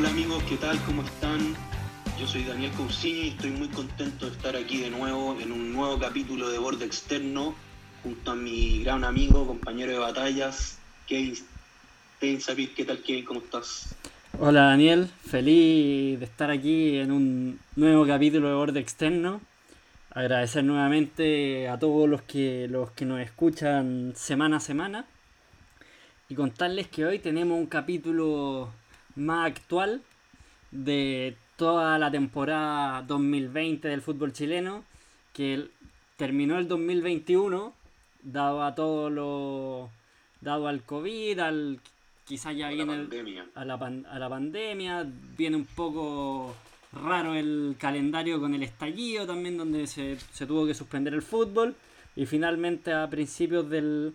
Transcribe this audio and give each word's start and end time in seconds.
Hola 0.00 0.08
amigos, 0.08 0.42
¿qué 0.44 0.56
tal? 0.56 0.82
¿Cómo 0.86 1.02
están? 1.02 1.54
Yo 2.18 2.26
soy 2.26 2.44
Daniel 2.44 2.72
Cousiño 2.72 3.22
y 3.22 3.28
estoy 3.28 3.50
muy 3.50 3.68
contento 3.68 4.24
de 4.24 4.32
estar 4.32 4.56
aquí 4.56 4.80
de 4.80 4.88
nuevo 4.88 5.38
en 5.38 5.52
un 5.52 5.74
nuevo 5.74 5.98
capítulo 5.98 6.48
de 6.48 6.56
Borde 6.56 6.86
Externo 6.86 7.54
junto 8.02 8.30
a 8.30 8.34
mi 8.34 8.82
gran 8.82 9.04
amigo, 9.04 9.46
compañero 9.46 9.92
de 9.92 9.98
batallas, 9.98 10.78
Kevin 11.06 11.36
Sapir. 12.40 12.74
¿Qué 12.74 12.86
tal 12.86 13.02
Kevin? 13.02 13.26
¿Cómo 13.26 13.40
estás? 13.40 13.94
Hola 14.38 14.62
Daniel, 14.68 15.10
feliz 15.26 16.18
de 16.18 16.24
estar 16.24 16.50
aquí 16.50 16.96
en 16.96 17.12
un 17.12 17.60
nuevo 17.76 18.06
capítulo 18.06 18.48
de 18.48 18.54
Borde 18.54 18.80
Externo. 18.80 19.42
Agradecer 20.12 20.64
nuevamente 20.64 21.68
a 21.68 21.78
todos 21.78 22.08
los 22.08 22.22
que, 22.22 22.68
los 22.70 22.90
que 22.92 23.04
nos 23.04 23.20
escuchan 23.20 24.14
semana 24.16 24.56
a 24.56 24.60
semana 24.60 25.04
y 26.30 26.34
contarles 26.34 26.88
que 26.88 27.04
hoy 27.04 27.18
tenemos 27.18 27.58
un 27.58 27.66
capítulo 27.66 28.72
más 29.20 29.46
actual 29.46 30.02
de 30.70 31.36
toda 31.56 31.98
la 31.98 32.10
temporada 32.10 33.02
2020 33.02 33.86
del 33.86 34.02
fútbol 34.02 34.32
chileno, 34.32 34.84
que 35.32 35.68
terminó 36.16 36.58
el 36.58 36.68
2021, 36.68 37.74
dado 38.22 38.62
a 38.62 38.74
todo 38.74 39.10
lo. 39.10 39.90
dado 40.40 40.68
al 40.68 40.82
COVID, 40.82 41.38
al. 41.38 41.80
quizás 42.24 42.56
ya 42.56 42.70
viene. 42.70 43.06
a, 43.54 43.64
la 43.64 43.74
a 43.74 44.18
la 44.18 44.28
pandemia, 44.28 45.06
viene 45.36 45.56
un 45.56 45.66
poco 45.66 46.56
raro 46.92 47.34
el 47.34 47.76
calendario 47.78 48.40
con 48.40 48.54
el 48.54 48.62
estallido 48.62 49.26
también, 49.26 49.56
donde 49.56 49.86
se, 49.86 50.18
se 50.32 50.46
tuvo 50.46 50.66
que 50.66 50.74
suspender 50.74 51.14
el 51.14 51.22
fútbol, 51.22 51.76
y 52.16 52.26
finalmente 52.26 52.92
a 52.92 53.08
principios 53.08 53.68
del 53.68 54.14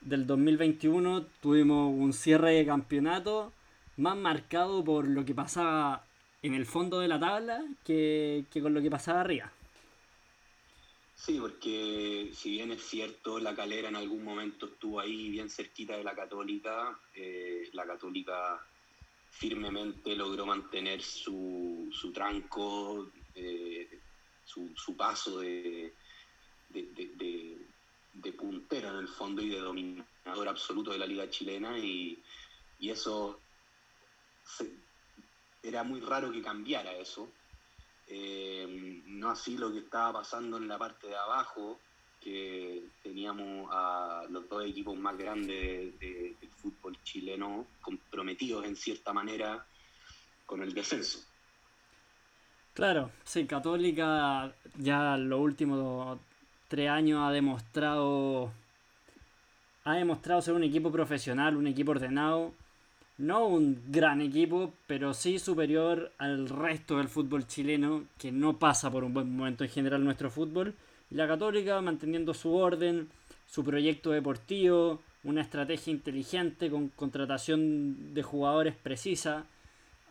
del 0.00 0.26
2021 0.26 1.24
tuvimos 1.40 1.92
un 1.92 2.12
cierre 2.12 2.52
de 2.52 2.66
campeonato 2.66 3.52
más 3.98 4.16
marcado 4.16 4.84
por 4.84 5.06
lo 5.06 5.24
que 5.24 5.34
pasaba 5.34 6.04
en 6.42 6.54
el 6.54 6.66
fondo 6.66 7.00
de 7.00 7.08
la 7.08 7.18
tabla 7.18 7.64
que, 7.84 8.44
con 8.62 8.72
lo 8.74 8.80
que 8.80 8.90
pasaba 8.90 9.20
arriba. 9.20 9.52
Sí, 11.14 11.38
porque 11.40 12.30
si 12.32 12.50
bien 12.50 12.70
es 12.70 12.82
cierto, 12.82 13.40
la 13.40 13.54
calera 13.54 13.88
en 13.88 13.96
algún 13.96 14.22
momento 14.22 14.66
estuvo 14.66 15.00
ahí 15.00 15.30
bien 15.30 15.50
cerquita 15.50 15.96
de 15.96 16.04
la 16.04 16.14
católica, 16.14 16.98
eh, 17.14 17.68
la 17.72 17.84
católica 17.84 18.64
firmemente 19.30 20.14
logró 20.14 20.46
mantener 20.46 21.02
su, 21.02 21.88
su 21.92 22.12
tranco, 22.12 23.10
eh, 23.34 23.98
su, 24.44 24.70
su, 24.76 24.96
paso 24.96 25.40
de, 25.40 25.92
de, 26.70 27.58
de 28.22 28.32
puntero 28.32 28.90
en 28.90 28.96
el 28.96 29.08
fondo 29.08 29.42
y 29.42 29.48
de 29.48 29.60
dominador 29.60 30.48
absoluto 30.48 30.92
de 30.92 30.98
la 30.98 31.06
liga 31.06 31.30
chilena 31.30 31.78
y, 31.78 32.22
eso 32.80 33.40
era 35.62 35.82
muy 35.82 36.00
raro 36.00 36.32
que 36.32 36.42
cambiara 36.42 36.92
eso. 36.92 37.28
Eh, 38.06 39.02
no 39.06 39.30
así 39.30 39.58
lo 39.58 39.70
que 39.72 39.80
estaba 39.80 40.20
pasando 40.20 40.56
en 40.56 40.66
la 40.66 40.78
parte 40.78 41.08
de 41.08 41.16
abajo, 41.16 41.78
que 42.20 42.84
teníamos 43.02 43.68
a 43.70 44.24
los 44.30 44.48
dos 44.48 44.64
equipos 44.64 44.96
más 44.96 45.16
grandes 45.16 45.98
del 46.00 46.36
fútbol 46.56 46.96
chileno 47.04 47.66
comprometidos 47.80 48.64
en 48.64 48.76
cierta 48.76 49.12
manera 49.12 49.64
con 50.46 50.62
el 50.62 50.72
descenso. 50.72 51.20
Claro, 52.74 53.10
sí, 53.24 53.46
Católica 53.46 54.54
ya 54.76 55.16
lo 55.16 55.38
último 55.38 56.18
tres 56.68 56.88
años 56.88 57.20
ha 57.22 57.32
demostrado 57.32 58.52
ha 59.84 59.94
demostrado 59.94 60.42
ser 60.42 60.54
un 60.54 60.64
equipo 60.64 60.92
profesional, 60.92 61.56
un 61.56 61.66
equipo 61.66 61.92
ordenado, 61.92 62.52
no 63.18 63.46
un 63.46 63.82
gran 63.88 64.20
equipo, 64.20 64.72
pero 64.86 65.12
sí 65.12 65.38
superior 65.38 66.12
al 66.18 66.48
resto 66.48 66.98
del 66.98 67.08
fútbol 67.08 67.46
chileno, 67.46 68.04
que 68.18 68.32
no 68.32 68.58
pasa 68.58 68.90
por 68.90 69.04
un 69.04 69.14
buen 69.14 69.36
momento 69.36 69.64
en 69.64 69.70
general 69.70 70.04
nuestro 70.04 70.30
fútbol. 70.30 70.74
Y 71.10 71.14
la 71.14 71.26
Católica 71.26 71.80
manteniendo 71.80 72.34
su 72.34 72.54
orden, 72.54 73.08
su 73.46 73.64
proyecto 73.64 74.10
deportivo, 74.10 75.00
una 75.24 75.42
estrategia 75.42 75.90
inteligente 75.92 76.70
con 76.70 76.88
contratación 76.88 78.14
de 78.14 78.22
jugadores 78.22 78.74
precisa. 78.74 79.44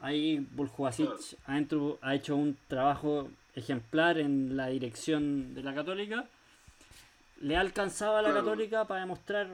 Ahí 0.02 0.46
Buljubasic 0.52 1.10
ha, 1.46 1.60
ha 2.02 2.16
hecho 2.16 2.36
un 2.36 2.58
trabajo 2.68 3.30
ejemplar 3.56 4.20
en 4.20 4.56
la 4.56 4.68
dirección 4.68 5.56
de 5.56 5.64
la 5.64 5.74
Católica 5.74 6.28
le 7.42 7.56
ha 7.56 7.62
alcanzado 7.62 8.18
a 8.18 8.22
la 8.22 8.34
Católica 8.34 8.86
para 8.86 9.02
demostrar 9.02 9.48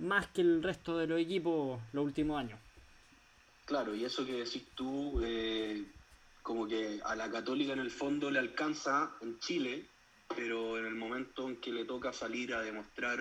más 0.00 0.26
que 0.28 0.40
el 0.40 0.62
resto 0.62 0.98
de 0.98 1.06
los 1.06 1.20
equipos 1.20 1.80
los 1.92 2.04
últimos 2.04 2.38
años. 2.38 2.58
Claro, 3.64 3.94
y 3.94 4.04
eso 4.04 4.26
que 4.26 4.34
decís 4.34 4.62
tú, 4.74 5.22
eh, 5.24 5.84
como 6.42 6.68
que 6.68 7.00
a 7.02 7.16
la 7.16 7.30
Católica 7.30 7.72
en 7.72 7.78
el 7.78 7.90
fondo 7.90 8.30
le 8.30 8.38
alcanza 8.38 9.16
en 9.22 9.38
Chile, 9.38 9.86
pero 10.36 10.78
en 10.78 10.84
el 10.84 10.94
momento 10.94 11.48
en 11.48 11.56
que 11.56 11.72
le 11.72 11.86
toca 11.86 12.12
salir 12.12 12.52
a 12.52 12.60
demostrar 12.60 13.18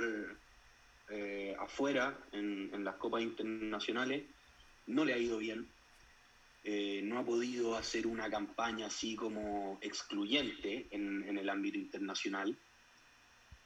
eh, 1.09 1.55
afuera, 1.57 2.17
en, 2.33 2.83
las 2.83 2.95
copas 2.95 3.21
internacionales, 3.21 4.25
no 4.87 5.05
le 5.05 5.13
ha 5.13 5.17
ido 5.17 5.37
bien. 5.37 5.65
Eh, 6.65 7.01
no 7.03 7.19
ha 7.19 7.25
podido 7.25 7.77
hacer 7.77 8.05
una 8.05 8.29
campaña 8.29 8.87
así 8.87 9.15
como 9.15 9.77
excluyente 9.81 10.87
en 10.91 11.37
el 11.37 11.49
ámbito 11.49 11.77
internacional. 11.77 12.57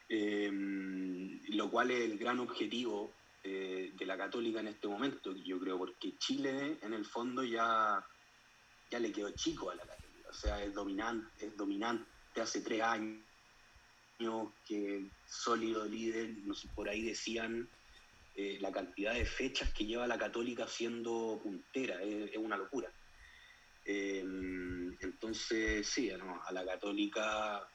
Lo 0.09 1.71
cual 1.71 1.91
es 1.91 2.01
el 2.01 2.17
gran 2.19 2.39
objetivo 2.39 3.16
eh, 3.49 3.93
de 3.93 4.05
la 4.05 4.17
católica 4.17 4.59
en 4.59 4.67
este 4.67 4.89
momento, 4.89 5.33
yo 5.33 5.57
creo, 5.57 5.77
porque 5.77 6.17
Chile 6.17 6.79
en 6.81 6.93
el 6.93 7.05
fondo 7.05 7.45
ya, 7.45 8.05
ya 8.91 8.99
le 8.99 9.09
quedó 9.09 9.29
chico 9.31 9.69
a 9.69 9.75
la 9.75 9.85
católica, 9.85 10.29
o 10.29 10.33
sea, 10.33 10.61
es 10.61 10.73
dominante, 10.73 11.45
es 11.45 11.55
dominante 11.55 12.41
hace 12.41 12.59
tres 12.59 12.81
años 12.81 13.23
que 14.65 15.09
sólido 15.25 15.85
líder, 15.85 16.29
no 16.43 16.53
sé, 16.53 16.67
por 16.75 16.89
ahí 16.89 17.03
decían 17.03 17.69
eh, 18.35 18.57
la 18.59 18.69
cantidad 18.69 19.13
de 19.13 19.23
fechas 19.23 19.71
que 19.71 19.85
lleva 19.85 20.07
la 20.07 20.17
católica 20.17 20.67
siendo 20.67 21.39
puntera, 21.41 22.03
es, 22.03 22.35
una 22.35 22.57
locura. 22.57 22.91
Em, 23.85 24.93
entonces, 24.99 25.87
sí, 25.87 26.11
a 26.11 26.51
la 26.51 26.65
católica, 26.65 27.65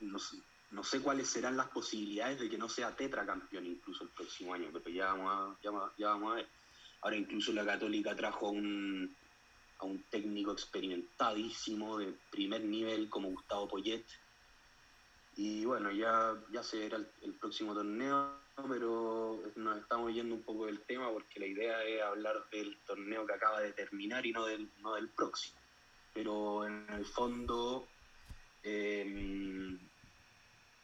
no 0.00 0.18
sé, 0.18 0.38
no 0.72 0.82
sé 0.82 1.00
cuáles 1.00 1.28
serán 1.28 1.56
las 1.56 1.68
posibilidades 1.68 2.40
de 2.40 2.48
que 2.48 2.56
no 2.56 2.68
sea 2.68 2.96
tetracampeón 2.96 3.66
incluso 3.66 4.04
el 4.04 4.10
próximo 4.10 4.54
año, 4.54 4.70
pero 4.72 4.88
ya 4.88 5.12
vamos 5.12 5.30
a, 5.30 5.62
ya, 5.98 6.08
vamos 6.08 6.32
a 6.32 6.36
ver. 6.36 6.48
Ahora 7.02 7.16
incluso 7.16 7.52
la 7.52 7.64
Católica 7.64 8.16
trajo 8.16 8.48
a 8.48 8.50
un, 8.50 9.14
a 9.78 9.84
un 9.84 10.02
técnico 10.04 10.52
experimentadísimo 10.52 11.98
de 11.98 12.14
primer 12.30 12.64
nivel 12.64 13.10
como 13.10 13.30
Gustavo 13.30 13.68
Poyet. 13.68 14.04
Y 15.36 15.64
bueno, 15.66 15.92
ya, 15.92 16.34
ya 16.50 16.62
se 16.62 16.78
verá 16.78 16.96
el, 16.96 17.34
próximo 17.34 17.74
torneo, 17.74 18.38
pero 18.68 19.42
nos 19.56 19.78
estamos 19.78 20.12
yendo 20.14 20.34
un 20.34 20.42
poco 20.42 20.66
del 20.66 20.80
tema 20.82 21.10
porque 21.10 21.40
la 21.40 21.46
idea 21.46 21.84
es 21.84 22.02
hablar 22.02 22.48
del 22.50 22.78
torneo 22.86 23.26
que 23.26 23.34
acaba 23.34 23.60
de 23.60 23.72
terminar 23.72 24.24
y 24.24 24.32
no 24.32 24.46
del, 24.46 24.70
no 24.80 24.94
del 24.94 25.08
próximo. 25.08 25.58
Pero 26.14 26.66
en 26.66 26.86
el 26.88 27.04
fondo... 27.04 27.88
Eh, 28.62 29.78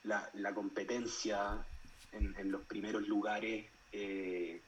la, 0.08 0.54
competencia 0.54 1.58
en, 2.12 2.50
los 2.50 2.62
primeros 2.62 3.06
lugares 3.06 3.66
eh, 3.92 4.60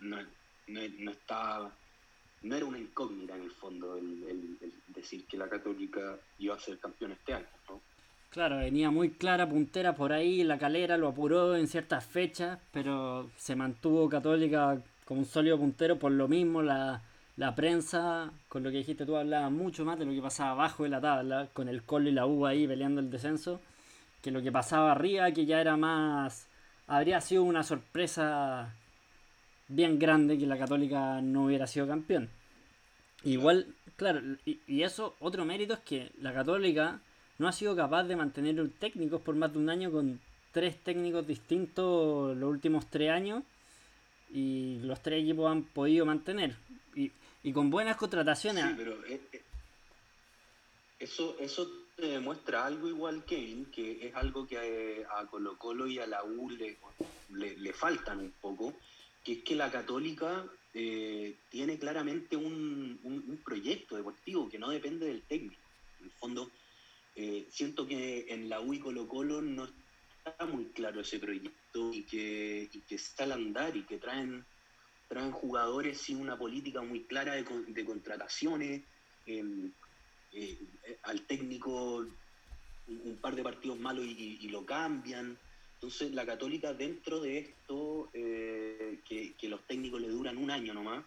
no, 0.00 0.18
no, 0.66 1.10
estaba, 1.10 1.70
no 2.42 2.56
era 2.56 2.64
una 2.64 2.78
incógnita 2.78 3.36
en 3.36 3.42
el 3.42 3.50
fondo 3.50 3.96
el, 3.96 4.58
decir 4.88 5.26
que 5.26 5.36
la 5.36 5.48
Católica 5.48 6.16
iba 6.38 6.54
a 6.54 6.60
ser 6.60 6.78
campeón 6.78 7.12
este 7.12 7.34
año. 7.34 7.46
Claro, 8.30 8.58
venía 8.58 8.90
muy 8.90 9.10
clara 9.10 9.48
puntera 9.48 9.94
por 9.94 10.12
ahí, 10.12 10.44
la 10.44 10.58
calera 10.58 10.98
lo 10.98 11.08
apuró 11.08 11.56
en 11.56 11.66
ciertas 11.66 12.04
fechas, 12.04 12.58
pero 12.72 13.30
se 13.36 13.56
mantuvo 13.56 14.08
Católica 14.08 14.82
como 15.06 15.20
un 15.20 15.26
sólido 15.26 15.56
puntero 15.56 15.98
por 15.98 16.12
lo 16.12 16.28
mismo, 16.28 16.62
la, 16.62 17.00
la 17.36 17.54
prensa, 17.54 18.30
con 18.48 18.62
lo 18.62 18.70
que 18.70 18.78
dijiste 18.78 19.06
tú, 19.06 19.16
hablaba 19.16 19.48
mucho 19.48 19.86
más 19.86 19.98
de 19.98 20.04
lo 20.04 20.12
que 20.12 20.20
pasaba 20.20 20.50
abajo 20.50 20.82
de 20.82 20.90
la 20.90 21.00
tabla, 21.00 21.48
con 21.54 21.68
el 21.68 21.82
Colo 21.82 22.10
y 22.10 22.12
la 22.12 22.26
U 22.26 22.44
ahí 22.44 22.66
peleando 22.66 23.00
el 23.00 23.10
descenso 23.10 23.60
que 24.22 24.30
lo 24.30 24.42
que 24.42 24.52
pasaba 24.52 24.92
arriba, 24.92 25.30
que 25.32 25.46
ya 25.46 25.60
era 25.60 25.76
más... 25.76 26.46
Habría 26.86 27.20
sido 27.20 27.42
una 27.42 27.62
sorpresa 27.62 28.72
bien 29.68 29.98
grande 29.98 30.38
que 30.38 30.46
la 30.46 30.58
Católica 30.58 31.20
no 31.20 31.44
hubiera 31.44 31.66
sido 31.66 31.86
campeón. 31.86 32.30
Igual, 33.24 33.66
claro, 33.96 34.20
y, 34.46 34.82
eso, 34.82 35.14
otro 35.20 35.44
mérito 35.44 35.74
es 35.74 35.80
que 35.80 36.10
la 36.20 36.32
Católica 36.32 37.00
no 37.38 37.48
ha 37.48 37.52
sido 37.52 37.76
capaz 37.76 38.04
de 38.04 38.16
mantener 38.16 38.60
un 38.60 38.70
técnico 38.70 39.18
por 39.18 39.34
más 39.34 39.52
de 39.52 39.58
un 39.58 39.68
año 39.68 39.90
con 39.92 40.18
tres 40.52 40.76
técnicos 40.82 41.26
distintos 41.26 42.36
los 42.36 42.48
últimos 42.48 42.86
tres 42.86 43.10
años 43.10 43.42
y 44.32 44.78
los 44.82 45.00
tres 45.02 45.22
equipos 45.22 45.50
han 45.50 45.62
podido 45.62 46.06
mantener. 46.06 46.56
Y, 46.94 47.12
y 47.42 47.52
con 47.52 47.70
buenas 47.70 47.96
contrataciones. 47.96 48.64
Sí, 48.64 48.74
pero 48.76 49.04
eh, 49.06 49.20
eh, 49.32 49.42
eso, 51.00 51.36
demuestra 52.06 52.64
algo 52.64 52.88
igual, 52.88 53.24
Kevin, 53.24 53.66
que 53.66 54.06
es 54.06 54.14
algo 54.14 54.46
que 54.46 55.04
a, 55.10 55.26
Colo 55.26 55.58
Colo 55.58 55.86
y 55.86 55.98
a 55.98 56.06
la 56.06 56.22
U 56.24 56.48
le, 56.50 56.76
le, 57.30 57.72
faltan 57.72 58.20
un 58.20 58.32
poco, 58.40 58.74
que 59.24 59.32
es 59.32 59.42
que 59.42 59.56
la 59.56 59.70
Católica 59.70 60.46
eh, 60.74 61.34
tiene 61.50 61.78
claramente 61.78 62.36
un, 62.36 63.00
un, 63.02 63.40
proyecto 63.44 63.96
deportivo 63.96 64.48
que 64.48 64.58
no 64.58 64.70
depende 64.70 65.06
del 65.06 65.22
técnico. 65.22 65.60
En 65.98 66.06
el 66.06 66.12
fondo, 66.12 66.50
eh, 67.16 67.46
siento 67.50 67.86
que 67.86 68.26
en 68.28 68.48
la 68.48 68.60
UI 68.60 68.78
Colo 68.78 69.08
Colo 69.08 69.42
no 69.42 69.68
está 70.24 70.46
muy 70.46 70.66
claro 70.66 71.00
ese 71.00 71.18
proyecto 71.18 71.92
y 71.92 72.04
que, 72.04 72.68
y 72.72 72.80
que 72.80 72.94
está 72.94 73.24
al 73.24 73.32
andar 73.32 73.76
y 73.76 73.82
que 73.82 73.98
traen, 73.98 74.44
traen 75.08 75.32
jugadores 75.32 75.98
sin 76.00 76.20
una 76.20 76.38
política 76.38 76.80
muy 76.80 77.02
clara 77.04 77.34
de, 77.34 77.44
de 77.66 77.84
contrataciones. 77.84 78.82
Em, 79.26 79.72
eh, 80.32 80.58
al 81.04 81.22
técnico 81.22 82.06
un, 82.88 83.18
par 83.20 83.34
de 83.34 83.42
partidos 83.42 83.78
malos 83.78 84.04
y, 84.04 84.48
lo 84.48 84.64
cambian. 84.64 85.38
Entonces 85.74 86.12
la 86.12 86.26
católica 86.26 86.72
dentro 86.74 87.20
de 87.20 87.38
esto, 87.38 88.08
eh, 88.12 88.98
que, 89.06 89.48
los 89.48 89.64
técnicos 89.66 90.00
le 90.00 90.08
duran 90.08 90.36
un 90.36 90.50
año 90.50 90.74
nomás, 90.74 91.04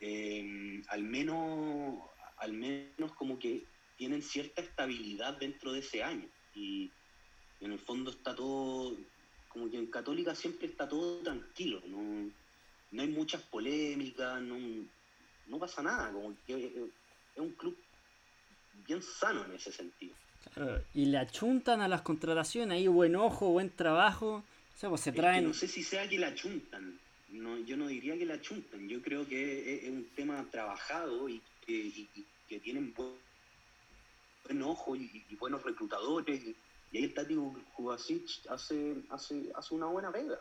eh, 0.00 0.82
al, 0.88 1.02
menos, 1.02 1.98
al 2.38 2.52
menos 2.52 3.12
como 3.16 3.38
que 3.38 3.64
tienen 3.96 4.22
cierta 4.22 4.60
estabilidad 4.62 5.38
dentro 5.38 5.72
de 5.72 5.80
ese 5.80 6.02
año. 6.02 6.28
Y 6.54 6.90
en 7.60 7.72
el 7.72 7.78
fondo 7.78 8.10
está 8.10 8.34
todo, 8.34 8.96
como 9.48 9.70
que 9.70 9.78
en 9.78 9.86
católica 9.86 10.34
siempre 10.34 10.68
está 10.68 10.88
todo 10.88 11.18
tranquilo, 11.22 11.82
no, 11.86 12.30
no 12.92 13.02
hay 13.02 13.08
muchas 13.08 13.42
polémicas, 13.42 14.40
no, 14.42 14.56
no 15.46 15.58
pasa 15.58 15.82
nada, 15.82 16.12
como 16.12 16.36
que 16.46 16.66
es 17.34 17.40
un 17.40 17.52
club 17.52 17.76
bien 18.86 19.02
sano 19.02 19.44
en 19.44 19.52
ese 19.52 19.72
sentido. 19.72 20.14
y 20.94 21.06
le 21.06 21.18
achuntan 21.18 21.80
a 21.80 21.88
las 21.88 22.02
contrataciones, 22.02 22.76
ahí 22.76 22.88
buen 22.88 23.16
ojo, 23.16 23.50
buen 23.50 23.70
trabajo. 23.70 24.44
O 24.76 24.80
sea, 24.80 24.88
pues 24.88 25.00
se 25.02 25.12
traen... 25.12 25.44
no 25.44 25.54
sé 25.54 25.66
si 25.66 25.82
sea 25.82 26.08
que 26.08 26.18
le 26.18 26.26
achuntan, 26.26 26.98
no, 27.30 27.58
yo 27.58 27.76
no 27.76 27.88
diría 27.88 28.16
que 28.16 28.24
le 28.24 28.34
achuntan, 28.34 28.88
yo 28.88 29.02
creo 29.02 29.26
que 29.26 29.86
es, 29.86 29.90
un 29.90 30.06
tema 30.14 30.44
trabajado 30.50 31.28
y 31.28 31.42
que, 31.66 32.08
tienen 32.60 32.94
buen, 32.94 34.62
ojo 34.62 34.96
y, 34.96 35.24
buenos 35.38 35.62
reclutadores. 35.62 36.42
Y, 36.92 36.96
ahí 36.96 37.04
el 37.04 37.14
Tati 37.14 37.36
Kubasic 37.74 38.46
hace, 38.48 38.94
hace, 39.10 39.50
hace 39.54 39.74
una 39.74 39.86
buena 39.86 40.10
pega. 40.10 40.38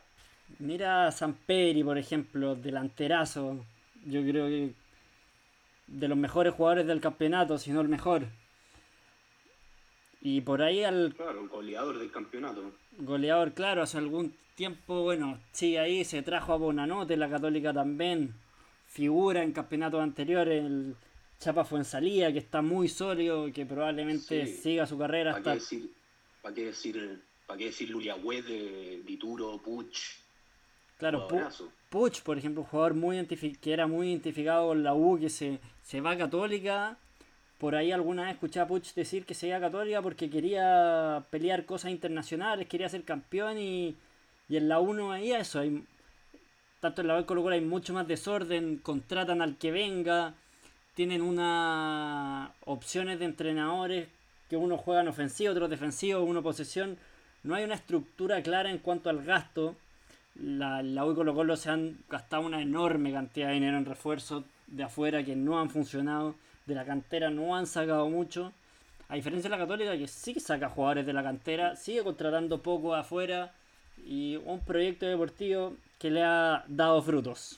Mira 0.60 1.07
a 1.07 1.12
Samperi, 1.12 1.84
por 1.84 1.98
ejemplo, 1.98 2.56
delanterazo. 2.56 3.66
Yo 4.06 4.22
creo 4.22 4.48
que 4.48 4.74
de 5.88 6.07
los 6.07 6.18
mejores 6.18 6.54
jugadores 6.54 6.86
del 6.86 7.01
campeonato, 7.01 7.57
si 7.57 7.72
no 7.72 7.81
el 7.81 7.88
mejor. 7.88 8.28
Y 10.22 10.42
por 10.42 10.62
ahí 10.62 10.84
al... 10.84 11.13
Claro, 11.16 11.48
goleador 11.48 11.98
del 11.98 12.12
campeonato. 12.12 12.72
Goleador, 12.98 13.54
claro, 13.54 13.84
hace 13.84 13.98
algún 13.98 14.36
tiempo, 14.56 15.04
bueno, 15.04 15.39
sigue 15.51 15.80
ahí, 15.80 16.04
se 16.04 16.22
trajo 16.22 16.54
a 16.54 16.57
Bonanote, 16.57 17.16
la 17.16 17.30
Católica 17.30 17.74
también. 17.74 18.34
Figura 18.88 19.44
en 19.44 19.51
campeonatos 19.51 20.01
anteriores, 20.01 20.66
el 20.66 20.95
Chapa 21.39 21.63
Fuensalía, 21.63 22.34
que 22.34 22.39
está 22.39 22.62
muy 22.62 22.88
sólido, 22.88 23.51
que 23.54 23.66
probablemente 23.66 24.48
siga 24.48 24.86
su 24.86 24.98
carrera 24.98 25.31
hasta... 25.31 25.44
¿Para 25.44 25.56
qué 25.56 25.60
decir, 25.60 25.92
para 26.42 26.56
qué 26.56 26.66
decir, 26.66 27.24
para 27.45 27.57
qué 27.57 27.66
decir 27.66 27.95
de 27.95 29.04
Dituro, 29.06 29.62
Puch? 29.63 29.98
Claro, 30.98 31.28
Puch, 31.28 31.62
por 31.89 32.38
ejemplo, 32.38 32.62
un 32.62 32.68
jugador 32.68 32.94
muy 32.94 33.25
que 33.25 33.74
era 33.74 33.88
muy 33.88 34.10
identificado 34.10 34.68
con 34.68 34.84
la 34.84 34.94
U, 34.94 35.19
que 35.19 35.30
se, 35.30 35.60
se 35.84 36.01
va 36.01 36.12
a 36.12 36.18
Católica. 36.18 36.98
Por 37.57 37.75
ahí 37.75 37.92
alguna 37.92 38.24
vez 38.24 38.34
escuché 38.34 38.60
a 38.60 38.68
Puch 38.68 38.94
decir 38.94 39.25
que 39.25 39.34
se 39.34 39.48
iba 39.48 39.57
a 39.57 39.62
Católica 39.62 40.01
porque 40.01 40.30
quería 40.30 41.25
pelear 41.31 41.66
cosas 41.66 41.92
internacionales, 41.92 42.68
quería 42.68 42.89
ser 42.89 43.04
campeón 43.04 43.57
y, 43.57 43.95
en 44.50 44.69
la 44.69 44.80
U 44.80 44.94
no 44.94 45.10
veía 45.10 45.39
eso. 45.39 45.60
Hay, 45.60 45.84
tanto 46.81 47.01
en 47.01 47.07
la 47.07 47.19
U 47.19 47.25
Colo 47.25 47.48
hay 47.50 47.62
mucho 47.62 47.94
más 47.94 48.07
desorden, 48.07 48.78
contratan 48.78 49.42
al 49.42 49.57
que 49.57 49.72
venga, 49.72 50.36
tienen 50.94 51.22
unas 51.22 52.51
opciones 52.66 53.19
de 53.19 53.25
entrenadores 53.25 54.10
que 54.50 54.57
uno 54.57 54.78
juega 54.78 55.01
en 55.01 55.07
ofensivo, 55.07 55.51
otro 55.51 55.68
defensivo, 55.68 56.22
uno 56.24 56.44
posesión. 56.44 56.98
No 57.44 57.56
hay 57.56 57.63
una 57.63 57.75
estructura 57.75 58.42
clara 58.44 58.72
en 58.72 58.80
cuanto 58.80 59.10
al 59.10 59.24
gasto 59.24 59.75
la, 60.39 60.84
la 60.84 61.06
U 61.06 61.12
y 61.12 61.16
Colo 61.16 61.34
Colo 61.34 61.56
se 61.56 61.69
han 61.69 61.98
gastado 62.10 62.44
una 62.44 62.62
enorme 62.62 63.12
cantidad 63.12 63.48
de 63.48 63.56
dinero 63.56 63.78
en 63.78 63.86
refuerzos 63.86 64.44
de 64.68 64.84
afuera 64.84 65.24
que 65.24 65.36
no 65.36 65.60
han 65.60 65.69
funcionado, 65.69 66.36
de 66.66 66.75
la 66.75 66.86
cantera 66.86 67.30
no 67.30 67.56
han 67.56 67.66
sacado 67.66 68.10
mucho. 68.10 68.54
A 69.10 69.16
diferencia 69.16 69.50
de 69.50 69.56
la 69.56 69.63
Católica, 69.63 69.98
que 69.98 70.07
sí 70.07 70.39
saca 70.39 70.69
jugadores 70.69 71.06
de 71.06 71.13
la 71.13 71.24
cantera, 71.24 71.75
sigue 71.75 72.04
contratando 72.04 72.62
poco 72.62 72.94
afuera 72.94 73.54
y 74.06 74.36
un 74.36 74.63
proyecto 74.63 75.06
deportivo 75.06 75.75
que 75.98 76.12
le 76.12 76.24
ha 76.24 76.66
dado 76.68 77.01
frutos. 77.01 77.57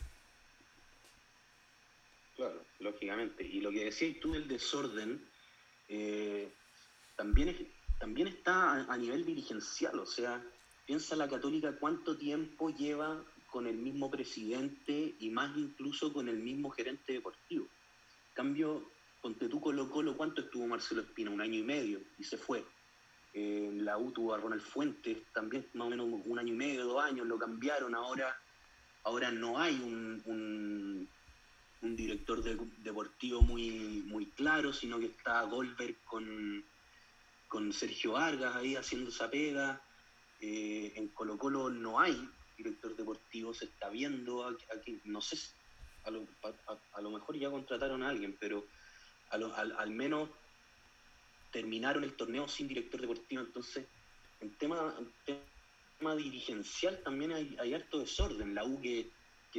Claro, 2.35 2.63
lógicamente. 2.79 3.43
Y 3.43 3.61
lo 3.61 3.71
que 3.71 3.85
decías 3.85 4.17
tú 4.21 4.31
del 4.31 4.47
desorden, 4.47 5.21
eh, 5.89 6.49
también, 7.15 7.67
también 7.99 8.27
está 8.27 8.85
a 8.89 8.97
nivel 8.97 9.25
dirigencial, 9.25 9.99
o 9.99 10.05
sea, 10.05 10.41
Piensa 10.89 11.15
la 11.15 11.29
católica 11.29 11.71
cuánto 11.79 12.17
tiempo 12.17 12.71
lleva 12.71 13.23
con 13.51 13.67
el 13.67 13.77
mismo 13.77 14.09
presidente 14.09 15.13
y 15.19 15.29
más 15.29 15.55
incluso 15.55 16.11
con 16.11 16.27
el 16.27 16.39
mismo 16.39 16.71
gerente 16.71 17.13
deportivo. 17.13 17.67
cambio, 18.33 18.89
ponte 19.21 19.47
tú 19.47 19.61
Colo 19.61 19.87
Colo, 19.87 20.17
¿cuánto 20.17 20.41
estuvo 20.41 20.65
Marcelo 20.65 21.01
Espina? 21.01 21.29
Un 21.29 21.41
año 21.41 21.59
y 21.59 21.61
medio 21.61 22.01
y 22.17 22.23
se 22.23 22.39
fue. 22.39 22.65
En 23.35 23.85
la 23.85 23.99
U 23.99 24.11
tuvo 24.11 24.33
a 24.33 24.39
Ronald 24.39 24.63
Fuentes, 24.63 25.19
también 25.31 25.67
más 25.75 25.85
o 25.85 25.89
menos 25.91 26.07
un 26.25 26.39
año 26.39 26.53
y 26.53 26.57
medio, 26.57 26.85
dos 26.85 27.03
años, 27.03 27.27
lo 27.27 27.37
cambiaron. 27.37 27.93
Ahora, 27.93 28.35
ahora 29.03 29.29
no 29.29 29.59
hay 29.59 29.75
un, 29.75 31.07
un, 31.83 31.95
director 31.95 32.41
deportivo 32.41 33.43
muy, 33.43 34.03
muy 34.07 34.25
claro, 34.31 34.73
sino 34.73 34.97
que 34.97 35.05
está 35.05 35.43
Goldberg 35.43 35.97
con, 36.05 36.63
con 37.47 37.73
Sergio 37.73 38.13
Vargas 38.13 38.55
ahí 38.55 38.75
haciendo 38.75 39.11
esa 39.11 39.29
pega. 39.29 39.83
Eh, 40.41 40.93
en 40.95 41.09
Colo 41.09 41.37
Colo 41.37 41.69
no 41.69 41.99
hay 41.99 42.29
director 42.57 42.95
deportivo, 42.95 43.53
se 43.53 43.65
está 43.65 43.89
viendo 43.89 44.45
aquí, 44.73 44.99
no 45.05 45.21
sé, 45.21 45.37
a 46.03 46.11
lo, 46.11 46.27
a, 46.93 47.01
lo, 47.01 47.11
mejor 47.11 47.37
ya 47.37 47.49
contrataron 47.49 48.03
a 48.03 48.09
alguien, 48.09 48.35
pero 48.39 48.65
al, 49.29 49.91
menos 49.91 50.29
terminaron 51.51 52.03
el 52.03 52.15
torneo 52.15 52.47
sin 52.47 52.67
director 52.67 53.01
deportivo, 53.01 53.41
entonces 53.41 53.85
en 54.39 54.51
tema, 54.57 54.95
tema 55.25 56.15
dirigencial 56.15 57.01
también 57.03 57.33
hay, 57.33 57.57
hay, 57.59 57.73
harto 57.73 57.99
desorden, 57.99 58.55
la 58.55 58.63
U 58.65 58.81
que, 58.81 59.11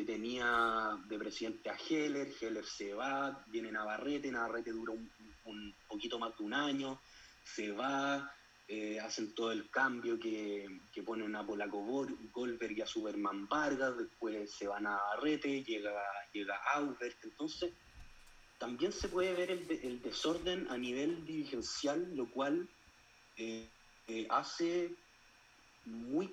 tenía 0.07 0.97
de 1.09 1.19
presidente 1.19 1.69
a 1.69 1.77
Heller, 1.77 2.33
Heller 2.41 2.65
se 2.65 2.95
va, 2.95 3.45
viene 3.49 3.71
Navarrete, 3.71 4.33
Navarrete 4.33 4.71
dura 4.71 4.93
un, 4.93 5.11
un 5.45 5.75
poquito 5.89 6.19
más 6.19 6.37
de 6.39 6.45
un 6.45 6.55
año, 6.55 6.99
se 7.45 7.73
va, 7.73 8.33
eh, 8.73 9.01
hacen 9.01 9.35
todo 9.35 9.51
el 9.51 9.69
cambio 9.69 10.17
que, 10.17 10.65
que 10.93 11.03
ponen 11.03 11.35
a 11.35 11.45
Polaco 11.45 11.85
Goldberg 12.33 12.79
y 12.79 12.81
a 12.81 12.87
Superman 12.87 13.49
Vargas, 13.49 13.99
después 13.99 14.49
se 14.55 14.69
van 14.69 14.87
a 14.87 14.97
Barrete, 14.97 15.65
llega, 15.65 15.91
llega 16.33 16.55
entonces 17.25 17.73
también 18.59 18.93
se 18.93 19.09
puede 19.09 19.35
ver 19.35 19.51
el, 19.51 20.01
desorden 20.03 20.71
a 20.71 20.79
nivel 20.79 21.27
dirigencial, 21.27 22.15
lo 22.15 22.31
cual 22.31 22.69
eh, 23.39 23.69
eh, 24.07 24.29
hace 24.31 24.95
muy 25.87 26.33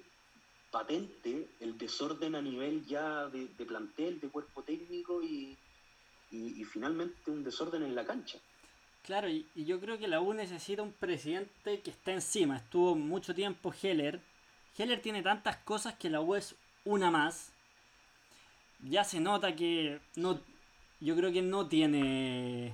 patente 0.69 1.49
el 1.59 1.75
desorden 1.75 2.35
a 2.35 2.41
nivel 2.43 2.85
ya 2.85 3.25
de, 3.29 3.47
plantel, 3.65 4.19
de 4.19 4.29
cuerpo 4.29 4.61
técnico 4.61 5.23
y, 5.23 5.57
y 6.29 6.63
finalmente 6.65 7.31
un 7.31 7.43
desorden 7.43 7.81
en 7.81 7.95
la 7.95 8.05
cancha. 8.05 8.37
Claro, 9.07 9.29
y, 9.29 9.47
yo 9.55 9.79
creo 9.79 9.97
que 9.97 10.09
la 10.09 10.19
U 10.19 10.33
necesita 10.33 10.81
un 10.81 10.91
presidente 10.91 11.79
que 11.79 11.91
esté 11.91 12.11
encima. 12.11 12.57
Estuvo 12.57 12.93
mucho 12.93 13.33
tiempo 13.33 13.73
Heller. 13.81 14.19
Heller 14.77 15.01
tiene 15.01 15.23
tantas 15.23 15.55
cosas 15.55 15.93
que 15.95 16.09
la 16.09 16.19
U 16.19 16.35
es 16.35 16.55
una 16.83 17.09
más. 17.09 17.53
Ya 18.83 19.05
se 19.05 19.21
nota 19.21 19.55
que 19.55 20.01
no. 20.17 20.41
Yo 20.99 21.15
creo 21.15 21.31
que 21.31 21.41
no 21.41 21.67
tiene. 21.67 22.73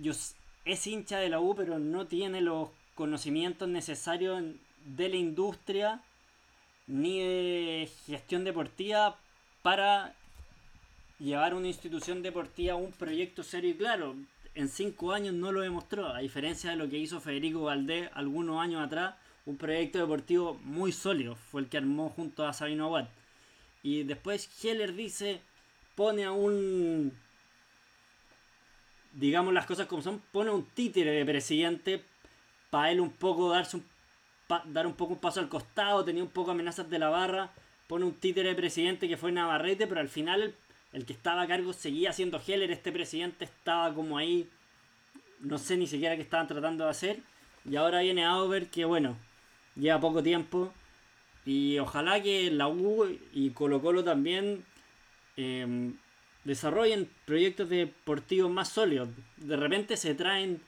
Yo, 0.00 0.12
es 0.64 0.86
hincha 0.86 1.18
de 1.18 1.28
la 1.28 1.40
U, 1.40 1.56
pero 1.56 1.80
no 1.80 2.06
tiene 2.06 2.40
los 2.42 2.68
conocimientos 2.94 3.68
necesarios 3.68 4.44
de 4.84 5.08
la 5.08 5.16
industria 5.16 6.00
ni 6.86 7.18
de 7.18 7.90
gestión 8.06 8.44
deportiva 8.44 9.18
para 9.62 10.14
llevar 11.18 11.54
una 11.54 11.66
institución 11.66 12.22
deportiva 12.22 12.74
a 12.74 12.76
un 12.76 12.92
proyecto 12.92 13.42
serio 13.42 13.70
y 13.70 13.74
claro 13.74 14.14
en 14.54 14.68
cinco 14.68 15.12
años 15.12 15.34
no 15.34 15.52
lo 15.52 15.60
demostró, 15.60 16.08
a 16.08 16.18
diferencia 16.18 16.70
de 16.70 16.76
lo 16.76 16.88
que 16.88 16.98
hizo 16.98 17.20
Federico 17.20 17.62
Valdés 17.62 18.10
algunos 18.14 18.60
años 18.60 18.84
atrás, 18.84 19.14
un 19.46 19.56
proyecto 19.56 19.98
deportivo 19.98 20.54
muy 20.62 20.92
sólido, 20.92 21.36
fue 21.36 21.62
el 21.62 21.68
que 21.68 21.78
armó 21.78 22.10
junto 22.10 22.46
a 22.46 22.52
Sabino 22.52 22.86
Aguad. 22.86 23.08
Y 23.82 24.02
después 24.02 24.48
Heller 24.62 24.94
dice, 24.94 25.40
pone 25.94 26.24
a 26.24 26.32
un, 26.32 27.12
digamos 29.12 29.54
las 29.54 29.66
cosas 29.66 29.86
como 29.86 30.02
son, 30.02 30.20
pone 30.32 30.50
un 30.50 30.64
títere 30.64 31.12
de 31.12 31.24
presidente 31.24 32.04
para 32.70 32.90
él 32.90 33.00
un 33.00 33.10
poco 33.10 33.50
darse 33.50 33.78
un, 33.78 33.84
dar 34.66 34.86
un 34.86 34.94
poco 34.94 35.14
un 35.14 35.20
paso 35.20 35.40
al 35.40 35.48
costado, 35.48 36.04
tenía 36.04 36.22
un 36.22 36.30
poco 36.30 36.50
amenazas 36.50 36.90
de 36.90 36.98
la 36.98 37.08
barra, 37.08 37.50
pone 37.86 38.04
un 38.04 38.14
títere 38.14 38.50
de 38.50 38.54
presidente 38.54 39.08
que 39.08 39.16
fue 39.16 39.32
Navarrete, 39.32 39.86
pero 39.86 40.00
al 40.00 40.08
final 40.08 40.42
el 40.42 40.54
que 40.92 41.12
estaba 41.12 41.42
a 41.42 41.46
cargo 41.46 41.72
seguía 41.72 42.12
siendo 42.12 42.40
Heller, 42.44 42.70
este 42.70 42.92
presidente 42.92 43.44
estaba 43.44 43.94
como 43.94 44.18
ahí, 44.18 44.48
no 45.40 45.58
sé 45.58 45.76
ni 45.76 45.86
siquiera 45.86 46.16
qué 46.16 46.22
estaban 46.22 46.48
tratando 46.48 46.84
de 46.84 46.90
hacer, 46.90 47.18
y 47.64 47.76
ahora 47.76 48.00
viene 48.00 48.24
Auber 48.24 48.68
que 48.68 48.84
bueno, 48.84 49.16
lleva 49.76 50.00
poco 50.00 50.22
tiempo, 50.22 50.72
y 51.46 51.78
ojalá 51.78 52.22
que 52.22 52.50
la 52.50 52.68
U 52.68 53.06
y 53.32 53.50
Colo 53.50 53.80
Colo 53.80 54.04
también 54.04 54.64
em, 55.36 55.96
desarrollen 56.44 57.08
proyectos 57.24 57.68
deportivos 57.68 58.50
más 58.50 58.68
sólidos. 58.68 59.08
De 59.36 59.56
repente 59.56 59.96
se 59.96 60.14
traen 60.14 60.60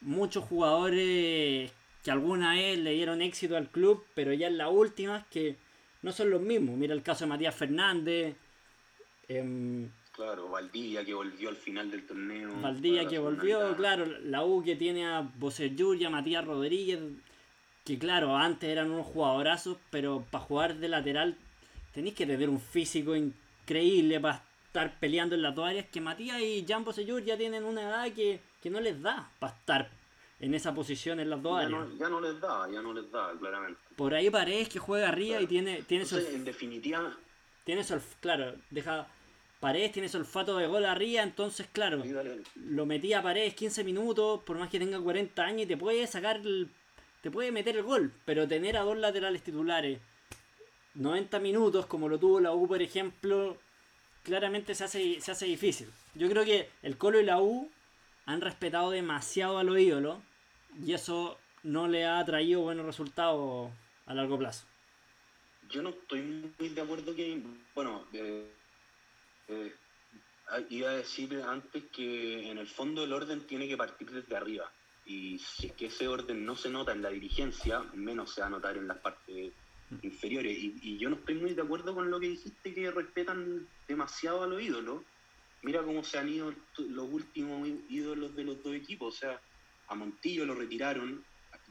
muchos 0.00 0.44
jugadores 0.44 1.70
que 2.02 2.10
alguna 2.10 2.54
vez 2.54 2.78
le 2.78 2.92
dieron 2.92 3.20
éxito 3.20 3.56
al 3.56 3.68
club, 3.68 4.04
pero 4.14 4.32
ya 4.32 4.46
en 4.46 4.58
las 4.58 4.70
últimas 4.70 5.26
que 5.26 5.56
no 6.02 6.12
son 6.12 6.30
los 6.30 6.40
mismos. 6.40 6.76
Mira 6.76 6.94
el 6.94 7.02
caso 7.02 7.24
de 7.24 7.30
Matías 7.30 7.54
Fernández. 7.54 8.36
Em, 9.28 9.90
claro, 10.12 10.48
Valdivia 10.48 11.04
que 11.04 11.14
volvió 11.14 11.48
al 11.48 11.56
final 11.56 11.90
del 11.90 12.06
torneo. 12.06 12.50
Valdivia 12.60 13.06
que 13.08 13.18
volvió, 13.18 13.76
claro, 13.76 14.06
la 14.24 14.44
U 14.44 14.62
que 14.62 14.76
tiene 14.76 15.06
a 15.06 15.20
Bocellur 15.20 15.96
y 15.96 16.04
a 16.04 16.10
Matías 16.10 16.44
Rodríguez, 16.44 17.00
que 17.84 17.98
claro, 17.98 18.36
antes 18.36 18.68
eran 18.68 18.90
unos 18.90 19.06
jugadorazos, 19.06 19.78
pero 19.90 20.24
para 20.30 20.44
jugar 20.44 20.76
de 20.76 20.88
lateral 20.88 21.36
tenéis 21.92 22.14
que 22.14 22.26
tener 22.26 22.48
un 22.48 22.60
físico 22.60 23.16
increíble 23.16 24.20
para 24.20 24.42
estar 24.66 24.98
peleando 25.00 25.34
en 25.34 25.42
las 25.42 25.54
dos 25.54 25.66
áreas, 25.66 25.86
que 25.86 26.00
Matías 26.00 26.40
y 26.40 26.64
Jan 26.68 26.84
Bocellur 26.84 27.24
ya 27.24 27.36
tienen 27.36 27.64
una 27.64 27.82
edad 27.82 28.12
que, 28.12 28.40
que 28.62 28.70
no 28.70 28.80
les 28.80 29.00
da 29.00 29.30
para 29.38 29.54
estar 29.54 29.90
en 30.38 30.54
esa 30.54 30.74
posición 30.74 31.18
en 31.20 31.30
las 31.30 31.42
dos 31.42 31.58
ya 31.58 31.66
áreas. 31.66 31.88
No, 31.88 31.96
ya 31.96 32.08
no 32.08 32.20
les 32.20 32.40
da, 32.40 32.70
ya 32.70 32.82
no 32.82 32.92
les 32.92 33.10
da, 33.10 33.32
claramente. 33.38 33.80
Por 33.96 34.14
ahí 34.14 34.30
Paredes 34.30 34.68
que 34.68 34.78
juega 34.78 35.08
arriba 35.08 35.40
y 35.40 35.46
tiene, 35.46 35.82
tiene 35.82 36.04
En 36.10 36.44
definitiva. 36.44 37.16
Tiene 37.64 37.82
claro, 38.20 38.54
deja. 38.70 39.08
Paredes 39.60 39.92
tiene 39.92 40.06
ese 40.06 40.18
olfato 40.18 40.56
de 40.58 40.66
gol 40.66 40.84
arriba, 40.84 41.22
entonces, 41.22 41.66
claro, 41.72 42.02
lo 42.54 42.86
metía 42.86 43.20
a 43.20 43.22
Paredes 43.22 43.54
15 43.54 43.84
minutos, 43.84 44.42
por 44.44 44.58
más 44.58 44.68
que 44.68 44.78
tenga 44.78 45.00
40 45.00 45.42
años, 45.42 45.62
y 45.62 45.66
te 45.66 45.76
puede 45.76 46.06
sacar, 46.06 46.40
te 47.22 47.30
puede 47.30 47.52
meter 47.52 47.76
el 47.76 47.82
gol, 47.82 48.12
pero 48.24 48.46
tener 48.46 48.76
a 48.76 48.82
dos 48.82 48.98
laterales 48.98 49.42
titulares 49.42 49.98
90 50.94 51.38
minutos, 51.40 51.86
como 51.86 52.08
lo 52.08 52.18
tuvo 52.18 52.40
la 52.40 52.52
U, 52.52 52.66
por 52.66 52.82
ejemplo, 52.82 53.56
claramente 54.22 54.74
se 54.74 54.84
hace, 54.84 55.20
se 55.20 55.30
hace 55.30 55.46
difícil. 55.46 55.90
Yo 56.14 56.28
creo 56.28 56.44
que 56.44 56.68
el 56.82 56.96
Colo 56.96 57.20
y 57.20 57.24
la 57.24 57.40
U 57.40 57.70
han 58.24 58.40
respetado 58.40 58.90
demasiado 58.90 59.58
a 59.58 59.64
los 59.64 59.78
ídolos 59.78 60.18
y 60.84 60.92
eso 60.92 61.38
no 61.62 61.88
le 61.88 62.06
ha 62.06 62.24
traído 62.24 62.60
buenos 62.60 62.86
resultados 62.86 63.70
a 64.06 64.14
largo 64.14 64.38
plazo. 64.38 64.66
Yo 65.68 65.82
no 65.82 65.90
estoy 65.90 66.22
muy 66.58 66.68
de 66.68 66.80
acuerdo 66.80 67.14
que, 67.14 67.42
bueno, 67.74 68.04
eh, 68.12 68.50
eh, 69.48 69.74
iba 70.70 70.90
a 70.90 70.96
decir 70.96 71.42
antes 71.46 71.84
que 71.92 72.50
en 72.50 72.58
el 72.58 72.68
fondo 72.68 73.04
el 73.04 73.12
orden 73.12 73.46
tiene 73.46 73.68
que 73.68 73.76
partir 73.76 74.10
desde 74.10 74.36
arriba 74.36 74.70
y 75.04 75.38
si 75.38 75.68
es 75.68 75.72
que 75.74 75.86
ese 75.86 76.08
orden 76.08 76.44
no 76.44 76.56
se 76.56 76.68
nota 76.68 76.92
en 76.92 77.02
la 77.02 77.10
dirigencia, 77.10 77.80
menos 77.94 78.34
se 78.34 78.40
va 78.40 78.48
a 78.48 78.50
notar 78.50 78.76
en 78.76 78.88
las 78.88 78.98
partes 78.98 79.52
inferiores. 80.02 80.58
Y, 80.58 80.78
y, 80.82 80.98
yo 80.98 81.08
no 81.08 81.16
estoy 81.16 81.36
muy 81.36 81.54
de 81.54 81.62
acuerdo 81.62 81.94
con 81.94 82.10
lo 82.10 82.18
que 82.18 82.30
dijiste, 82.30 82.74
que 82.74 82.90
respetan 82.90 83.68
demasiado 83.86 84.42
a 84.42 84.48
los 84.48 84.60
ídolos 84.60 85.02
mira 85.66 85.82
cómo 85.82 86.04
se 86.04 86.16
han 86.16 86.28
ido 86.28 86.54
los 86.78 87.12
últimos 87.12 87.68
ídolos 87.88 88.36
de 88.36 88.44
los 88.44 88.62
dos 88.62 88.74
equipos. 88.74 89.14
O 89.14 89.18
sea, 89.18 89.40
a 89.88 89.94
Montillo 89.96 90.46
lo 90.46 90.54
retiraron, 90.54 91.24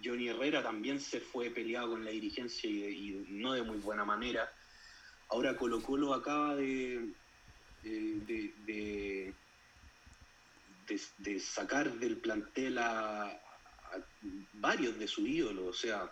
Johnny 0.04 0.28
Herrera 0.28 0.62
también 0.62 1.00
se 1.00 1.22
fue 1.22 1.50
peleado 1.50 1.92
con 1.92 2.04
la 2.04 2.12
dirigencia 2.12 2.70
y, 2.70 3.26
no 3.30 3.54
de 3.54 3.64
muy 3.64 3.78
buena 3.78 4.04
manera. 4.04 4.52
Ahora 5.30 5.56
Colo 5.56 5.82
Colo 5.82 6.14
acaba 6.14 6.58
de, 6.58 7.14
de, 7.86 9.34
de, 11.18 11.40
sacar 11.40 11.92
del 11.94 12.18
plantel 12.18 12.78
a, 12.78 13.42
varios 14.54 14.98
de 14.98 15.08
sus 15.08 15.28
ídolos. 15.28 15.66
O 15.68 15.74
sea, 15.74 16.12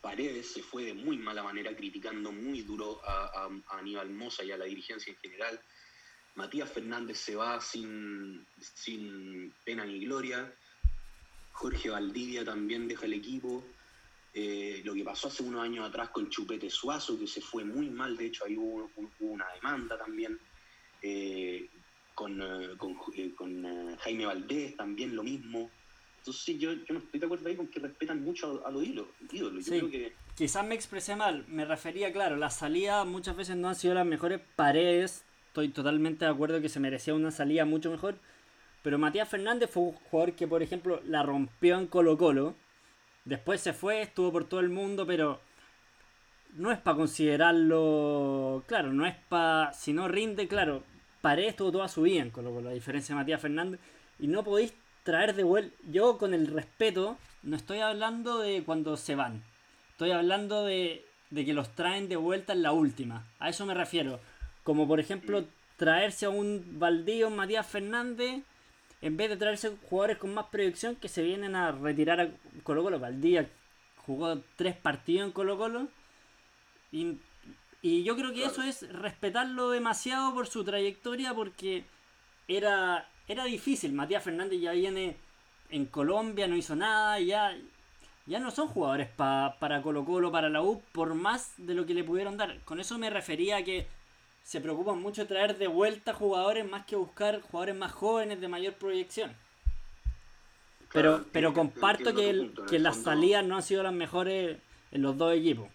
Paredes 0.00 0.52
se 0.52 0.62
fue 0.62 0.84
de 0.84 0.94
muy 0.94 1.16
mala 1.16 1.42
manera 1.42 1.76
criticando 1.76 2.32
muy 2.32 2.62
duro 2.62 3.00
a, 3.04 3.48
Aníbal 3.70 4.10
Mosa 4.10 4.44
y 4.44 4.50
a 4.50 4.56
la 4.56 4.64
dirigencia 4.64 5.12
en 5.12 5.18
general. 5.18 5.60
Matías 6.34 6.70
Fernández 6.72 7.18
se 7.18 7.36
va 7.36 7.60
sin, 7.60 8.46
sin 8.58 9.52
pena 9.64 9.84
ni 9.84 10.04
gloria. 10.04 10.52
Jorge 11.52 11.90
Valdivia 11.90 12.44
también 12.44 12.88
deja 12.88 13.04
el 13.04 13.12
equipo. 13.12 13.62
Eh, 14.34 14.80
lo 14.84 14.94
que 14.94 15.04
pasó 15.04 15.28
hace 15.28 15.42
unos 15.42 15.62
años 15.62 15.86
atrás 15.86 16.08
con 16.08 16.30
Chupete 16.30 16.70
Suazo, 16.70 17.18
que 17.18 17.26
se 17.26 17.42
fue 17.42 17.64
muy 17.64 17.90
mal, 17.90 18.16
de 18.16 18.26
hecho 18.26 18.46
ahí 18.46 18.56
hubo, 18.56 18.90
una 19.20 19.46
demanda 19.54 19.98
también. 19.98 20.38
Eh, 21.02 21.68
con, 22.14 22.40
eh, 22.40 23.96
Jaime 24.00 24.26
Valdés 24.26 24.76
también 24.76 25.16
lo 25.16 25.22
mismo. 25.22 25.70
Entonces 26.18 26.58
yo, 26.58 26.72
yo 26.72 26.94
no 26.94 27.00
estoy 27.00 27.18
de 27.18 27.26
acuerdo 27.26 27.48
ahí 27.48 27.56
con 27.56 27.66
que 27.66 27.80
respetan 27.80 28.22
mucho 28.22 28.64
a, 28.64 28.70
los 28.70 28.84
ídolos. 28.84 29.08
Quizás 30.36 30.64
me 30.64 30.74
expresé 30.74 31.16
mal, 31.16 31.44
me 31.48 31.64
refería, 31.64 32.12
claro, 32.12 32.36
las 32.36 32.56
salidas 32.56 33.04
muchas 33.06 33.36
veces 33.36 33.56
no 33.56 33.68
han 33.68 33.74
sido 33.74 33.94
las 33.94 34.06
mejores 34.06 34.40
paredes 34.54 35.24
estoy 35.52 35.68
totalmente 35.68 36.24
de 36.24 36.30
acuerdo 36.30 36.62
que 36.62 36.70
se 36.70 36.80
merecía 36.80 37.12
una 37.12 37.30
salida 37.30 37.66
mucho 37.66 37.90
mejor. 37.90 38.16
Pero 38.82 38.98
Matías 38.98 39.28
Fernández 39.28 39.68
fue 39.70 39.82
un 39.82 39.92
jugador 39.92 40.32
que, 40.32 40.48
por 40.48 40.62
ejemplo, 40.62 41.02
la 41.04 41.22
rompió 41.22 41.78
en 41.78 41.86
Colo 41.86 42.16
Colo. 42.16 42.54
Después 43.26 43.60
se 43.60 43.74
fue, 43.74 44.00
estuvo 44.00 44.32
por 44.32 44.44
todo 44.44 44.60
el 44.60 44.70
mundo, 44.70 45.06
pero 45.06 45.40
no 46.54 46.72
es 46.72 46.78
para 46.78 46.96
considerarlo. 46.96 48.64
Claro, 48.66 48.94
no 48.94 49.04
es 49.06 49.14
para. 49.28 49.74
Si 49.74 49.92
no 49.92 50.08
rinde, 50.08 50.48
claro. 50.48 50.84
Paredes 51.22 51.52
estuvo 51.52 51.72
toda 51.72 51.88
su 51.88 52.02
vida 52.02 52.20
en 52.20 52.30
Colo 52.30 52.52
Colo, 52.52 52.68
a 52.68 52.74
diferencia 52.74 53.14
de 53.14 53.20
Matías 53.22 53.40
Fernández. 53.40 53.80
Y 54.18 54.26
no 54.26 54.44
podéis 54.44 54.74
traer 55.04 55.34
de 55.34 55.44
vuelta. 55.44 55.74
Yo, 55.90 56.18
con 56.18 56.34
el 56.34 56.48
respeto, 56.48 57.16
no 57.42 57.56
estoy 57.56 57.78
hablando 57.78 58.38
de 58.38 58.62
cuando 58.62 58.98
se 58.98 59.14
van. 59.14 59.42
Estoy 59.92 60.10
hablando 60.10 60.64
de, 60.64 61.06
de 61.30 61.44
que 61.46 61.54
los 61.54 61.70
traen 61.74 62.10
de 62.10 62.16
vuelta 62.16 62.52
en 62.52 62.62
la 62.62 62.72
última. 62.72 63.26
A 63.38 63.48
eso 63.48 63.64
me 63.64 63.72
refiero 63.72 64.20
como 64.62 64.86
por 64.86 65.00
ejemplo 65.00 65.44
traerse 65.76 66.26
a 66.26 66.30
un 66.30 66.78
Baldío, 66.78 67.30
Matías 67.30 67.66
Fernández, 67.66 68.42
en 69.00 69.16
vez 69.16 69.30
de 69.30 69.36
traerse 69.36 69.76
jugadores 69.88 70.18
con 70.18 70.32
más 70.32 70.46
proyección 70.46 70.94
que 70.96 71.08
se 71.08 71.22
vienen 71.22 71.56
a 71.56 71.72
retirar 71.72 72.20
a 72.20 72.28
Colo 72.62 72.84
Colo. 72.84 73.00
Valdía 73.00 73.48
jugó 74.06 74.40
tres 74.56 74.76
partidos 74.76 75.26
en 75.26 75.32
Colo 75.32 75.58
Colo. 75.58 75.88
Y, 76.92 77.18
yo 77.82 78.16
creo 78.16 78.32
que 78.32 78.44
eso 78.44 78.62
es 78.62 78.88
respetarlo 78.92 79.70
demasiado 79.70 80.32
por 80.32 80.46
su 80.46 80.62
trayectoria 80.62 81.34
porque 81.34 81.84
era, 82.46 83.08
era 83.26 83.44
difícil. 83.44 83.92
Matías 83.92 84.22
Fernández 84.22 84.60
ya 84.60 84.72
viene 84.72 85.16
en 85.70 85.86
Colombia, 85.86 86.46
no 86.46 86.56
hizo 86.56 86.76
nada, 86.76 87.18
ya, 87.18 87.56
ya 88.26 88.38
no 88.38 88.52
son 88.52 88.68
jugadores 88.68 89.08
para 89.08 89.82
Colo 89.82 90.04
Colo, 90.04 90.30
para 90.30 90.48
la 90.48 90.62
U, 90.62 90.80
por 90.92 91.14
más 91.14 91.54
de 91.56 91.74
lo 91.74 91.84
que 91.84 91.94
le 91.94 92.04
pudieron 92.04 92.36
dar. 92.36 92.60
Con 92.60 92.78
eso 92.78 92.98
me 92.98 93.10
refería 93.10 93.56
a 93.56 93.64
que 93.64 93.86
se 94.44 94.60
preocupan 94.60 95.00
mucho 95.00 95.22
de 95.22 95.28
traer 95.28 95.58
de 95.58 95.66
vuelta 95.66 96.12
jugadores 96.12 96.68
más 96.68 96.86
que 96.86 96.94
buscar 96.94 97.40
jugadores 97.40 97.74
más 97.74 97.90
jóvenes 97.90 98.40
de 98.40 98.48
mayor 98.48 98.74
proyección. 98.74 99.34
pero, 100.92 101.24
pero 101.32 101.52
comparto 101.52 102.14
que, 102.14 102.52
que 102.68 102.78
las 102.78 102.98
salidas 102.98 103.44
no 103.44 103.56
han 103.56 103.62
sido 103.62 103.82
las 103.82 103.92
mejores 103.92 104.58
en 104.92 105.02
los 105.02 105.16
dos 105.16 105.34
equipos. 105.34 105.68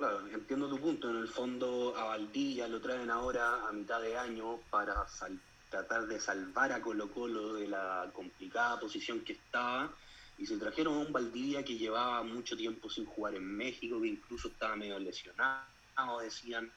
Claro, 0.00 0.26
entiendo 0.28 0.66
tu 0.66 0.80
punto. 0.80 1.10
En 1.10 1.16
el 1.18 1.28
fondo 1.28 1.94
a 1.94 2.04
Valdivia 2.04 2.66
lo 2.66 2.80
traen 2.80 3.10
ahora 3.10 3.68
a 3.68 3.70
mitad 3.70 4.00
de 4.00 4.16
año 4.16 4.58
para 4.70 4.94
tratar 5.68 6.06
de 6.06 6.18
salvar 6.18 6.72
a 6.72 6.80
Colo 6.80 7.12
Colo 7.12 7.52
de 7.52 7.68
la 7.68 8.10
complicada 8.14 8.80
posición 8.80 9.20
que 9.20 9.34
estaba. 9.34 9.94
Y 10.38 10.46
se 10.46 10.56
trajeron 10.56 10.94
a 10.94 11.00
un 11.00 11.12
Valdivia 11.12 11.62
que 11.62 11.76
llevaba 11.76 12.22
mucho 12.22 12.56
tiempo 12.56 12.88
sin 12.88 13.04
jugar 13.04 13.34
en 13.34 13.44
México, 13.44 14.00
que 14.00 14.08
incluso 14.08 14.48
estaba 14.48 14.74
medio 14.74 14.98
lesionado 14.98 15.66
decían. 16.22 16.72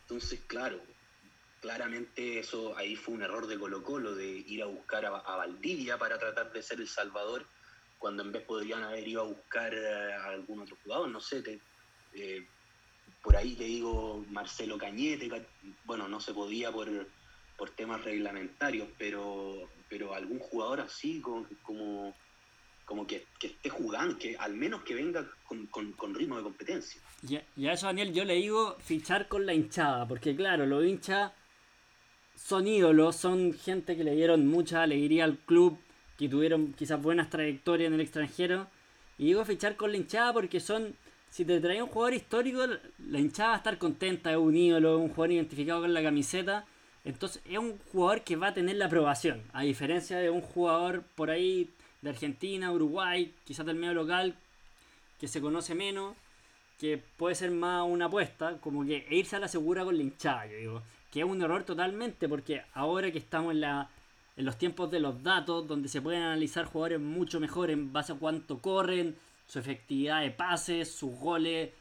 Entonces, 0.00 0.40
claro, 0.48 0.80
claramente 1.60 2.40
eso 2.40 2.76
ahí 2.76 2.96
fue 2.96 3.14
un 3.14 3.22
error 3.22 3.46
de 3.46 3.60
Colo 3.60 3.84
Colo, 3.84 4.12
de 4.12 4.26
ir 4.26 4.64
a 4.64 4.66
buscar 4.66 5.06
a, 5.06 5.36
Valdivia 5.36 5.98
para 5.98 6.18
tratar 6.18 6.52
de 6.52 6.64
ser 6.64 6.80
el 6.80 6.88
Salvador, 6.88 7.46
cuando 8.00 8.24
en 8.24 8.32
vez 8.32 8.42
podrían 8.42 8.82
haber 8.82 9.06
ido 9.06 9.20
a 9.20 9.26
buscar 9.26 9.72
a 9.72 10.30
algún 10.30 10.62
otro 10.62 10.76
jugador, 10.82 11.10
no 11.10 11.20
sé, 11.20 11.60
eh, 12.12 12.44
por 13.26 13.36
ahí 13.36 13.54
te 13.56 13.64
digo 13.64 14.24
Marcelo 14.30 14.78
Cañete, 14.78 15.28
bueno, 15.84 16.06
no 16.06 16.20
se 16.20 16.32
podía 16.32 16.70
por, 16.70 16.88
por 17.58 17.70
temas 17.70 18.04
reglamentarios, 18.04 18.86
pero, 18.96 19.68
pero 19.88 20.14
algún 20.14 20.38
jugador 20.38 20.80
así 20.80 21.20
como 21.20 22.14
como 22.84 23.04
que, 23.04 23.26
esté 23.42 23.68
jugando, 23.68 24.16
que 24.16 24.36
al 24.36 24.54
menos 24.54 24.82
que 24.84 24.94
venga 24.94 25.28
con, 25.44 26.14
ritmo 26.14 26.36
de 26.36 26.44
competencia. 26.44 27.00
Y, 27.28 27.66
a 27.66 27.72
eso, 27.72 27.86
Daniel, 27.86 28.12
yo 28.12 28.24
le 28.24 28.34
digo 28.34 28.76
fichar 28.78 29.26
con 29.26 29.44
la 29.44 29.52
hinchada, 29.52 30.06
porque 30.06 30.36
claro, 30.36 30.66
los 30.66 30.84
hinchas 30.84 31.32
son 32.36 32.68
ídolos, 32.68 33.16
son 33.16 33.54
gente 33.54 33.96
que 33.96 34.04
le 34.04 34.14
dieron 34.14 34.46
mucha 34.46 34.84
alegría 34.84 35.24
al 35.24 35.36
club, 35.36 35.80
que 36.16 36.28
tuvieron 36.28 36.74
quizás 36.74 37.02
buenas 37.02 37.28
trayectorias 37.28 37.88
en 37.88 37.94
el 37.94 38.02
extranjero. 38.02 38.68
Y 39.18 39.26
digo 39.26 39.44
fichar 39.44 39.74
con 39.74 39.90
la 39.90 39.96
hinchada 39.96 40.32
porque 40.32 40.60
son 40.60 40.94
si 41.30 41.44
te 41.44 41.60
traes 41.60 41.82
un 41.82 41.88
jugador 41.88 42.14
histórico, 42.14 42.66
la 43.08 43.18
hinchada 43.18 43.48
va 43.48 43.54
a 43.54 43.58
estar 43.58 43.78
contenta, 43.78 44.30
es 44.30 44.36
un 44.36 44.56
ídolo, 44.56 44.98
un 44.98 45.08
jugador 45.08 45.32
identificado 45.32 45.82
con 45.82 45.92
la 45.92 46.02
camiseta. 46.02 46.64
Entonces 47.04 47.42
es 47.44 47.58
un 47.58 47.78
jugador 47.92 48.22
que 48.22 48.36
va 48.36 48.48
a 48.48 48.54
tener 48.54 48.76
la 48.76 48.86
aprobación, 48.86 49.42
a 49.52 49.62
diferencia 49.62 50.18
de 50.18 50.28
un 50.30 50.40
jugador 50.40 51.04
por 51.14 51.30
ahí 51.30 51.70
de 52.02 52.10
Argentina, 52.10 52.72
Uruguay, 52.72 53.32
quizás 53.44 53.64
del 53.64 53.76
medio 53.76 53.94
local, 53.94 54.34
que 55.20 55.28
se 55.28 55.40
conoce 55.40 55.74
menos, 55.74 56.16
que 56.78 57.02
puede 57.16 57.34
ser 57.34 57.50
más 57.50 57.86
una 57.86 58.06
apuesta, 58.06 58.58
como 58.60 58.84
que 58.84 59.06
irse 59.10 59.36
a 59.36 59.40
la 59.40 59.48
segura 59.48 59.84
con 59.84 59.96
la 59.96 60.02
hinchada, 60.02 60.46
yo 60.46 60.56
digo. 60.56 60.82
Que 61.10 61.20
es 61.20 61.26
un 61.26 61.40
error 61.40 61.64
totalmente, 61.64 62.28
porque 62.28 62.62
ahora 62.74 63.10
que 63.10 63.18
estamos 63.18 63.52
en, 63.52 63.60
la, 63.60 63.88
en 64.36 64.44
los 64.44 64.58
tiempos 64.58 64.90
de 64.90 65.00
los 65.00 65.22
datos, 65.22 65.66
donde 65.66 65.88
se 65.88 66.02
pueden 66.02 66.22
analizar 66.22 66.66
jugadores 66.66 67.00
mucho 67.00 67.40
mejor 67.40 67.70
en 67.70 67.92
base 67.92 68.12
a 68.12 68.16
cuánto 68.16 68.58
corren, 68.58 69.16
su 69.46 69.58
efectividad 69.58 70.22
de 70.22 70.30
pases, 70.30 70.90
sus 70.90 71.16
goles, 71.18 71.72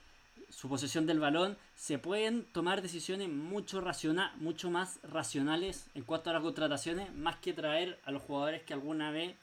su 0.50 0.70
posesión 0.70 1.06
del 1.06 1.20
balón, 1.20 1.58
se 1.76 1.98
pueden 1.98 2.46
tomar 2.46 2.82
decisiones 2.82 3.30
mucho, 3.30 3.82
raciona 3.82 4.34
mucho 4.38 4.70
más 4.70 5.00
racionales 5.04 5.88
en 5.96 6.04
cuanto 6.04 6.30
a 6.30 6.34
las 6.34 6.42
contrataciones, 6.42 7.14
más 7.14 7.38
que 7.38 7.54
traer 7.54 8.00
a 8.06 8.12
los 8.12 8.22
jugadores 8.22 8.64
que 8.64 8.74
alguna 8.74 9.12
vez 9.12 9.36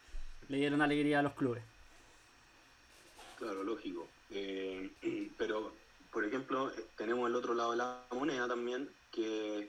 le 0.49 0.59
dieron 0.59 0.83
alegría 0.83 1.19
a 1.19 1.23
los 1.23 1.35
clubes. 1.35 1.63
Claro, 3.39 3.65
lógico. 3.65 4.09
Eh, 4.31 4.91
pero, 5.39 5.73
por 6.13 6.25
ejemplo, 6.25 6.73
tenemos 6.97 7.29
el 7.29 7.37
otro 7.37 7.55
lado 7.55 7.73
de 7.73 7.79
la 7.79 8.05
moneda 8.13 8.49
también, 8.49 8.89
que 9.11 9.69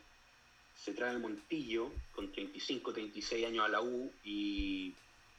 se 0.75 0.93
trae 0.93 1.11
el 1.11 1.19
Montillo 1.19 1.91
con 2.15 2.31
35, 2.31 2.93
36 2.93 3.45
años 3.45 3.65
a 3.65 3.69
la 3.69 3.81
U 3.81 4.11
y 4.23 4.93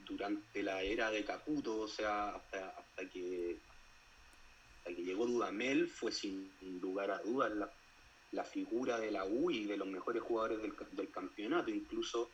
durante 0.07 0.63
la 0.63 0.83
era 0.83 1.11
de 1.11 1.25
Caputo, 1.25 1.81
o 1.81 1.89
sea, 1.89 2.31
hasta, 2.31 2.84
hasta 2.97 3.11
que 3.11 3.57
que 4.85 5.03
llegó 5.03 5.27
Dudamel, 5.27 5.89
fue 5.89 6.13
sin 6.13 6.51
lugar 6.81 7.11
a 7.11 7.19
dudas 7.19 7.53
la, 7.53 7.71
la 8.33 8.45
figura 8.45 8.99
de 8.99 9.11
la 9.11 9.25
U 9.25 9.51
y 9.51 9.65
de 9.65 9.77
los 9.77 9.89
mejores 9.89 10.23
jugadores 10.23 10.61
del, 10.61 10.75
del, 10.93 11.11
campeonato. 11.11 11.71
Incluso, 11.71 12.31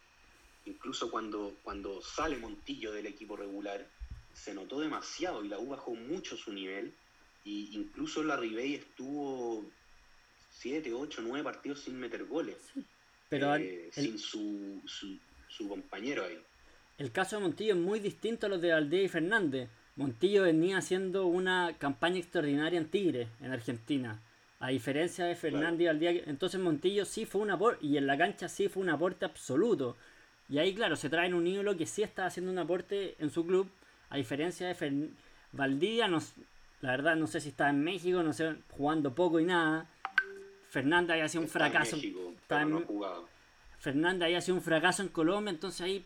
incluso 0.66 1.10
cuando, 1.10 1.56
cuando 1.62 2.02
sale 2.02 2.36
Montillo 2.38 2.92
del 2.92 3.06
equipo 3.06 3.36
regular, 3.36 3.86
se 4.34 4.54
notó 4.54 4.80
demasiado 4.80 5.44
y 5.44 5.48
la 5.48 5.58
U 5.58 5.68
bajó 5.68 5.94
mucho 5.94 6.36
su 6.36 6.52
nivel. 6.52 6.92
Y 7.44 7.70
incluso 7.76 8.22
la 8.22 8.36
Ribey 8.36 8.74
estuvo 8.74 9.64
7, 10.50 10.92
8, 10.92 11.22
9 11.22 11.44
partidos 11.44 11.80
sin 11.80 11.98
meter 11.98 12.24
goles. 12.24 12.56
pero 13.28 13.54
eh, 13.56 13.86
el... 13.86 13.92
sin 13.92 14.18
su, 14.18 14.82
su, 14.86 15.16
su 15.48 15.68
compañero 15.68 16.24
ahí. 16.24 16.38
El 16.98 17.12
caso 17.12 17.36
de 17.36 17.42
Montillo 17.42 17.74
es 17.74 17.80
muy 17.80 18.00
distinto 18.00 18.46
a 18.46 18.48
los 18.50 18.60
de 18.60 18.72
Valdés 18.72 19.04
y 19.04 19.08
Fernández. 19.08 19.70
Montillo 19.96 20.44
venía 20.44 20.78
haciendo 20.78 21.26
una 21.26 21.74
campaña 21.78 22.18
extraordinaria 22.18 22.78
en 22.78 22.88
Tigre, 22.88 23.28
en 23.40 23.52
Argentina. 23.52 24.20
A 24.60 24.68
diferencia 24.68 25.24
de 25.24 25.34
Fernández 25.36 25.80
y 25.80 25.86
Valdía, 25.86 26.10
entonces 26.26 26.60
Montillo 26.60 27.04
sí 27.04 27.24
fue 27.26 27.40
un 27.40 27.50
aporte, 27.50 27.84
y 27.86 27.96
en 27.96 28.06
la 28.06 28.16
cancha 28.18 28.48
sí 28.48 28.68
fue 28.68 28.82
un 28.82 28.90
aporte 28.90 29.24
absoluto. 29.24 29.96
Y 30.48 30.58
ahí, 30.58 30.74
claro, 30.74 30.96
se 30.96 31.08
traen 31.08 31.34
un 31.34 31.46
ídolo 31.46 31.76
que 31.76 31.86
sí 31.86 32.02
está 32.02 32.26
haciendo 32.26 32.50
un 32.52 32.58
aporte 32.58 33.14
en 33.18 33.30
su 33.30 33.46
club, 33.46 33.68
a 34.10 34.16
diferencia 34.16 34.66
de 34.68 34.74
Fer... 34.74 34.92
Valdivia, 35.52 36.06
no, 36.06 36.20
la 36.80 36.90
verdad 36.92 37.16
no 37.16 37.26
sé 37.26 37.40
si 37.40 37.48
está 37.48 37.70
en 37.70 37.82
México, 37.82 38.22
no 38.22 38.32
sé, 38.32 38.54
jugando 38.70 39.14
poco 39.14 39.40
y 39.40 39.44
nada. 39.44 39.86
Fernández 40.68 41.14
había 41.14 41.28
sido 41.28 41.40
un 41.40 41.46
Está 41.46 41.58
fracaso. 41.58 41.96
En 41.96 42.02
México, 42.02 42.34
pero 42.46 42.60
en- 42.60 42.70
no 42.70 42.78
ha 42.78 42.82
jugado. 42.82 43.28
Fernández 43.78 44.26
había 44.26 44.40
sido 44.40 44.54
un 44.56 44.62
fracaso 44.62 45.02
en 45.02 45.08
Colombia, 45.08 45.50
entonces 45.50 45.80
ahí. 45.80 46.04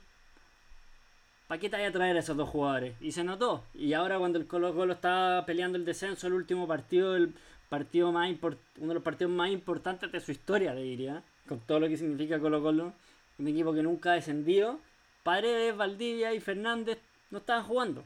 ¿Para 1.47 1.61
qué 1.61 1.69
te 1.69 1.77
vaya 1.77 1.89
a 1.89 1.93
traer 1.93 2.17
a 2.17 2.21
esos 2.21 2.37
dos 2.37 2.49
jugadores? 2.49 2.95
Y 3.01 3.13
se 3.13 3.23
notó. 3.23 3.65
Y 3.75 3.93
ahora 3.93 4.19
cuando 4.19 4.39
el 4.39 4.47
Colo 4.47 4.75
Colo 4.75 4.95
estaba 4.95 5.45
peleando 5.45 5.77
el 5.77 5.85
descenso, 5.85 6.27
el 6.27 6.33
último 6.33 6.67
partido, 6.67 7.17
el 7.17 7.35
partido 7.69 8.13
más 8.13 8.31
import- 8.31 8.59
uno 8.79 8.89
de 8.89 8.95
los 8.95 9.03
partidos 9.03 9.33
más 9.33 9.51
importantes 9.51 10.11
de 10.11 10.21
su 10.21 10.33
historia, 10.33 10.75
te 10.75 10.81
diría. 10.81 11.23
Con 11.47 11.61
todo 11.61 11.81
lo 11.81 11.89
que 11.89 11.97
significa 11.99 12.39
Colo 12.41 12.63
Colo. 12.63 12.93
Un 13.39 13.49
equipo 13.49 13.75
que 13.75 13.83
nunca 13.83 14.13
ha 14.13 14.15
descendido. 14.15 14.79
Paredes, 15.23 15.77
Valdivia 15.77 16.33
y 16.35 16.41
Fernández 16.41 16.99
no 17.31 17.39
estaban 17.39 17.65
jugando. 17.65 18.05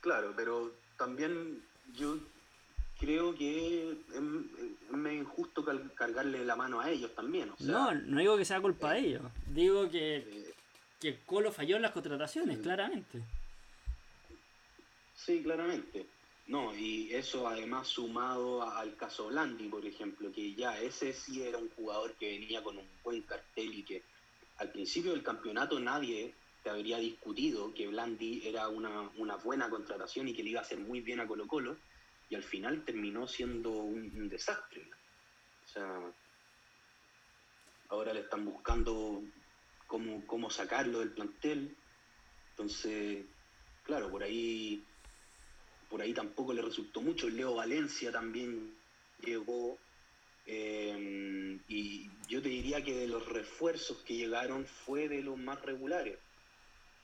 Claro, 0.00 0.34
pero 0.36 0.72
también 0.96 1.62
yo 1.96 2.16
creo 3.00 3.34
que 3.34 3.90
es, 3.92 4.20
medio 4.92 5.20
injusto 5.20 5.64
cargarle 5.94 6.44
la 6.44 6.54
mano 6.56 6.80
a 6.80 6.90
ellos 6.90 7.12
también. 7.14 7.50
O 7.50 7.56
sea, 7.56 7.66
no, 7.66 7.94
no 7.94 8.20
digo 8.20 8.36
que 8.36 8.44
sea 8.44 8.60
culpa 8.60 8.92
de 8.92 9.00
ellos. 9.00 9.22
Digo 9.48 9.90
que, 9.90 10.16
eh, 10.18 10.45
que 11.00 11.20
Colo 11.24 11.52
falló 11.52 11.76
en 11.76 11.82
las 11.82 11.92
contrataciones, 11.92 12.58
claramente. 12.58 13.22
sí, 15.14 15.42
claramente. 15.42 16.06
No, 16.48 16.72
y 16.76 17.12
eso 17.12 17.48
además 17.48 17.88
sumado 17.88 18.62
al 18.62 18.96
caso 18.96 19.26
Blandi, 19.26 19.68
por 19.68 19.84
ejemplo, 19.84 20.30
que 20.32 20.54
ya 20.54 20.80
ese 20.80 21.12
sí 21.12 21.42
era 21.42 21.58
un 21.58 21.68
jugador 21.70 22.14
que 22.14 22.38
venía 22.38 22.62
con 22.62 22.78
un 22.78 22.86
buen 23.02 23.22
cartel 23.22 23.74
y 23.74 23.82
que 23.82 24.02
al 24.58 24.70
principio 24.70 25.10
del 25.10 25.24
campeonato 25.24 25.80
nadie 25.80 26.32
te 26.62 26.70
habría 26.70 26.98
discutido 26.98 27.74
que 27.74 27.88
Blandi 27.88 28.42
era 28.44 28.68
una, 28.68 29.10
una 29.16 29.36
buena 29.36 29.68
contratación 29.68 30.28
y 30.28 30.34
que 30.34 30.44
le 30.44 30.50
iba 30.50 30.60
a 30.60 30.62
hacer 30.62 30.78
muy 30.78 31.00
bien 31.00 31.18
a 31.18 31.26
Colo 31.26 31.48
Colo, 31.48 31.76
y 32.30 32.36
al 32.36 32.44
final 32.44 32.84
terminó 32.84 33.26
siendo 33.26 33.70
un, 33.70 34.12
un 34.16 34.28
desastre. 34.28 34.82
O 35.64 35.68
sea, 35.68 36.00
ahora 37.88 38.12
le 38.12 38.20
están 38.20 38.44
buscando 38.44 39.22
cómo, 39.86 40.26
cómo 40.26 40.50
sacarlo 40.50 41.00
del 41.00 41.12
plantel. 41.12 41.76
Entonces, 42.50 43.24
claro, 43.82 44.10
por 44.10 44.22
ahí, 44.22 44.82
por 45.88 46.02
ahí 46.02 46.12
tampoco 46.12 46.52
le 46.52 46.62
resultó 46.62 47.00
mucho. 47.00 47.28
Leo 47.28 47.54
Valencia 47.54 48.10
también 48.12 48.74
llegó. 49.24 49.78
eh, 50.46 51.58
y 51.68 52.08
yo 52.28 52.42
te 52.42 52.48
diría 52.48 52.84
que 52.84 52.94
de 52.94 53.08
los 53.08 53.26
refuerzos 53.28 53.98
que 54.02 54.16
llegaron 54.16 54.64
fue 54.66 55.08
de 55.08 55.22
los 55.22 55.38
más 55.38 55.60
regulares. 55.62 56.18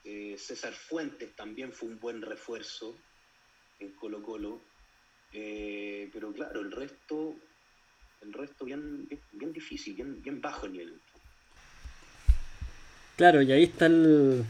Eh, 0.05 0.37
César 0.37 0.73
Fuentes 0.73 1.35
también 1.37 1.73
fue 1.73 1.89
un 1.89 2.01
buen 2.01 2.23
refuerzo 2.23 2.97
en 3.79 3.93
Colo 3.93 4.23
Colo. 4.23 4.61
Eh, 5.33 6.11
pero 6.13 6.33
claro, 6.33 6.61
el 6.61 6.73
resto, 6.73 7.35
el 8.21 8.33
resto 8.33 8.65
bien, 8.65 9.09
bien, 9.33 9.53
difícil, 9.53 9.95
bien, 9.95 10.21
bien 10.21 10.41
bajo 10.41 10.67
el 10.67 10.73
nivel. 10.73 11.01
Claro, 13.17 13.43
y 13.43 13.53
ahí 13.53 13.65
está 13.65 13.87
el, 13.87 14.45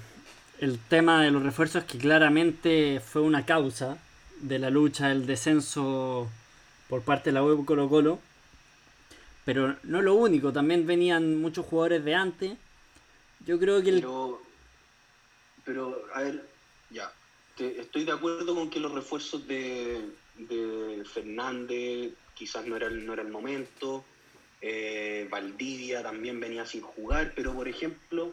el 0.61 0.79
tema 0.79 1.23
de 1.23 1.31
los 1.31 1.43
refuerzos 1.43 1.85
que 1.85 1.99
claramente 1.99 3.01
fue 3.01 3.23
una 3.23 3.45
causa 3.45 3.99
de 4.41 4.59
la 4.59 4.71
lucha 4.71 5.09
del 5.09 5.27
descenso 5.27 6.29
por 6.89 7.03
parte 7.03 7.31
de 7.31 7.35
la 7.35 7.45
web 7.45 7.65
Colo 7.65 7.89
Colo. 7.89 8.19
Pero 9.45 9.77
no 9.83 10.03
lo 10.03 10.15
único, 10.15 10.53
también 10.53 10.87
venían 10.87 11.41
muchos 11.41 11.67
jugadores 11.67 12.05
de 12.05 12.15
antes. 12.15 12.57
Yo 13.45 13.59
creo 13.59 13.83
que 13.83 13.89
el... 13.91 13.97
Pero, 13.97 14.41
pero, 15.65 16.05
a 16.15 16.23
ver, 16.23 16.47
ya. 16.91 17.13
te- 17.57 17.81
estoy 17.81 18.05
de 18.05 18.13
acuerdo 18.13 18.55
con 18.55 18.71
que 18.71 18.79
los 18.79 18.93
refuerzos 18.93 19.47
de, 19.49 20.01
de 20.39 21.03
Fernández 21.13 22.13
quizás 22.35 22.65
no 22.67 22.77
era, 22.77 22.87
el- 22.87 23.05
no 23.05 23.13
era 23.13 23.23
el 23.23 23.29
momento. 23.29 24.05
eh, 24.61 25.27
Valdivia 25.29 26.05
también 26.05 26.39
venía 26.39 26.65
sin 26.65 26.83
jugar, 26.83 27.33
pero 27.35 27.53
por 27.53 27.67
ejemplo, 27.67 28.33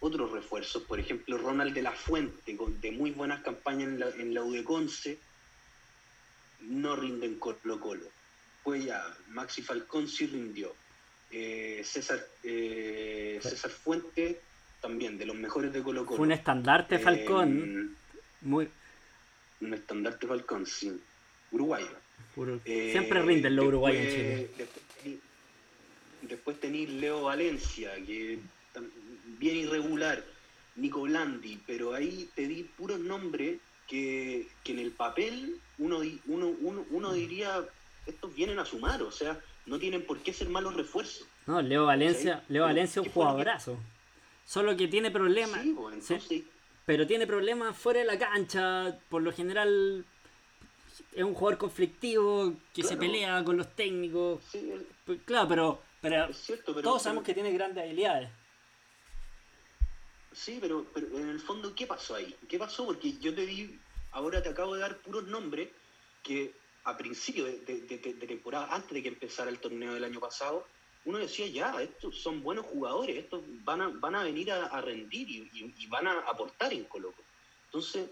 otros 0.00 0.30
refuerzos, 0.32 0.82
por 0.84 1.00
ejemplo, 1.00 1.38
Ronald 1.38 1.74
de 1.74 1.82
la 1.82 1.92
Fuente, 1.92 2.56
con, 2.56 2.80
de 2.80 2.92
muy 2.92 3.10
buenas 3.12 3.42
campañas 3.42 3.88
en 3.88 3.98
la, 4.00 4.08
en 4.10 4.34
la 4.34 4.42
Udeconce, 4.42 5.18
no 6.62 6.96
rinden 6.96 7.38
Colo 7.38 7.80
Colo. 7.80 8.06
Pues 8.62 8.84
ya, 8.84 9.02
Maxi 9.30 9.62
Falcón 9.62 10.08
sí 10.08 10.26
rindió. 10.26 10.74
Eh, 11.30 11.82
César, 11.84 12.24
eh, 12.42 13.38
César 13.42 13.70
Fuente 13.70 14.40
también, 14.80 15.18
de 15.18 15.26
los 15.26 15.36
mejores 15.36 15.72
de 15.72 15.82
Colo 15.82 16.04
Colo. 16.04 16.16
Fue 16.16 16.26
un 16.26 16.32
estandarte 16.32 16.98
Falcón. 16.98 17.96
Muy... 18.42 18.68
un 19.60 19.74
estandarte 19.74 20.26
Falcón, 20.26 20.66
sí. 20.66 20.92
Uruguayo. 21.52 21.88
Uru- 22.36 22.60
Eh, 22.64 22.90
Siempre 22.92 23.22
rinden 23.22 23.56
los 23.56 23.66
uruguayos 23.66 24.02
en 24.04 24.10
Chile. 24.10 24.50
Después, 24.58 25.18
después 26.22 26.60
tenéis 26.60 26.90
Leo 26.90 27.22
Valencia, 27.22 27.94
que 28.04 28.38
bien 29.38 29.56
irregular. 29.56 30.22
Nico 30.76 31.02
Blandi, 31.02 31.58
pero 31.66 31.94
ahí 31.94 32.28
te 32.34 32.46
di 32.46 32.62
puros 32.64 33.00
nombres 33.00 33.58
que, 33.88 34.46
que 34.62 34.72
en 34.72 34.78
el 34.80 34.90
papel 34.90 35.58
uno, 35.78 36.00
uno, 36.26 36.52
uno, 36.60 36.84
uno 36.90 37.12
diría, 37.14 37.64
estos 38.04 38.34
vienen 38.34 38.58
a 38.58 38.64
sumar, 38.66 39.02
o 39.02 39.10
sea, 39.10 39.40
no 39.64 39.78
tienen 39.78 40.04
por 40.04 40.18
qué 40.18 40.32
ser 40.34 40.48
malos 40.50 40.74
refuerzos. 40.74 41.26
No, 41.46 41.62
Leo 41.62 41.86
Valencia, 41.86 42.42
¿Sí? 42.46 42.52
Leo 42.52 42.64
Valencia 42.64 42.92
es 42.92 42.96
un 42.98 43.04
¿Qué 43.04 43.10
fue 43.10 43.24
lo 43.24 43.28
que- 43.30 43.32
jugadorazo. 43.32 43.78
Solo 44.44 44.76
que 44.76 44.86
tiene 44.86 45.10
problemas. 45.10 45.62
Sí, 45.62 45.74
pues, 45.76 46.04
Sí. 46.24 46.46
pero 46.84 47.06
tiene 47.06 47.26
problemas 47.26 47.76
fuera 47.76 48.00
de 48.00 48.06
la 48.06 48.18
cancha. 48.18 48.98
Por 49.08 49.22
lo 49.22 49.32
general 49.32 50.04
es 51.12 51.24
un 51.24 51.34
jugador 51.34 51.58
conflictivo 51.58 52.52
que 52.74 52.82
se 52.82 52.96
pelea 52.96 53.42
con 53.44 53.56
los 53.56 53.74
técnicos. 53.74 54.42
sí, 54.50 54.58
el- 54.72 54.86
Pues, 55.06 55.20
Claro, 55.24 55.48
pero, 55.48 55.82
pero 56.02 56.24
es 56.26 56.36
cierto, 56.36 56.66
pero... 56.74 56.82
todos 56.82 56.96
pero- 56.96 56.98
sabemos 57.04 57.24
que 57.24 57.32
tiene 57.34 57.52
grandes 57.52 57.82
habilidades. 57.84 58.28
Sí, 60.36 60.58
pero, 60.60 60.84
pero 60.92 61.06
en 61.16 61.30
el 61.30 61.40
fondo, 61.40 61.74
¿qué 61.74 61.86
pasó 61.86 62.14
ahí? 62.14 62.36
¿Qué 62.46 62.58
pasó? 62.58 62.84
Porque 62.84 63.16
yo 63.16 63.34
te 63.34 63.46
di, 63.46 63.80
ahora 64.12 64.42
te 64.42 64.50
acabo 64.50 64.74
de 64.74 64.82
dar 64.82 64.98
puros 64.98 65.24
nombres 65.24 65.70
que 66.22 66.52
a 66.84 66.94
principio 66.96 67.46
de, 67.46 67.56
temporada, 68.28 68.68
antes 68.70 68.92
de 68.92 69.02
que 69.02 69.08
empezara 69.08 69.50
el 69.50 69.58
torneo 69.58 69.94
del 69.94 70.04
año 70.04 70.20
pasado, 70.20 70.66
uno 71.06 71.18
decía, 71.18 71.46
ya, 71.46 71.80
estos 71.80 72.18
son 72.18 72.42
buenos 72.42 72.66
jugadores, 72.66 73.16
estos 73.16 73.42
van 73.64 73.80
a, 73.80 73.88
van 73.88 74.14
a 74.14 74.24
venir 74.24 74.52
a, 74.52 74.80
rendir 74.82 75.26
y, 75.30 75.86
van 75.86 76.06
a 76.06 76.18
aportar 76.20 76.72
en 76.72 76.84
Coloco. 76.84 77.22
Entonces, 77.66 78.10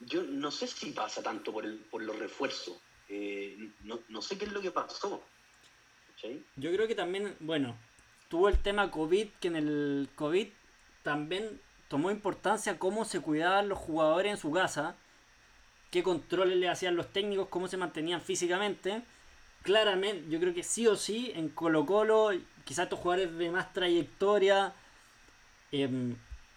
yo 0.00 0.22
no 0.22 0.50
sé 0.50 0.66
si 0.66 0.90
pasa 0.90 1.22
tanto 1.22 1.50
por, 1.50 1.64
el, 1.64 1.78
por 1.78 2.02
los 2.02 2.18
refuerzos. 2.18 2.76
Eh, 3.08 3.70
no, 3.84 4.20
sé 4.20 4.36
qué 4.36 4.44
es 4.44 4.52
lo 4.52 4.60
que 4.60 4.70
pasó. 4.70 5.24
Yo 6.56 6.72
creo 6.72 6.86
que 6.86 6.94
también, 6.94 7.34
bueno, 7.40 7.74
tuvo 8.28 8.50
el 8.50 8.58
tema 8.58 8.90
COVID, 8.90 9.28
que 9.40 9.48
en 9.48 9.56
el 9.56 10.08
COVID 10.14 10.48
también 11.02 11.60
tomó 11.88 12.10
importancia 12.10 12.78
cómo 12.78 13.04
se 13.04 13.20
cuidaban 13.20 13.68
los 13.68 13.78
jugadores 13.78 14.32
en 14.32 14.38
su 14.38 14.50
casa, 14.50 14.96
qué 15.90 16.02
controles 16.02 16.56
le 16.56 16.68
hacían 16.68 16.96
los 16.96 17.12
técnicos, 17.12 17.48
cómo 17.48 17.68
se 17.68 17.76
mantenían 17.76 18.22
físicamente. 18.22 19.02
Claramente, 19.62 20.28
yo 20.30 20.40
creo 20.40 20.54
que 20.54 20.62
sí 20.62 20.86
o 20.86 20.96
sí, 20.96 21.32
en 21.34 21.48
Colo 21.48 21.84
Colo, 21.86 22.30
quizás 22.64 22.84
estos 22.84 22.98
jugadores 22.98 23.36
de 23.36 23.50
más 23.50 23.72
trayectoria 23.72 24.72
em, 25.70 26.16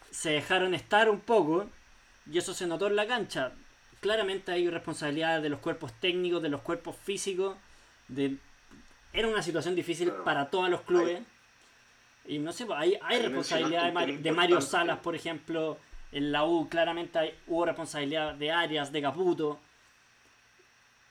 se 0.09 0.31
dejaron 0.31 0.73
estar 0.73 1.09
un 1.09 1.19
poco 1.19 1.69
y 2.31 2.37
eso 2.37 2.53
se 2.53 2.65
notó 2.65 2.87
en 2.87 2.95
la 2.95 3.05
cancha. 3.05 3.51
Claramente 3.99 4.51
hay 4.51 4.69
responsabilidad 4.69 5.41
de 5.41 5.49
los 5.49 5.59
cuerpos 5.59 5.91
técnicos, 5.99 6.41
de 6.41 6.49
los 6.49 6.61
cuerpos 6.61 6.95
físicos. 6.95 7.57
De... 8.07 8.37
Era 9.13 9.27
una 9.27 9.41
situación 9.41 9.75
difícil 9.75 10.11
para 10.23 10.49
todos 10.49 10.69
los 10.69 10.81
clubes. 10.81 11.21
Y 12.27 12.39
no 12.39 12.51
sé, 12.51 12.65
pues, 12.65 12.79
hay, 12.79 12.97
hay 13.01 13.21
responsabilidad 13.21 13.93
de, 13.93 14.31
Mario 14.31 14.61
Salas, 14.61 14.99
por 14.99 15.15
ejemplo. 15.15 15.77
En 16.11 16.31
la 16.31 16.45
U 16.45 16.69
claramente 16.69 17.39
hubo 17.47 17.65
responsabilidad 17.65 18.35
de 18.35 18.51
Arias, 18.51 18.91
de 18.91 19.01
Caputo. 19.01 19.59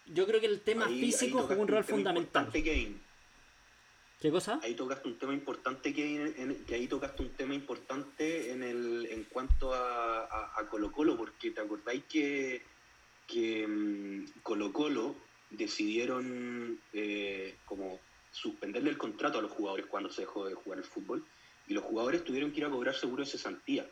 Yo 0.07 0.27
creo 0.27 0.40
que 0.40 0.46
el 0.46 0.61
tema 0.61 0.87
físico 0.87 1.42
jugó 1.42 1.62
un 1.62 1.68
rol 1.68 1.85
fundamental. 1.85 2.50
¿Qué 2.53 4.31
cosa? 4.31 4.59
Ahí 4.62 4.74
tocaste 4.74 5.07
un 5.07 5.18
tema 5.18 5.35
importante 5.35 5.92
que, 5.92 6.62
que 6.66 6.74
ahí 6.74 6.87
tocaste 6.87 7.22
un 7.22 7.31
tema 7.31 7.53
importante 7.53 8.53
en 8.53 8.62
el 8.62 9.07
en 9.11 9.24
cuanto 9.24 9.74
a, 9.74 10.59
a, 10.59 10.66
Colo 10.70 10.90
Colo, 10.90 11.18
porque 11.18 11.50
te 11.50 11.61
acordáis 11.61 12.05
que, 12.05 12.62
que 13.27 13.66
mm, 13.66 14.40
Colo 14.42 14.72
Colo 14.72 15.14
decidieron 15.50 16.81
eh, 16.94 17.57
como 17.66 18.00
suspenderle 18.35 18.90
el 18.90 18.99
contrato 18.99 19.38
a 19.38 19.42
los 19.42 19.53
jugadores 19.53 19.87
cuando 19.87 20.11
se 20.11 20.23
dejó 20.23 20.44
de 20.44 20.55
jugar 20.55 20.81
el 20.81 20.85
fútbol 20.85 21.25
y 21.68 21.75
los 21.75 21.85
jugadores 21.85 22.25
tuvieron 22.25 22.51
que 22.51 22.59
ir 22.59 22.66
a 22.66 22.70
cobrar 22.70 22.94
seguro 22.94 23.23
de 23.23 23.31
cesantía. 23.31 23.87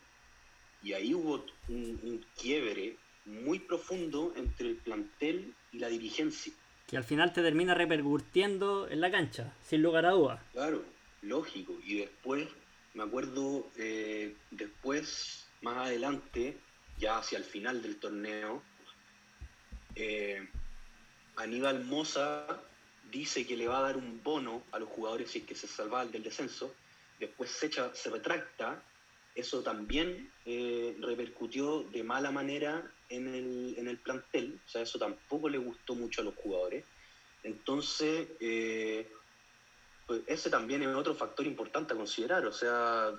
Y 0.83 0.93
ahí 0.95 1.15
hubo 1.15 1.47
un, 1.69 2.27
quiebre 2.37 2.97
muy 3.25 3.61
profundo 3.61 4.33
entre 4.37 4.71
el 4.71 4.77
plantel 4.77 5.55
y 5.71 5.79
la 5.79 5.89
dirigencia. 5.89 6.53
Que 6.89 6.97
al 6.97 7.05
final 7.05 7.33
te 7.33 7.41
termina 7.41 7.73
repercutiendo 7.73 8.89
en 8.89 9.01
la 9.01 9.13
cancha, 9.13 9.55
sin 9.63 9.81
lugar 9.81 10.07
a 10.07 10.11
dudas. 10.11 10.41
Claro, 10.53 10.83
lógico. 11.23 11.75
Y 11.85 11.99
después, 11.99 12.49
me 12.95 13.05
acuerdo, 13.05 13.71
eh, 13.79 14.35
después, 14.51 15.47
más 15.63 15.87
adelante, 15.87 16.59
ya 16.99 17.19
hacia 17.19 17.39
el 17.39 17.45
final 17.45 17.81
del 17.81 17.97
torneo, 17.97 18.61
eh, 19.95 20.49
Aníbal 21.37 21.85
Moza 21.85 22.61
dice 23.13 23.47
que 23.47 23.57
le 23.57 23.69
va 23.69 23.79
a 23.79 23.83
dar 23.83 23.97
un 23.97 24.23
bono 24.23 24.65
a 24.73 24.79
los 24.79 24.89
jugadores 24.89 25.31
si 25.31 25.41
es 25.41 25.45
que 25.45 25.55
se 25.55 25.69
salvan 25.69 26.11
del 26.11 26.23
descenso, 26.25 26.75
después 27.21 27.51
se, 27.51 27.67
echa, 27.67 27.95
se 27.95 28.11
retracta, 28.11 28.83
eso 29.35 29.63
también 29.63 30.33
eh, 30.45 30.97
repercutió 31.01 31.83
de 31.85 32.03
mala 32.03 32.31
manera 32.31 32.91
en 33.09 33.29
el, 33.29 33.75
en 33.79 33.89
el, 33.89 33.99
plantel, 33.99 34.59
o 34.67 34.69
sea, 34.69 34.83
eso 34.83 34.99
tampoco 34.99 35.49
le 35.49 35.59
gustó 35.59 35.95
mucho 35.95 36.23
a 36.23 36.25
los 36.25 36.35
jugadores. 36.35 36.85
Entonces, 37.45 38.29
eh, 38.41 39.11
pues 40.07 40.23
ese 40.27 40.51
también 40.51 40.83
es 40.83 40.89
otro 40.89 41.15
factor 41.15 41.47
importante 41.47 41.93
a 41.93 41.97
considerar, 41.97 42.47
o 42.47 42.53
sea, 42.53 43.13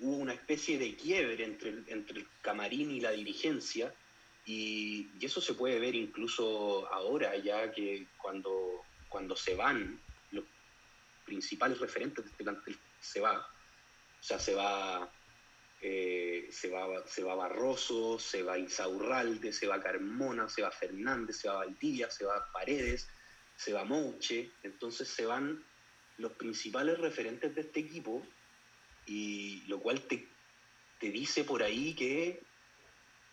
hubo 0.00 0.16
una 0.16 0.32
especie 0.32 0.78
de 0.78 0.94
quiebre 0.96 1.44
entre, 1.44 1.70
entre 1.86 2.20
el 2.20 2.26
camarín 2.42 2.90
y 2.90 3.00
la 3.00 3.12
dirigencia, 3.12 3.92
y, 4.46 5.08
eso 5.20 5.40
se 5.40 5.54
puede 5.54 5.80
ver 5.80 5.94
incluso 5.94 6.86
ahora, 6.92 7.36
ya 7.36 7.72
que 7.72 8.06
cuando 8.22 8.84
cuando 9.16 9.34
se 9.34 9.54
van 9.54 9.98
los 10.32 10.44
principales 11.24 11.78
referentes 11.78 12.22
de 12.22 12.30
este 12.30 12.44
plantel, 12.44 12.78
se 13.00 13.18
va. 13.18 13.38
O 13.38 14.22
sea, 14.22 14.38
se 14.38 14.54
va, 14.54 15.10
eh, 15.80 16.48
se 16.50 16.68
va, 16.68 17.06
se 17.06 17.22
va 17.22 17.34
Barroso, 17.34 18.18
se 18.18 18.42
va 18.42 18.58
Insaurralde, 18.58 19.54
se 19.54 19.68
va 19.68 19.82
Carmona, 19.82 20.50
se 20.50 20.60
va 20.60 20.70
Fernández, 20.70 21.38
se 21.38 21.48
va 21.48 21.64
Valdivia, 21.64 22.10
se 22.10 22.26
va 22.26 22.52
Paredes, 22.52 23.08
se 23.56 23.72
va 23.72 23.84
Mouche. 23.84 24.50
Entonces 24.62 25.08
se 25.08 25.24
van 25.24 25.64
los 26.18 26.32
principales 26.32 26.98
referentes 26.98 27.54
de 27.54 27.62
este 27.62 27.80
equipo, 27.80 28.22
y 29.06 29.62
lo 29.66 29.80
cual 29.80 30.02
te, 30.02 30.28
te 31.00 31.10
dice 31.10 31.42
por 31.44 31.62
ahí 31.62 31.94
que 31.94 32.42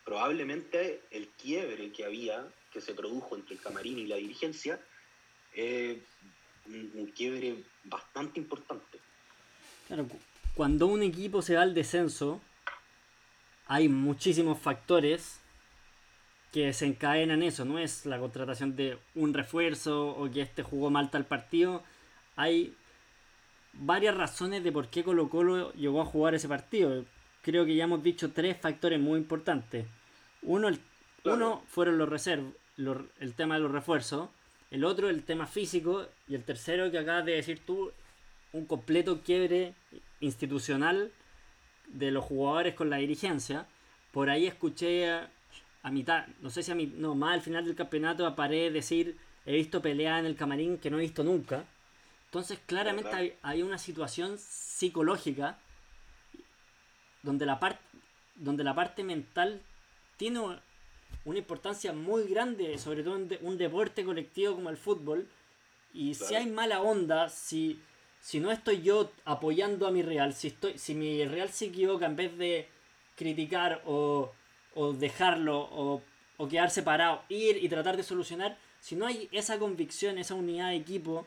probablemente 0.02 1.02
el 1.10 1.28
quiebre 1.28 1.92
que 1.92 2.06
había, 2.06 2.50
que 2.72 2.80
se 2.80 2.94
produjo 2.94 3.36
entre 3.36 3.56
el 3.56 3.60
camarín 3.60 3.98
y 3.98 4.06
la 4.06 4.16
dirigencia, 4.16 4.80
es 5.54 5.98
un, 6.66 7.12
quiebre 7.14 7.62
bastante 7.84 8.40
importante. 8.40 8.98
Claro, 9.86 10.06
cuando 10.54 10.86
un 10.86 11.02
equipo 11.02 11.42
se 11.42 11.56
va 11.56 11.62
al 11.62 11.74
descenso, 11.74 12.40
hay 13.66 13.88
muchísimos 13.88 14.58
factores 14.58 15.40
que 16.52 16.66
desencadenan 16.66 17.42
eso. 17.42 17.64
No 17.64 17.78
es 17.78 18.06
la 18.06 18.18
contratación 18.18 18.76
de 18.76 18.98
un 19.14 19.34
refuerzo 19.34 20.10
o 20.10 20.30
que 20.30 20.42
este 20.42 20.62
jugó 20.62 20.90
mal 20.90 21.10
tal 21.10 21.24
partido. 21.24 21.82
Hay 22.36 22.74
varias 23.72 24.16
razones 24.16 24.62
de 24.62 24.72
por 24.72 24.88
qué 24.88 25.02
Colo 25.02 25.28
Colo 25.28 25.72
llegó 25.72 26.00
a 26.00 26.06
jugar 26.06 26.34
ese 26.34 26.48
partido. 26.48 27.04
Creo 27.42 27.64
que 27.66 27.74
ya 27.74 27.84
hemos 27.84 28.02
dicho 28.02 28.32
tres 28.32 28.56
factores 28.60 29.00
muy 29.00 29.18
importantes. 29.18 29.86
Uno, 30.42 30.68
el, 30.68 30.78
uno 31.24 31.62
fueron 31.68 31.98
los 31.98 32.08
reservos, 32.08 32.52
el 32.76 33.34
tema 33.34 33.54
de 33.54 33.60
los 33.60 33.72
refuerzos. 33.72 34.28
El 34.74 34.82
otro, 34.82 35.08
el 35.08 35.22
tema 35.22 35.46
físico. 35.46 36.04
Y 36.26 36.34
el 36.34 36.42
tercero, 36.42 36.90
que 36.90 36.98
acabas 36.98 37.24
de 37.24 37.36
decir 37.36 37.60
tú, 37.64 37.92
un 38.52 38.66
completo 38.66 39.20
quiebre 39.22 39.72
institucional 40.18 41.12
de 41.86 42.10
los 42.10 42.24
jugadores 42.24 42.74
con 42.74 42.90
la 42.90 42.96
dirigencia. 42.96 43.68
Por 44.10 44.30
ahí 44.30 44.48
escuché 44.48 45.08
a, 45.08 45.30
mitad, 45.92 46.26
no 46.40 46.50
sé 46.50 46.64
si 46.64 46.72
a 46.72 46.74
mi, 46.74 46.86
no, 46.86 47.14
más 47.14 47.34
al 47.34 47.42
final 47.42 47.64
del 47.64 47.76
campeonato 47.76 48.26
a 48.26 48.48
decir, 48.48 49.16
he 49.46 49.52
visto 49.54 49.80
peleas 49.80 50.18
en 50.18 50.26
el 50.26 50.34
camarín 50.34 50.78
que 50.78 50.90
no 50.90 50.98
he 50.98 51.02
visto 51.02 51.22
nunca. 51.22 51.64
Entonces 52.24 52.58
claramente 52.66 53.10
hay, 53.10 53.34
hay, 53.42 53.62
una 53.62 53.78
situación 53.78 54.38
psicológica 54.38 55.56
donde 57.22 57.46
la, 57.46 57.60
parte 57.60 57.80
donde 58.34 58.64
la 58.64 58.74
parte 58.74 59.04
mental 59.04 59.62
tiene 60.16 60.40
una 61.24 61.38
importancia 61.38 61.92
muy 61.92 62.24
grande, 62.24 62.76
sobre 62.78 63.02
todo 63.02 63.16
en 63.16 63.38
un 63.42 63.56
deporte 63.56 64.04
colectivo 64.04 64.54
como 64.54 64.70
el 64.70 64.76
fútbol. 64.76 65.26
Y 65.92 66.14
si 66.14 66.34
hay 66.34 66.46
mala 66.46 66.82
onda, 66.82 67.28
si, 67.28 67.80
si 68.20 68.40
no 68.40 68.50
estoy 68.50 68.82
yo 68.82 69.10
apoyando 69.24 69.86
a 69.86 69.90
mi 69.90 70.02
Real, 70.02 70.34
si, 70.34 70.48
estoy, 70.48 70.76
si 70.78 70.94
mi 70.94 71.24
Real 71.24 71.48
se 71.50 71.66
equivoca, 71.66 72.06
en 72.06 72.16
vez 72.16 72.36
de 72.36 72.68
criticar 73.16 73.82
o, 73.86 74.32
o 74.74 74.92
dejarlo 74.92 75.60
o, 75.60 76.02
o 76.36 76.48
quedar 76.48 76.70
separado, 76.70 77.22
ir 77.28 77.62
y 77.62 77.68
tratar 77.68 77.96
de 77.96 78.02
solucionar, 78.02 78.58
si 78.80 78.96
no 78.96 79.06
hay 79.06 79.28
esa 79.32 79.58
convicción, 79.58 80.18
esa 80.18 80.34
unidad 80.34 80.70
de 80.70 80.76
equipo, 80.76 81.26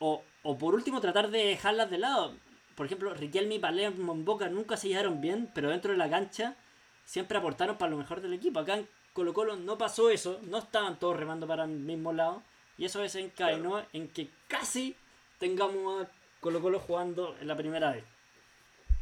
o, 0.00 0.22
o 0.42 0.58
por 0.58 0.74
último 0.74 1.00
tratar 1.00 1.30
de 1.30 1.44
dejarlas 1.44 1.90
de 1.90 1.98
lado. 1.98 2.34
Por 2.74 2.86
ejemplo, 2.86 3.14
Riquelme 3.14 3.56
y 3.56 3.58
Palermo 3.60 4.12
en 4.12 4.24
Boca 4.24 4.48
nunca 4.48 4.76
se 4.76 4.88
llevaron 4.88 5.20
bien, 5.20 5.50
pero 5.54 5.70
dentro 5.70 5.92
de 5.92 5.98
la 5.98 6.10
cancha 6.10 6.56
siempre 7.04 7.38
aportaron 7.38 7.76
para 7.76 7.90
lo 7.90 7.96
mejor 7.96 8.20
del 8.20 8.32
equipo. 8.32 8.60
Acá 8.60 8.78
en 8.78 8.88
Colo 9.12 9.32
Colo 9.32 9.56
no 9.56 9.78
pasó 9.78 10.10
eso, 10.10 10.40
no 10.42 10.58
estaban 10.58 10.98
todos 10.98 11.16
remando 11.16 11.46
para 11.46 11.64
el 11.64 11.70
mismo 11.70 12.12
lado. 12.12 12.42
Y 12.76 12.84
eso 12.84 13.00
desencadenó 13.00 13.84
en 13.92 14.08
que 14.08 14.28
casi 14.48 14.96
tengamos 15.38 16.02
a 16.04 16.10
Colo 16.40 16.60
Colo 16.60 16.80
jugando 16.80 17.36
en 17.40 17.48
la 17.48 17.56
primera 17.56 17.92
vez. 17.92 18.04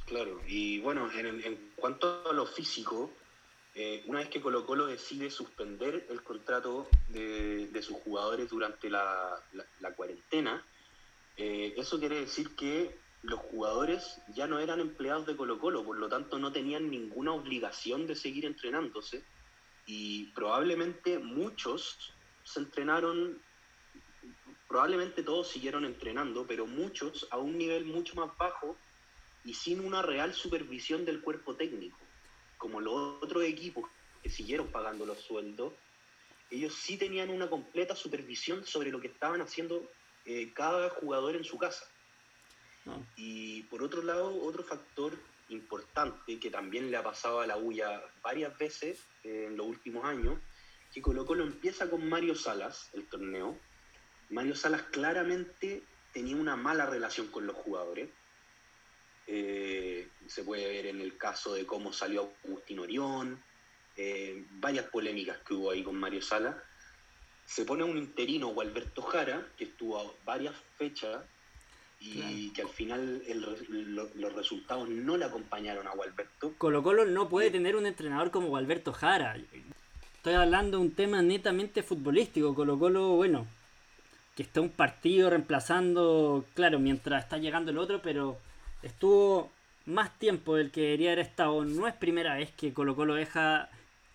Claro, 0.07 0.41
y 0.47 0.81
bueno, 0.81 1.11
en, 1.13 1.73
cuanto 1.77 2.29
a 2.29 2.33
lo 2.33 2.45
físico, 2.45 3.11
eh, 3.75 4.03
una 4.07 4.19
vez 4.19 4.29
que 4.29 4.41
Colo 4.41 4.67
Colo 4.67 4.87
decide 4.87 5.31
suspender 5.31 6.07
el 6.11 6.23
contrato 6.23 6.89
de, 7.09 7.71
sus 7.83 7.97
jugadores 7.99 8.51
durante 8.51 8.91
la, 8.91 9.43
cuarentena, 9.97 10.63
eh, 11.37 11.73
eso 11.77 11.99
quiere 11.99 12.21
decir 12.21 12.55
que 12.55 12.99
los 13.23 13.41
jugadores 13.41 14.21
ya 14.35 14.47
no 14.47 14.59
eran 14.59 14.81
empleados 14.81 15.27
de 15.27 15.37
Colo 15.37 15.59
Colo, 15.59 15.85
por 15.85 15.99
lo 15.99 16.09
tanto 16.09 16.39
no 16.39 16.53
tenían 16.53 16.91
ninguna 16.91 17.33
obligación 17.33 18.07
de 18.07 18.15
seguir 18.15 18.45
entrenándose 18.45 19.25
y 19.87 20.27
probablemente 20.33 21.19
muchos 21.19 22.13
se 22.45 22.61
entrenaron, 22.61 23.41
probablemente 24.69 25.23
todos 25.23 25.49
siguieron 25.49 25.85
entrenando, 25.85 26.47
pero 26.47 26.67
muchos 26.67 27.29
a 27.31 27.39
un 27.39 27.57
nivel 27.57 27.85
mucho 27.85 28.15
más 28.17 28.37
bajo 28.37 28.77
y 29.45 29.55
sin 29.55 29.81
una 29.81 30.03
real 30.03 30.35
supervisión 30.35 31.05
del 31.05 31.21
cuerpo 31.21 31.55
técnico, 31.55 31.99
como 32.59 32.81
los 32.81 33.23
otros 33.23 33.45
equipos 33.45 33.89
que 34.23 34.31
siguieron 34.31 34.69
pagando 34.69 35.07
los 35.07 35.19
sueldos 35.19 35.73
ellos 36.53 36.75
sí 36.75 36.99
tenían 36.99 37.31
una 37.31 37.49
completa 37.49 37.97
supervisión 37.97 38.65
sobre 38.65 38.91
lo 38.91 39.01
que 39.01 39.09
estaban 39.09 39.41
haciendo 39.41 39.91
eh, 40.27 40.53
cada 40.53 40.91
jugador 40.91 41.35
en 41.35 41.45
su 41.45 41.57
casa. 41.57 41.87
Y 43.17 43.63
por 43.65 43.83
otro 43.83 44.03
lado, 44.03 44.43
otro 44.43 44.65
factor 44.65 45.17
importante 45.49 46.39
que 46.39 46.51
también 46.51 46.91
le 46.91 46.97
ha 46.97 47.03
pasado 47.03 47.41
a 47.41 47.47
la 47.47 47.57
UYA 47.57 48.03
varias 48.23 48.57
veces 48.59 49.01
eh, 49.25 49.47
en 49.49 49.57
los 49.57 49.67
últimos 49.67 50.05
años, 50.05 50.39
que 50.93 51.03
Colo 51.03 51.25
Colo 51.25 51.45
empieza 51.45 51.89
con 51.89 52.09
Mario 52.09 52.35
Salas, 52.35 52.91
el 52.93 53.07
torneo. 53.07 53.59
Mario 54.31 54.55
Salas 54.55 54.83
claramente 54.83 55.83
tenía 56.13 56.37
una 56.37 56.57
mala 56.57 56.87
relación 56.87 57.29
con 57.29 57.47
los 57.47 57.57
jugadores. 57.57 58.11
Eh, 59.27 60.09
se 60.27 60.43
puede 60.43 60.67
ver 60.67 60.87
en 60.87 61.01
el 61.01 61.17
caso 61.17 61.55
de 61.55 61.65
cómo 61.65 61.93
salió 61.93 62.33
Agustín 62.45 62.81
Orión, 62.81 63.43
eh, 63.97 64.45
varias 64.53 64.87
polémicas 64.87 65.39
que 65.47 65.55
hubo 65.55 65.71
ahí 65.71 65.83
con 65.83 65.97
Mario 65.97 66.21
Salas. 66.21 66.57
Se 67.45 67.65
pone 67.65 67.85
un 67.85 67.97
interino, 67.97 68.55
Alberto 68.61 69.03
Jara, 69.03 69.47
que 69.57 69.65
estuvo 69.65 70.17
varias 70.25 70.55
fechas 70.77 71.23
y 72.05 72.51
que 72.51 72.63
al 72.63 72.69
final 72.69 73.23
los 74.17 74.33
resultados 74.35 74.89
no 74.89 75.17
le 75.17 75.25
acompañaron 75.25 75.87
a 75.87 75.93
Gualberto. 75.93 76.53
Colo 76.59 76.83
Colo 76.83 77.07
no 77.07 77.29
puede 77.29 77.51
tener 77.51 77.77
un 77.77 77.87
entrenador 77.87 78.31
como 78.31 78.49
Gualberto 78.49 78.93
Jara. 78.93 79.37
Estoy 80.17 80.35
hablando 80.35 80.79
de 80.79 80.85
un 80.85 80.91
tema 80.93 81.23
netamente 81.23 81.83
futbolístico. 81.83 82.55
Colo 82.55 82.79
Colo, 82.79 83.11
bueno, 83.11 83.47
que 84.37 84.43
está 84.43 84.61
un 84.61 84.71
partido 84.71 85.31
reemplazando, 85.31 86.45
claro, 86.55 86.79
mientras 86.79 87.25
está 87.25 87.39
llegando 87.39 87.71
el 87.71 87.79
otro, 87.79 88.03
pero 88.03 88.39
estuvo 88.83 89.51
más 89.87 90.17
tiempo 90.19 90.57
del 90.57 90.71
que 90.71 90.83
debería 90.83 91.13
haber 91.13 91.27
estado. 91.27 91.65
No 91.65 91.87
es 91.87 91.95
primera 91.95 92.35
vez 92.35 92.51
que 92.53 92.73
Colo 92.73 92.97
Colo 92.97 93.15
deja 93.15 93.69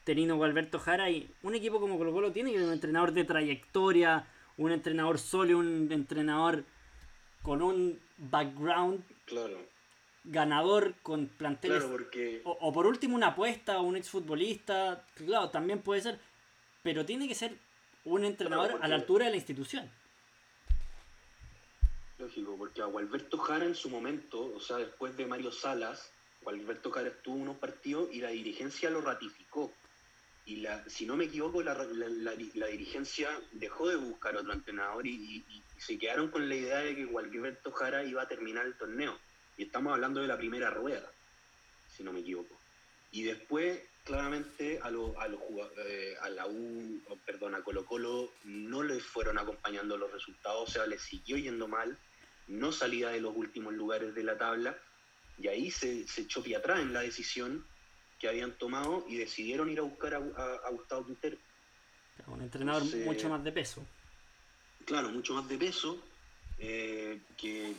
teniendo 0.04 0.38
Gualberto 0.38 0.80
Jara 0.80 1.10
y 1.10 1.30
un 1.44 1.56
equipo 1.56 1.80
como 1.80 1.98
Colo 1.98 2.14
Colo 2.14 2.32
tiene 2.32 2.52
que 2.52 2.56
tener 2.56 2.68
un 2.68 2.74
entrenador 2.74 3.12
de 3.14 3.24
trayectoria, 3.24 4.26
un 4.58 4.72
entrenador 4.72 5.20
sólido, 5.20 5.60
un 5.60 5.92
entrenador 5.92 6.64
con 7.48 7.62
un 7.62 7.98
background 8.18 9.06
ganador 10.26 10.96
con 11.02 11.28
planteles. 11.28 11.82
o, 12.44 12.74
por 12.74 12.86
último 12.86 13.16
una 13.16 13.28
apuesta 13.28 13.80
un 13.80 13.96
exfutbolista, 13.96 15.06
claro, 15.16 15.50
también 15.50 15.82
puede 15.82 16.02
ser, 16.02 16.20
pero 16.84 17.06
tiene 17.06 17.26
que 17.26 17.36
ser 17.36 17.58
un 18.04 18.26
entrenador 18.26 18.78
a 18.82 18.88
la 18.90 18.96
altura 18.96 19.28
de 19.28 19.32
la 19.32 19.38
institución. 19.38 19.90
Lógico, 22.20 22.58
porque 22.58 22.82
a 22.82 22.86
Gualberto 22.86 23.38
Jara 23.38 23.64
en 23.64 23.76
su 23.76 23.90
momento, 23.90 24.54
o 24.54 24.60
sea, 24.60 24.76
después 24.76 25.16
de 25.16 25.26
Mario 25.26 25.50
Salas, 25.54 26.12
Gualberto 26.42 26.92
Jara 26.92 27.08
estuvo 27.08 27.38
unos 27.38 27.56
partidos 27.56 28.10
y 28.12 28.20
la 28.20 28.32
dirigencia 28.32 28.90
lo 28.90 29.00
ratificó 29.00 29.72
y 30.48 30.56
la, 30.62 30.82
si 30.90 31.06
no 31.06 31.18
me 31.18 31.26
equivoco, 31.26 31.62
la, 31.62 31.76
dirigencia 31.76 33.30
dejó 33.52 33.90
de 33.90 33.98
buscar 33.98 34.38
otro 34.38 34.54
entrenador 34.54 35.06
y, 35.06 35.44
se 35.78 36.00
quedaron 36.00 36.32
con 36.32 36.48
la 36.48 36.56
idea 36.56 36.78
de 36.80 36.96
que 36.96 37.06
Gualberto 37.06 37.72
Jara 37.72 38.04
iba 38.04 38.24
a 38.24 38.28
terminar 38.28 38.66
el 38.66 38.76
torneo. 38.76 39.16
Y 39.58 39.64
estamos 39.64 39.94
hablando 39.94 40.22
de 40.22 40.28
la 40.28 40.38
primera 40.38 40.72
rueda, 40.72 41.12
si 41.96 42.02
no 42.02 42.14
me 42.14 42.22
equivoco. 42.22 42.58
Y 43.12 43.24
después, 43.24 43.82
claramente, 44.06 44.80
a, 44.82 44.90
lo, 44.90 45.20
a, 45.20 45.28
eh, 45.86 46.16
a 46.22 46.30
la 46.30 46.48
U, 46.48 47.02
perdón, 47.26 47.54
a 47.54 47.62
Colo 47.62 47.86
Colo 47.86 48.32
no 48.46 48.84
le 48.84 49.02
fueron 49.02 49.38
acompañando 49.38 49.98
los 49.98 50.12
resultados, 50.12 50.70
o 50.70 50.72
sea, 50.72 50.88
le 50.88 50.98
siguió 50.98 51.38
yendo 51.38 51.68
mal, 51.68 51.98
no 52.48 52.72
salía 52.72 53.10
de 53.10 53.20
los 53.20 53.36
últimos 53.36 53.74
lugares 53.74 54.16
de 54.16 54.24
la 54.24 54.38
tabla, 54.38 54.78
y 55.38 55.50
ahí 55.50 55.70
se, 55.72 56.08
se 56.08 56.22
echó 56.22 56.42
atrás 56.58 56.80
en 56.80 56.94
la 56.94 57.02
decisión 57.02 57.66
que 58.20 58.28
habían 58.28 58.58
tomado 58.58 59.06
y 59.08 59.18
decidieron 59.18 59.70
ir 59.70 59.80
a 59.80 59.84
buscar 59.84 60.16
a, 60.16 60.70
Gustavo 60.72 61.06
Quintero. 61.06 61.38
Un 62.28 62.42
entrenador 62.42 62.84
mucho 63.06 63.30
más 63.30 63.44
de 63.44 63.52
peso. 63.52 63.86
Claro, 64.86 65.10
mucho 65.10 65.34
más 65.34 65.48
de 65.48 65.58
peso, 65.58 66.02
eh, 66.58 67.22
que, 67.38 67.74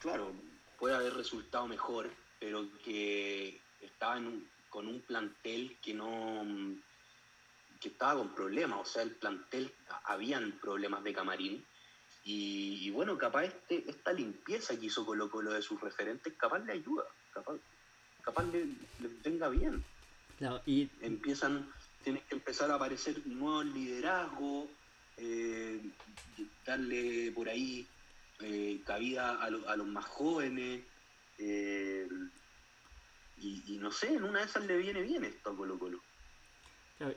claro, 0.00 0.32
puede 0.78 0.94
haber 0.94 1.14
resultado 1.14 1.66
mejor, 1.68 2.10
pero 2.40 2.66
que 2.84 3.60
estaba 3.80 4.20
con 4.68 4.88
un 4.88 5.00
plantel 5.02 5.78
que 5.82 5.94
no 5.94 6.44
que 7.80 7.88
estaba 7.88 8.14
con 8.14 8.34
problemas, 8.34 8.80
o 8.80 8.84
sea, 8.84 9.02
el 9.02 9.12
plantel, 9.12 9.72
habían 10.04 10.52
problemas 10.52 11.04
de 11.04 11.12
camarín, 11.12 11.64
y, 12.28 12.90
bueno, 12.90 13.16
capaz 13.16 13.44
este, 13.44 13.88
esta 13.88 14.12
limpieza 14.12 14.76
que 14.76 14.86
hizo 14.86 15.06
Colo 15.06 15.30
Colo 15.30 15.52
de 15.52 15.62
sus 15.62 15.80
referentes, 15.80 16.32
capaz 16.36 16.58
le 16.58 16.72
ayuda, 16.72 17.04
capaz, 17.32 17.54
capaz 18.26 18.44
le, 18.52 18.66
venga 19.24 19.48
bien. 19.48 19.82
y... 20.66 20.90
Empiezan, 21.00 21.66
tienes 22.02 22.24
que 22.24 22.34
empezar 22.34 22.70
a 22.70 22.74
aparecer 22.74 23.24
nuevos 23.26 23.64
liderazgos, 23.66 24.68
eh, 25.16 25.80
darle 26.66 27.30
por 27.32 27.48
ahí 27.48 27.86
eh, 28.40 28.80
cabida 28.84 29.40
a, 29.42 29.76
los 29.76 29.86
más 29.86 30.04
jóvenes. 30.04 30.82
Eh, 31.38 32.08
y, 33.38 33.78
no 33.80 33.92
sé, 33.92 34.14
en 34.14 34.24
una 34.24 34.40
de 34.40 34.46
esas 34.46 34.66
le 34.66 34.76
viene 34.78 35.02
bien 35.02 35.24
esto 35.24 35.50
a 35.50 35.56
Colo 35.56 35.78
Colo. 35.78 36.00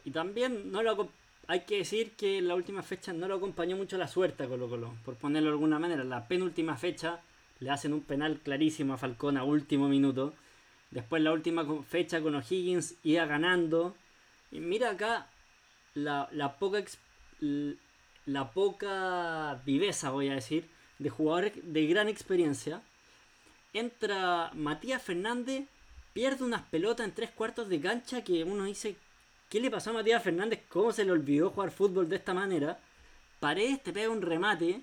y 0.03 0.11
también 0.11 0.71
no 0.71 0.83
lo 0.83 1.09
hay 1.47 1.61
que 1.61 1.77
decir 1.77 2.11
que 2.11 2.37
en 2.37 2.47
la 2.47 2.53
última 2.53 2.83
fecha 2.83 3.11
no 3.13 3.27
lo 3.27 3.35
acompañó 3.35 3.75
mucho 3.75 3.97
la 3.97 4.07
suerte 4.07 4.43
a 4.43 4.47
Colo 4.47 4.69
Colo, 4.69 4.93
por 5.03 5.15
ponerlo 5.15 5.49
de 5.49 5.53
alguna 5.53 5.79
manera. 5.79 6.03
La 6.03 6.27
penúltima 6.27 6.77
fecha 6.77 7.21
le 7.59 7.71
hacen 7.71 7.93
un 7.93 8.03
penal 8.03 8.41
clarísimo 8.43 8.93
a 8.93 8.97
Falcón 8.97 9.37
a 9.37 9.43
último 9.43 9.87
minuto 9.87 10.35
Después 10.91 11.21
la 11.21 11.31
última 11.31 11.65
fecha 11.83 12.21
con 12.21 12.35
O'Higgins 12.35 12.95
iba 13.03 13.25
ganando. 13.25 13.95
Y 14.51 14.59
mira 14.59 14.91
acá 14.91 15.27
la, 15.93 16.57
poca 16.59 16.83
la 18.25 18.51
poca 18.51 19.61
viveza, 19.65 20.11
voy 20.11 20.29
a 20.29 20.35
decir, 20.35 20.67
de 20.97 21.09
jugadores 21.09 21.53
de 21.63 21.85
gran 21.87 22.09
experiencia. 22.09 22.81
Entra 23.73 24.51
Matías 24.55 25.01
Fernández, 25.01 25.67
pierde 26.13 26.43
unas 26.43 26.63
pelotas 26.63 27.07
en 27.07 27.13
tres 27.13 27.29
cuartos 27.29 27.69
de 27.69 27.79
cancha 27.79 28.23
que 28.23 28.43
uno 28.43 28.65
dice, 28.65 28.95
¿qué 29.49 29.59
le 29.59 29.69
pasó 29.69 29.91
a 29.91 29.93
Matías 29.93 30.23
Fernández? 30.23 30.61
¿Cómo 30.69 30.91
se 30.91 31.05
le 31.05 31.11
olvidó 31.11 31.51
jugar 31.51 31.71
fútbol 31.71 32.09
de 32.09 32.15
esta 32.15 32.33
manera? 32.33 32.79
Paredes 33.39 33.83
te 33.83 33.93
pega 33.93 34.09
un 34.09 34.21
remate 34.21 34.81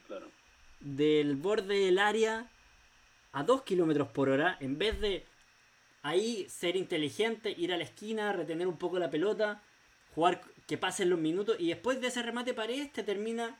del 0.80 1.34
borde 1.34 1.78
del 1.80 1.98
área 1.98 2.48
a 3.32 3.42
2 3.42 3.62
kilómetros 3.62 4.08
por 4.08 4.28
hora 4.28 4.56
en 4.60 4.78
vez 4.78 5.00
de 5.00 5.26
ahí 6.06 6.46
ser 6.48 6.76
inteligente, 6.76 7.54
ir 7.56 7.72
a 7.72 7.76
la 7.76 7.82
esquina, 7.82 8.32
retener 8.32 8.68
un 8.68 8.76
poco 8.76 8.98
la 8.98 9.10
pelota, 9.10 9.60
jugar 10.14 10.40
que 10.66 10.78
pasen 10.78 11.10
los 11.10 11.18
minutos 11.18 11.56
y 11.58 11.68
después 11.68 12.00
de 12.00 12.08
ese 12.08 12.22
remate 12.22 12.54
pared 12.54 12.88
te 12.92 13.02
termina 13.02 13.58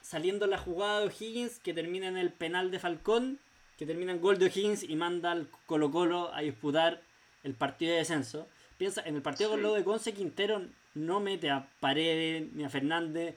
saliendo 0.00 0.46
la 0.46 0.58
jugada 0.58 1.00
de 1.00 1.06
O'Higgins 1.06 1.60
que 1.60 1.72
termina 1.72 2.08
en 2.08 2.16
el 2.16 2.32
penal 2.32 2.72
de 2.72 2.80
Falcón, 2.80 3.38
que 3.78 3.86
termina 3.86 4.12
en 4.12 4.20
gol 4.20 4.38
de 4.38 4.46
O'Higgins 4.46 4.82
y 4.82 4.96
manda 4.96 5.30
al 5.30 5.48
Colo 5.66 5.92
Colo 5.92 6.34
a 6.34 6.40
disputar 6.40 7.02
el 7.44 7.54
partido 7.54 7.92
de 7.92 7.98
descenso. 7.98 8.48
Piensa, 8.78 9.02
en 9.06 9.14
el 9.14 9.22
partido 9.22 9.50
con 9.50 9.62
lo 9.62 9.72
de 9.72 9.84
Conce 9.84 10.12
Quintero 10.12 10.62
no 10.94 11.20
mete 11.20 11.50
a 11.50 11.68
Paredes 11.78 12.52
ni 12.52 12.64
a 12.64 12.68
Fernández. 12.68 13.36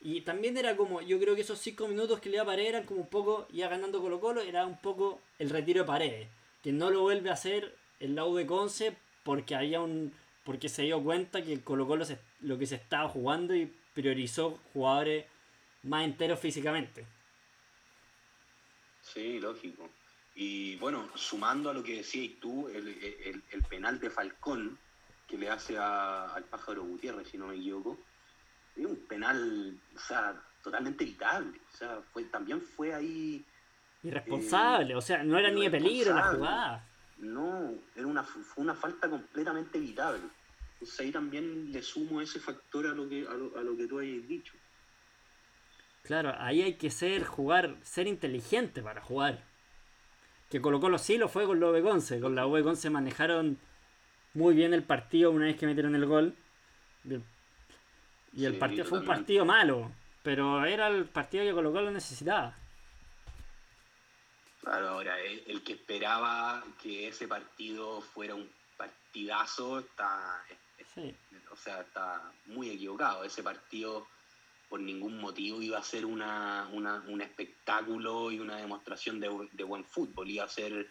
Y 0.00 0.22
también 0.22 0.56
era 0.56 0.76
como, 0.76 1.02
yo 1.02 1.20
creo 1.20 1.34
que 1.34 1.42
esos 1.42 1.58
cinco 1.58 1.86
minutos 1.88 2.20
que 2.20 2.30
le 2.30 2.38
da 2.38 2.44
Paredes 2.44 2.70
eran 2.70 2.84
como 2.84 3.02
un 3.02 3.08
poco, 3.08 3.46
ya 3.52 3.68
ganando 3.68 4.00
Colo 4.00 4.18
Colo, 4.18 4.40
era 4.40 4.66
un 4.66 4.78
poco 4.78 5.20
el 5.38 5.50
retiro 5.50 5.82
de 5.82 5.86
Paredes. 5.86 6.28
Que 6.62 6.72
no 6.72 6.90
lo 6.90 7.02
vuelve 7.02 7.30
a 7.30 7.34
hacer 7.34 7.81
el 8.02 8.14
lado 8.14 8.34
de 8.34 8.46
Conce 8.46 8.96
porque 9.22 9.54
había 9.54 9.80
un 9.80 10.12
porque 10.44 10.68
se 10.68 10.82
dio 10.82 11.02
cuenta 11.02 11.42
que 11.42 11.60
Colo 11.60 11.86
Colo 11.86 12.04
lo 12.40 12.58
que 12.58 12.66
se 12.66 12.74
estaba 12.74 13.08
jugando 13.08 13.54
y 13.54 13.72
priorizó 13.94 14.58
jugadores 14.72 15.26
más 15.84 16.04
enteros 16.04 16.40
físicamente. 16.40 17.06
Sí, 19.02 19.38
lógico. 19.38 19.88
Y 20.34 20.76
bueno, 20.76 21.08
sumando 21.14 21.70
a 21.70 21.74
lo 21.74 21.82
que 21.82 21.98
decías 21.98 22.32
tú, 22.40 22.68
el, 22.68 23.62
penal 23.68 24.00
de 24.00 24.10
Falcón 24.10 24.78
que 25.28 25.38
le 25.38 25.48
hace 25.48 25.78
al 25.78 26.44
pájaro 26.44 26.84
Gutiérrez, 26.84 27.28
si 27.28 27.38
no 27.38 27.48
me 27.48 27.56
equivoco, 27.56 27.98
es 28.76 28.84
un 28.84 28.96
penal, 29.06 29.78
o 29.94 29.98
sea, 29.98 30.34
totalmente 30.62 31.04
evitable. 31.04 31.60
O 31.72 31.76
sea, 31.76 32.00
fue, 32.12 32.24
también 32.24 32.60
fue 32.60 32.94
ahí. 32.94 33.44
Irresponsable, 34.02 34.96
o 34.96 35.00
sea, 35.00 35.22
no 35.22 35.38
era 35.38 35.50
ni 35.50 35.62
de 35.62 35.70
peligro 35.70 36.14
la 36.14 36.24
jugada. 36.24 36.88
No, 37.22 37.72
era 37.94 38.06
una, 38.08 38.24
fue 38.24 38.64
una 38.64 38.74
falta 38.74 39.08
completamente 39.08 39.78
evitable. 39.78 40.22
Entonces 40.74 40.98
ahí 40.98 41.12
también 41.12 41.70
le 41.70 41.80
sumo 41.80 42.20
ese 42.20 42.40
factor 42.40 42.84
a 42.88 42.90
lo 42.92 43.08
que, 43.08 43.24
a 43.28 43.62
lo, 43.62 43.76
que 43.76 43.86
tú 43.86 44.00
hayas 44.00 44.26
dicho. 44.26 44.54
Claro, 46.02 46.34
ahí 46.38 46.62
hay 46.62 46.74
que 46.74 46.90
ser, 46.90 47.24
jugar, 47.24 47.76
ser 47.82 48.08
inteligente 48.08 48.82
para 48.82 49.00
jugar. 49.00 49.44
Que 50.50 50.60
Colo 50.60 50.80
Colo 50.80 50.98
sí 50.98 51.16
lo 51.16 51.28
fue 51.28 51.46
con 51.46 51.60
la 51.60 51.68
V11. 51.68 52.20
Con 52.20 52.34
la 52.34 52.44
V11 52.44 52.90
manejaron 52.90 53.56
muy 54.34 54.56
bien 54.56 54.74
el 54.74 54.82
partido 54.82 55.30
una 55.30 55.44
vez 55.44 55.56
que 55.56 55.66
metieron 55.66 55.94
el 55.94 56.06
gol. 56.06 56.34
Y 58.32 58.44
el 58.44 58.58
partido 58.58 58.84
fue 58.84 58.98
un 58.98 59.06
partido 59.06 59.44
malo. 59.44 59.92
Pero 60.24 60.64
era 60.64 60.88
el 60.88 61.04
partido 61.04 61.44
que 61.44 61.52
Colo 61.52 61.72
Colo 61.72 61.92
necesitaba. 61.92 62.56
Claro, 64.62 64.90
ahora 64.90 65.20
el, 65.20 65.62
que 65.64 65.72
esperaba 65.72 66.62
que 66.80 67.08
ese 67.08 67.26
partido 67.26 68.00
fuera 68.00 68.34
un 68.34 68.48
partidazo 68.76 69.80
está, 69.80 70.44
O 71.50 71.56
sea, 71.56 71.80
está 71.80 72.32
muy 72.46 72.70
equivocado. 72.70 73.24
Ese 73.24 73.42
partido 73.42 74.06
por 74.68 74.80
ningún 74.80 75.20
motivo 75.20 75.60
iba 75.60 75.78
a 75.78 75.82
ser 75.82 76.06
una, 76.06 76.68
un 76.72 77.20
espectáculo 77.20 78.30
y 78.30 78.38
una 78.38 78.56
demostración 78.56 79.18
de, 79.18 79.64
buen 79.64 79.84
fútbol. 79.84 80.30
Iba 80.30 80.44
a 80.44 80.48
ser. 80.48 80.88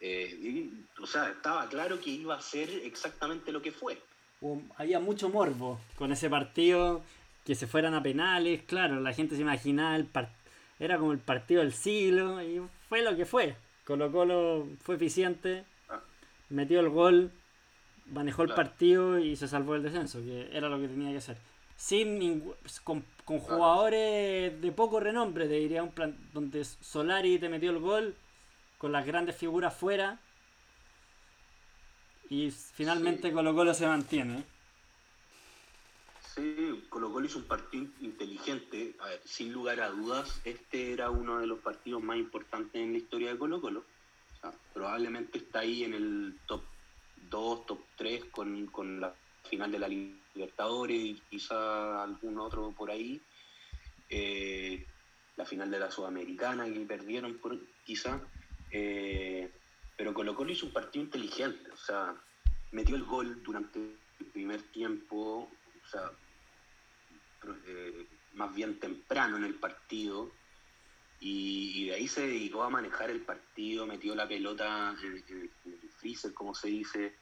Eh, 0.00 0.70
o 1.00 1.06
sea, 1.06 1.30
estaba 1.30 1.68
claro 1.68 2.00
que 2.00 2.10
iba 2.10 2.36
a 2.36 2.40
ser 2.40 2.70
exactamente 2.70 3.52
lo 3.52 3.60
que 3.60 3.70
fue. 3.70 4.02
había 4.76 4.98
mucho 4.98 5.28
morbo 5.28 5.78
con 5.96 6.10
ese 6.10 6.30
partido, 6.30 7.04
que 7.44 7.54
se 7.54 7.66
fueran 7.66 7.92
a 7.94 8.02
penales. 8.02 8.62
Claro, 8.62 8.98
la 9.00 9.12
gente 9.12 9.36
se 9.36 9.42
imaginaba 9.42 9.94
el 9.94 10.08
Era 10.80 10.96
como 10.96 11.12
el 11.12 11.18
partido 11.18 11.60
del 11.60 11.74
siglo 11.74 12.42
y 12.42 12.62
fue 12.88 13.02
lo 13.02 13.16
que 13.16 13.24
fue. 13.24 13.56
Colo 13.84 14.12
Colo 14.12 14.68
fue 14.82 14.96
eficiente, 14.96 15.64
ah. 15.88 16.00
metió 16.50 16.80
el 16.80 16.90
gol, 16.90 17.30
manejó 18.06 18.42
el 18.42 18.54
partido 18.54 19.18
y 19.18 19.36
se 19.36 19.48
salvó 19.48 19.74
el 19.74 19.82
descenso, 19.82 20.20
que 20.20 20.50
era 20.52 20.68
lo 20.68 20.78
que 20.78 20.88
tenía 20.88 21.10
que 21.10 21.18
hacer 21.18 21.36
sin 21.78 22.42
con, 22.82 23.04
con 23.24 23.38
jugadores 23.38 24.60
de 24.60 24.72
poco 24.72 24.98
renombre, 24.98 25.46
te 25.46 25.54
diría 25.54 25.84
un 25.84 25.92
plan 25.92 26.16
donde 26.34 26.64
Solari 26.64 27.38
te 27.38 27.48
metió 27.48 27.70
el 27.70 27.78
gol 27.78 28.16
con 28.78 28.90
las 28.90 29.06
grandes 29.06 29.36
figuras 29.36 29.74
fuera 29.74 30.18
y 32.28 32.50
finalmente 32.50 33.32
Colo 33.32 33.54
Colo 33.54 33.72
se 33.74 33.86
mantiene. 33.86 34.42
Colo 36.88 37.12
Colo 37.12 37.26
hizo 37.26 37.38
un 37.38 37.44
partido 37.44 37.86
inteligente, 38.00 38.96
sin 39.24 39.52
lugar 39.52 39.80
a 39.80 39.90
dudas, 39.90 40.40
este 40.44 40.92
era 40.92 41.10
uno 41.10 41.40
de 41.40 41.46
los 41.46 41.58
partidos 41.58 42.02
más 42.02 42.16
importantes 42.16 42.80
en 42.80 42.92
la 42.92 42.98
historia 42.98 43.32
de 43.32 43.38
Colo 43.38 43.60
Colo. 43.60 43.84
probablemente 44.72 45.38
está 45.38 45.60
ahí 45.60 45.84
en 45.84 45.94
el 45.94 46.38
top 46.46 46.62
2, 47.30 47.66
top 47.66 47.80
3 47.96 48.24
con, 48.26 48.66
con 48.66 49.00
la 49.00 49.14
final 49.48 49.72
de 49.72 49.78
la 49.78 49.88
Libertadores 49.88 50.96
y 50.96 51.22
quizá 51.28 52.02
algún 52.02 52.38
otro 52.38 52.72
por 52.72 52.90
ahí. 52.90 53.20
Eh, 54.08 54.86
la 55.36 55.44
final 55.44 55.70
de 55.70 55.78
la 55.78 55.90
Sudamericana 55.90 56.66
que 56.66 56.80
perdieron 56.80 57.38
por, 57.38 57.58
quizá. 57.84 58.20
Eh, 58.70 59.50
pero 59.96 60.14
Colo 60.14 60.34
Colo 60.34 60.52
hizo 60.52 60.66
un 60.66 60.72
partido 60.72 61.04
inteligente, 61.04 61.70
o 61.72 61.76
sea, 61.76 62.14
metió 62.70 62.94
el 62.96 63.04
gol 63.04 63.42
durante 63.42 63.78
el 63.78 64.26
primer 64.26 64.62
tiempo, 64.62 65.50
o 65.84 65.88
sea, 65.88 66.10
eh, 67.66 68.06
más 68.34 68.54
bien 68.54 68.78
temprano 68.78 69.36
en 69.36 69.44
el 69.44 69.54
partido, 69.54 70.32
y, 71.20 71.86
de 71.86 71.94
ahí 71.94 72.06
se 72.06 72.26
dedicó 72.26 72.62
a 72.62 72.70
manejar 72.70 73.10
el 73.10 73.20
partido, 73.20 73.86
metió 73.86 74.14
la 74.14 74.28
pelota 74.28 74.96
en, 75.02 75.24
el 75.64 75.90
freezer, 75.96 76.32
como 76.32 76.54
se 76.54 76.68
dice, 76.68 77.16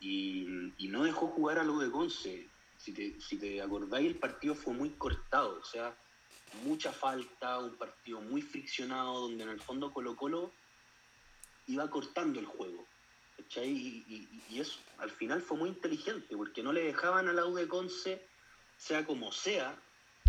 y, 0.00 0.46
no 0.88 1.04
dejó 1.04 1.28
jugar 1.28 1.58
a 1.58 1.64
lo 1.64 1.78
de 1.78 1.90
Conce. 1.90 2.48
Si 2.76 2.92
te, 2.92 3.20
si 3.20 3.38
te 3.38 3.62
acordáis, 3.62 4.08
el 4.08 4.16
partido 4.16 4.54
fue 4.54 4.74
muy 4.74 4.90
cortado, 4.90 5.58
o 5.60 5.64
sea, 5.64 5.96
mucha 6.64 6.92
falta, 6.92 7.58
un 7.60 7.76
partido 7.76 8.20
muy 8.20 8.42
friccionado, 8.42 9.20
donde 9.20 9.44
en 9.44 9.50
el 9.50 9.60
fondo 9.60 9.92
Colo 9.92 10.16
Colo 10.16 10.52
iba 11.66 11.88
cortando 11.88 12.40
el 12.40 12.46
juego. 12.46 12.86
Y, 13.56 14.28
y, 14.48 14.60
eso 14.60 14.80
al 14.98 15.10
final 15.10 15.42
fue 15.42 15.58
muy 15.58 15.68
inteligente, 15.68 16.36
porque 16.36 16.62
no 16.62 16.72
le 16.72 16.84
dejaban 16.84 17.28
a 17.28 17.32
la 17.32 17.44
U 17.46 17.54
de 17.54 17.68
Conce, 17.68 18.26
sea 18.82 19.06
como 19.06 19.30
sea, 19.30 19.76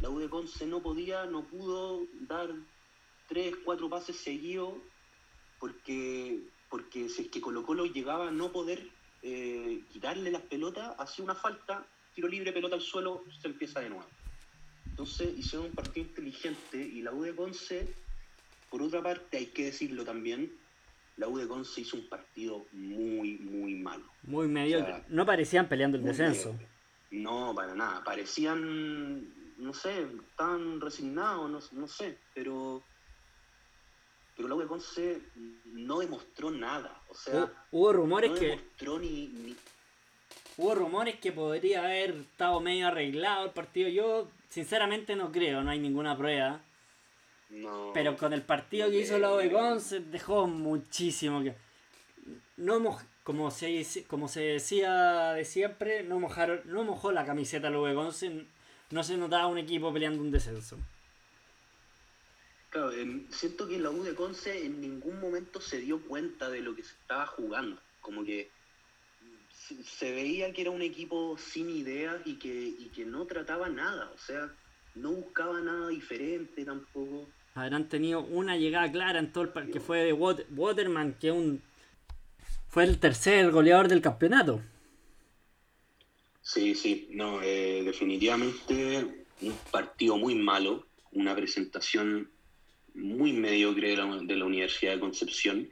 la 0.02 0.10
U 0.12 0.20
de 0.20 0.30
Conce 0.30 0.68
no 0.68 0.82
podía, 0.82 1.26
no 1.26 1.44
pudo 1.44 2.06
dar 2.28 2.50
tres, 3.28 3.56
cuatro 3.66 3.90
pases 3.90 4.18
seguidos, 4.18 4.76
porque, 5.60 6.40
porque 6.70 7.10
si 7.10 7.24
es 7.24 7.28
que 7.30 7.42
Colo 7.42 7.66
Colo 7.66 7.86
llegaba 7.86 8.28
a 8.28 8.32
no 8.32 8.52
poder 8.52 8.88
eh, 9.24 9.82
quitarle 9.92 10.30
las 10.30 10.44
pelotas, 10.44 10.94
hace 11.00 11.24
una 11.24 11.34
falta, 11.34 11.88
tiro 12.14 12.28
libre, 12.28 12.54
pelota 12.54 12.76
al 12.76 12.82
suelo, 12.82 13.24
se 13.42 13.48
empieza 13.48 13.80
de 13.80 13.90
nuevo. 13.90 14.06
Entonces 14.86 15.36
hicieron 15.36 15.70
un 15.70 15.74
partido 15.74 16.06
inteligente 16.06 16.78
y 16.78 17.02
la 17.02 17.12
U 17.12 17.24
de 17.24 17.36
Conce, 17.36 17.92
por 18.70 18.84
otra 18.84 19.02
parte, 19.02 19.38
hay 19.38 19.48
que 19.48 19.66
decirlo 19.66 20.06
también, 20.06 20.52
la 21.18 21.28
U 21.28 21.40
de 21.40 21.48
Conce 21.48 21.82
hizo 21.82 21.98
un 21.98 22.08
partido 22.08 22.68
muy, 22.72 23.40
muy 23.40 23.74
malo. 23.74 24.06
Muy 24.22 24.48
medio. 24.48 24.86
no 25.10 25.26
parecían 25.26 25.68
peleando 25.68 25.98
el 25.98 26.04
descenso. 26.04 26.56
No, 27.14 27.54
para 27.56 27.76
nada. 27.76 28.04
Parecían, 28.04 29.56
no 29.58 29.74
sé, 29.74 30.08
tan 30.36 30.82
resignados, 30.82 31.50
no, 31.50 31.80
no 31.80 31.88
sé, 31.88 32.18
pero 32.34 32.84
pero 34.36 34.58
la 34.58 34.68
Conce 34.68 35.22
no 35.66 36.00
demostró 36.00 36.50
nada. 36.50 37.02
O 37.08 37.14
sea, 37.14 37.52
hubo 37.72 37.94
rumores 37.94 38.32
no 38.32 38.38
que. 38.38 38.48
Demostró 38.48 39.00
ni, 39.00 39.56
Hubo 40.56 40.76
rumores 40.76 41.20
que 41.20 41.32
podría 41.32 41.84
haber 41.84 42.12
estado 42.12 42.60
medio 42.60 42.88
arreglado 42.88 43.46
el 43.46 43.52
partido. 43.52 43.90
Yo, 43.90 44.28
sinceramente, 44.50 45.16
no 45.16 45.32
creo, 45.32 45.64
no 45.64 45.72
hay 45.72 45.80
ninguna 45.80 46.18
prueba. 46.18 46.62
No, 47.50 47.92
Pero 47.94 48.18
con 48.18 48.34
el 48.34 48.42
partido 48.42 48.90
que 48.90 49.02
hizo 49.02 49.20
la 49.20 49.30
Conce 49.52 50.00
dejó 50.00 50.48
muchísimo 50.48 51.44
que. 51.44 51.56
No 52.58 52.80
como 53.24 53.52
se, 53.52 54.06
como 54.08 54.28
se 54.28 54.42
decía 54.42 55.34
de 55.34 55.46
siempre, 55.46 56.04
no 56.04 56.20
mojaron, 56.20 56.62
no 56.66 56.84
mojó 56.84 57.12
la 57.12 57.26
camiseta 57.26 57.70
la 57.70 57.80
U 57.80 57.86
de 57.86 57.96
Conce, 57.96 58.46
no 58.92 59.04
se 59.04 59.18
notaba 59.18 59.48
un 59.48 59.58
equipo 59.58 59.94
peleando 59.94 60.22
un 60.22 60.32
descenso. 60.32 60.78
Claro, 62.70 62.92
siento 63.30 63.68
que 63.68 63.80
la 63.80 63.92
U 63.92 64.04
de 64.04 64.14
Conce 64.14 64.66
en 64.66 64.82
ningún 64.82 65.20
momento 65.22 65.62
se 65.62 65.80
dio 65.80 66.02
cuenta 66.02 66.50
de 66.50 66.62
lo 66.62 66.76
que 66.76 66.84
se 66.84 66.94
estaba 66.94 67.26
jugando. 67.28 67.80
Como 68.02 68.26
que 68.26 68.50
se, 69.54 70.12
veía 70.12 70.52
que 70.52 70.62
era 70.62 70.72
un 70.72 70.82
equipo 70.82 71.38
sin 71.38 71.70
ideas 71.70 72.22
y 72.26 72.36
que, 72.36 72.76
que 72.94 73.06
no 73.06 73.26
trataba 73.26 73.70
nada. 73.70 74.12
O 74.14 74.18
sea, 74.18 74.52
no 74.96 75.12
buscaba 75.12 75.62
nada 75.62 75.88
diferente 75.90 76.66
tampoco. 76.66 77.28
Habrán 77.56 77.88
tenido 77.88 78.22
una 78.22 78.58
llegada 78.58 78.92
clara 78.92 79.20
en 79.20 79.32
todo 79.32 79.44
el 79.44 79.72
que 79.72 79.80
fue 79.80 80.04
de 80.04 80.12
Waterman, 80.12 81.14
que 81.14 81.32
un 81.32 81.62
fue 82.74 82.86
el 82.86 82.98
tercer 82.98 83.52
goleador 83.52 83.88
del 83.88 84.02
campeonato. 84.02 84.60
Sí, 86.42 86.74
sí, 86.74 87.08
no, 87.12 87.40
eh, 87.44 87.84
definitivamente 87.86 89.26
un 89.42 89.54
partido 89.70 90.18
muy 90.18 90.34
malo, 90.34 90.88
una 91.12 91.36
presentación 91.36 92.32
muy 92.96 93.32
mediocre 93.32 93.90
de 93.90 94.36
la, 94.36 94.46
Universidad 94.46 94.94
de 94.94 95.00
Concepción 95.00 95.70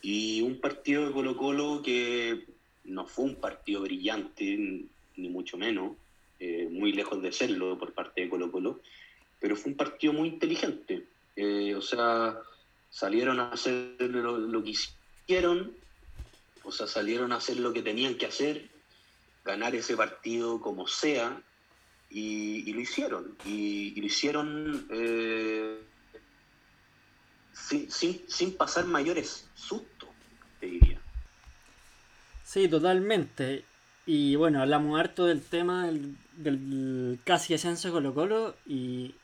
y 0.00 0.40
un 0.40 0.58
partido 0.58 1.06
de 1.06 1.12
Colo 1.12 1.36
Colo 1.36 1.82
que 1.82 2.46
no 2.84 3.06
fue 3.06 3.26
un 3.26 3.34
partido 3.34 3.82
brillante, 3.82 4.56
ni 5.16 5.28
mucho 5.28 5.58
menos, 5.58 5.98
eh, 6.38 6.66
muy 6.70 6.94
lejos 6.94 7.20
de 7.20 7.30
serlo 7.30 7.78
por 7.78 7.92
parte 7.92 8.22
de 8.22 8.30
Colo 8.30 8.50
Colo, 8.50 8.80
pero 9.38 9.54
fue 9.54 9.72
un 9.72 9.76
partido 9.76 10.14
muy 10.14 10.30
inteligente. 10.30 11.04
Eh, 11.36 11.74
o 11.74 11.82
sea, 11.82 12.38
salieron 12.88 13.38
a 13.38 13.50
hacer 13.50 13.96
lo, 14.00 14.64
que 14.64 14.70
hicieron, 14.70 15.76
o 16.70 16.72
sea, 16.72 16.86
salieron 16.86 17.32
a 17.32 17.36
hacer 17.36 17.58
lo 17.58 17.72
que 17.72 17.82
tenían 17.82 18.14
que 18.14 18.26
hacer, 18.26 18.70
ganar 19.44 19.74
ese 19.74 19.96
partido 19.96 20.60
como 20.60 20.86
sea, 20.86 21.42
y, 22.08 22.72
lo 22.72 22.80
hicieron. 22.80 23.36
Y, 23.44 24.00
lo 24.00 24.06
hicieron 24.06 24.86
eh, 24.90 25.80
sin, 27.88 28.56
pasar 28.56 28.84
mayores 28.84 29.48
sustos, 29.54 30.08
te 30.60 30.66
diría. 30.66 31.00
Sí, 32.44 32.68
totalmente. 32.68 33.64
Y 34.06 34.36
bueno, 34.36 34.62
hablamos 34.62 34.98
harto 34.98 35.26
del 35.26 35.42
tema 35.42 35.90
del, 36.36 37.18
casi 37.24 37.54
ascenso 37.54 37.88
de 37.88 37.94
Colo 37.94 38.14
Colo 38.14 38.56
y 38.64 39.14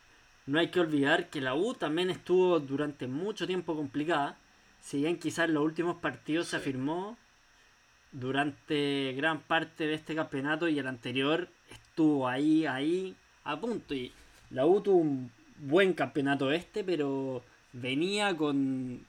no 0.45 0.59
hay 0.59 0.69
que 0.69 0.81
olvidar 0.81 1.29
que 1.29 1.41
la 1.41 1.55
U 1.55 1.73
también 1.73 2.09
estuvo 2.09 2.59
durante 2.59 3.07
mucho 3.07 3.47
tiempo 3.47 3.73
complicada. 3.73 4.37
Si 4.81 4.97
bien 4.97 5.19
quizás 5.19 5.45
en 5.49 5.55
los 5.55 5.63
últimos 5.63 5.97
partidos 5.97 6.47
se 6.47 6.57
afirmó, 6.57 7.17
durante 8.11 9.13
gran 9.13 9.41
parte 9.41 9.87
de 9.87 9.93
este 9.93 10.15
campeonato 10.15 10.67
y 10.67 10.79
el 10.79 10.87
anterior 10.87 11.49
estuvo 11.69 12.27
ahí, 12.27 12.65
ahí, 12.65 13.15
a 13.43 13.59
punto. 13.59 13.93
Y 13.93 14.11
la 14.51 14.65
U 14.65 14.81
tuvo 14.81 14.97
un 14.97 15.31
buen 15.57 15.93
campeonato 15.93 16.51
este, 16.51 16.83
pero 16.83 17.43
venía 17.73 18.35
con 18.35 19.05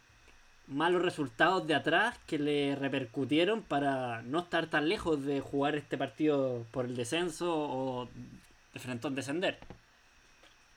malos 0.66 1.02
resultados 1.02 1.66
de 1.66 1.74
atrás 1.74 2.18
que 2.26 2.38
le 2.38 2.76
repercutieron 2.76 3.62
para 3.62 4.22
no 4.22 4.40
estar 4.40 4.68
tan 4.68 4.88
lejos 4.88 5.24
de 5.24 5.40
jugar 5.40 5.76
este 5.76 5.96
partido 5.96 6.66
por 6.70 6.84
el 6.84 6.94
descenso 6.94 7.54
o 7.54 8.08
de 8.74 8.80
frente 8.80 9.06
a 9.06 9.10
descender. 9.10 9.58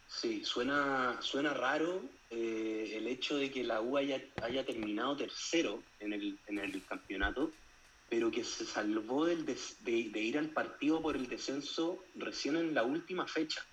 Sí, 0.08 0.44
suena, 0.44 1.18
suena 1.22 1.54
raro 1.54 2.02
eh, 2.30 2.94
el 2.96 3.08
hecho 3.08 3.38
de 3.38 3.50
que 3.50 3.64
la 3.64 3.82
U 3.82 3.98
haya, 3.98 4.22
haya 4.42 4.66
terminado 4.66 5.16
tercero 5.16 5.82
en 6.00 6.14
el, 6.14 6.38
en 6.48 6.60
el 6.60 6.84
campeonato, 6.86 7.52
pero 8.12 8.30
que 8.30 8.44
se 8.44 8.66
salvó 8.66 9.26
del 9.26 9.46
de, 9.46 9.56
de, 9.86 10.20
ir 10.20 10.38
al 10.38 10.50
partido 10.50 11.02
por 11.02 11.16
el 11.16 11.30
descenso 11.30 12.04
recién 12.16 12.58
en 12.58 12.74
la 12.74 12.84
última 12.84 13.26
fecha. 13.26 13.66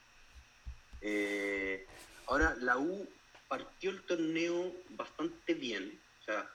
Eh, 1.00 1.84
ahora, 2.28 2.54
la 2.60 2.78
U 2.78 3.04
partió 3.48 3.90
el 3.90 4.00
torneo 4.02 4.72
bastante 4.90 5.54
bien. 5.54 6.00
O 6.20 6.24
sea, 6.24 6.48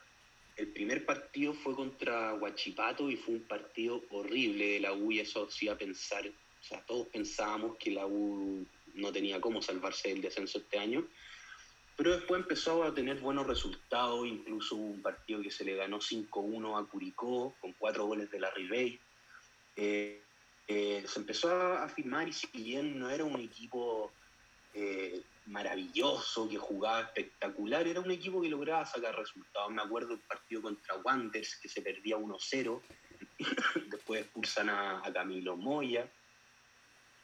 el 0.55 0.69
primer 0.69 1.05
partido 1.05 1.53
fue 1.53 1.75
contra 1.75 2.33
Huachipato 2.35 3.11
y 3.11 3.17
fue 3.17 3.33
un 3.35 3.43
partido 3.43 4.01
horrible 4.11 4.65
de 4.65 4.79
la 4.79 4.93
U 4.93 5.11
y 5.11 5.19
eso 5.19 5.51
sí 5.51 5.67
a 5.67 5.77
pensar, 5.77 6.25
o 6.25 6.63
sea, 6.63 6.85
todos 6.85 7.07
pensábamos 7.07 7.75
que 7.77 7.91
la 7.91 8.05
U 8.05 8.65
no 8.93 9.11
tenía 9.11 9.41
cómo 9.41 9.61
salvarse 9.61 10.07
del 10.07 10.21
descenso 10.21 10.59
este 10.59 10.79
año, 10.79 11.05
pero 11.95 12.11
después 12.11 12.41
empezó 12.41 12.83
a 12.83 12.93
tener 12.93 13.19
buenos 13.19 13.47
resultados, 13.47 14.25
incluso 14.25 14.75
hubo 14.75 14.93
un 14.93 15.01
partido 15.01 15.41
que 15.41 15.51
se 15.51 15.63
le 15.63 15.75
ganó 15.75 15.99
5-1 15.99 16.79
a 16.79 16.89
Curicó 16.89 17.55
con 17.59 17.73
cuatro 17.73 18.05
goles 18.05 18.31
de 18.31 18.39
la 18.39 18.49
Ribey. 18.51 18.99
Eh, 19.75 20.21
eh, 20.67 21.03
se 21.05 21.19
empezó 21.19 21.49
a 21.49 21.83
afirmar 21.83 22.27
y 22.27 22.33
si 22.33 22.47
bien 22.47 22.97
no 22.97 23.09
era 23.09 23.23
un 23.25 23.39
equipo 23.39 24.11
eh, 24.73 25.21
maravilloso, 25.47 26.47
que 26.49 26.57
jugaba 26.57 27.01
espectacular, 27.01 27.85
era 27.87 27.99
un 27.99 28.11
equipo 28.11 28.41
que 28.41 28.49
lograba 28.49 28.85
sacar 28.85 29.15
resultados. 29.15 29.71
Me 29.71 29.81
acuerdo 29.81 30.09
del 30.09 30.19
partido 30.19 30.61
contra 30.61 30.95
Wanderers, 30.97 31.57
que 31.57 31.69
se 31.69 31.81
perdía 31.81 32.17
1-0, 32.17 32.81
después 33.89 34.21
expulsan 34.21 34.69
a, 34.69 35.01
Camilo 35.13 35.57
Moya, 35.57 36.09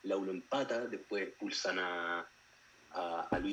Laulo 0.03 0.31
empata, 0.31 0.85
después 0.85 1.29
expulsan 1.29 1.79
a, 1.79 2.29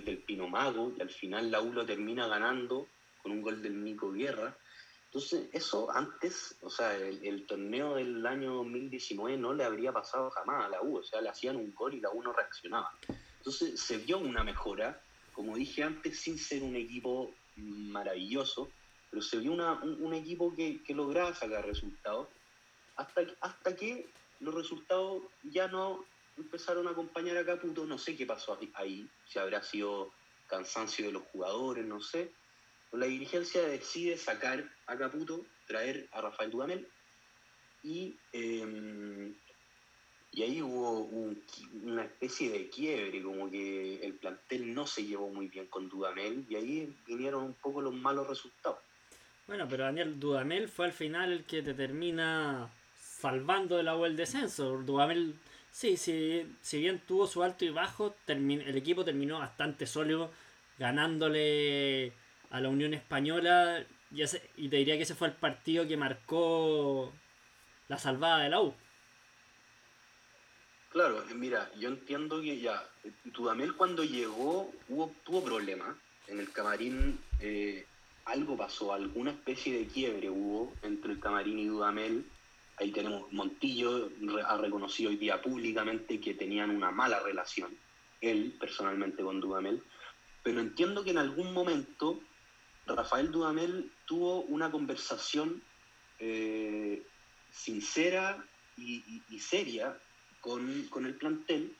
Del 0.04 0.18
Pino 0.18 0.48
Mago, 0.48 0.92
y 0.96 1.00
al 1.00 1.10
final 1.10 1.50
Laulo 1.50 1.84
termina 1.84 2.26
ganando 2.26 2.88
con 3.22 3.32
un 3.32 3.42
gol 3.42 3.62
del 3.62 3.82
Nico 3.82 4.12
Guerra. 4.12 4.56
Entonces, 5.06 5.48
eso 5.52 5.90
antes, 5.90 6.56
o 6.62 6.70
sea, 6.70 6.96
el, 6.96 7.46
torneo 7.46 7.94
del 7.94 8.24
año 8.26 8.54
2019 8.54 9.38
no 9.38 9.54
le 9.54 9.64
habría 9.64 9.92
pasado 9.92 10.30
jamás 10.30 10.66
a 10.66 10.68
la 10.68 10.82
U, 10.82 10.98
o 10.98 11.02
sea, 11.02 11.20
le 11.20 11.28
hacían 11.28 11.56
un 11.56 11.74
gol 11.74 11.94
y 11.94 12.00
la 12.00 12.10
U 12.10 12.22
no 12.22 12.32
reaccionaba. 12.32 12.92
Entonces 13.38 13.80
se 13.80 13.98
vio 13.98 14.18
una 14.18 14.44
mejora, 14.44 15.00
como 15.32 15.56
dije 15.56 15.82
antes, 15.82 16.20
sin 16.20 16.38
ser 16.38 16.62
un 16.62 16.76
equipo 16.76 17.32
maravilloso, 17.56 18.70
pero 19.10 19.22
se 19.22 19.38
vio 19.38 19.52
un, 19.52 20.14
equipo 20.14 20.54
que, 20.54 20.82
lograba 20.88 21.32
sacar 21.34 21.64
resultados, 21.64 22.28
hasta, 22.96 23.22
hasta 23.40 23.76
que 23.76 24.08
los 24.40 24.54
resultados 24.54 25.22
ya 25.44 25.68
no 25.68 26.04
empezaron 26.36 26.86
a 26.86 26.90
acompañar 26.90 27.36
a 27.36 27.44
Caputo, 27.44 27.86
no 27.86 27.98
sé 27.98 28.16
qué 28.16 28.26
pasó 28.26 28.58
ahí, 28.74 29.08
si 29.26 29.38
habrá 29.38 29.62
sido 29.62 30.12
cansancio 30.48 31.06
de 31.06 31.12
los 31.12 31.22
jugadores, 31.24 31.84
no 31.84 32.00
sé. 32.00 32.30
la 32.92 33.06
dirigencia 33.06 33.62
decide 33.62 34.16
sacar 34.16 34.64
a 34.86 34.96
Caputo, 34.96 35.44
traer 35.66 36.08
a 36.12 36.20
Rafael 36.20 36.50
Dudamel 36.50 36.88
y 37.82 38.16
em, 38.32 39.34
y 40.36 40.42
ahí 40.42 40.60
hubo 40.60 41.08
una 41.82 42.04
especie 42.04 42.50
de 42.50 42.68
quiebre, 42.68 43.22
como 43.22 43.50
que 43.50 44.04
el 44.04 44.12
plantel 44.14 44.74
no 44.74 44.86
se 44.86 45.02
llevó 45.02 45.30
muy 45.30 45.48
bien 45.48 45.66
con 45.66 45.88
Dudamel 45.88 46.44
y 46.50 46.56
ahí 46.56 46.94
vinieron 47.06 47.44
un 47.44 47.54
poco 47.54 47.80
los 47.80 47.94
malos 47.94 48.28
resultados. 48.28 48.78
Bueno, 49.46 49.66
pero 49.66 49.84
Daniel 49.84 50.20
Dudamel 50.20 50.68
fue 50.68 50.86
al 50.86 50.92
final 50.92 51.32
el 51.32 51.44
que 51.44 51.62
te 51.62 51.72
termina 51.72 52.70
salvando 53.00 53.80
el 53.80 53.88
agua 53.88 54.08
del 54.08 54.16
descenso. 54.18 54.82
Dudamel, 54.82 55.36
sí, 55.76 55.98
sí, 55.98 56.56
si 56.62 56.78
bien 56.80 57.02
tuvo 57.06 57.26
su 57.26 57.42
alto 57.42 57.66
y 57.66 57.68
bajo, 57.68 58.16
el 58.26 58.76
equipo 58.76 59.04
terminó 59.04 59.38
bastante 59.40 59.86
sólido, 59.86 60.30
ganándole 60.78 62.14
a 62.48 62.60
la 62.62 62.70
Unión 62.70 62.94
Española. 62.94 63.84
Y, 64.10 64.22
y 64.22 64.68
te 64.68 64.76
diría 64.76 64.96
que 64.96 65.02
ese 65.02 65.14
fue 65.14 65.28
el 65.28 65.34
partido 65.34 65.86
que 65.86 65.98
marcó 65.98 67.12
la 67.88 67.98
salvada 67.98 68.44
de 68.44 68.48
la 68.48 68.62
U. 68.62 68.74
Claro, 70.88 71.22
mira, 71.34 71.70
yo 71.78 71.90
entiendo 71.90 72.40
que 72.40 72.58
ya, 72.58 72.82
Dudamel 73.24 73.74
cuando 73.74 74.02
llegó 74.02 74.72
hubo, 74.88 75.12
tuvo 75.24 75.44
problemas. 75.44 75.94
En 76.26 76.40
el 76.40 76.50
camarín 76.52 77.20
eh, 77.38 77.86
algo 78.24 78.56
pasó, 78.56 78.94
alguna 78.94 79.32
especie 79.32 79.78
de 79.78 79.86
quiebre 79.86 80.30
hubo 80.30 80.72
entre 80.80 81.12
el 81.12 81.20
camarín 81.20 81.58
y 81.58 81.66
Dudamel. 81.66 82.24
Ahí 82.78 82.92
tenemos 82.92 83.32
Montillo, 83.32 84.10
ha 84.46 84.56
reconocido 84.58 85.10
hoy 85.10 85.16
día 85.16 85.40
públicamente 85.40 86.20
que 86.20 86.34
tenían 86.34 86.70
una 86.70 86.90
mala 86.90 87.20
relación, 87.20 87.76
él 88.20 88.54
personalmente 88.58 89.22
con 89.22 89.40
Dudamel. 89.40 89.82
Pero 90.42 90.60
entiendo 90.60 91.02
que 91.02 91.10
en 91.10 91.18
algún 91.18 91.52
momento 91.52 92.20
Rafael 92.86 93.30
Dudamel 93.30 93.90
tuvo 94.04 94.42
una 94.42 94.70
conversación 94.70 95.62
eh, 96.18 97.02
sincera 97.50 98.44
y 98.76 99.40
seria 99.40 99.98
con, 100.46 101.06
el 101.06 101.14
plantel, 101.14 101.74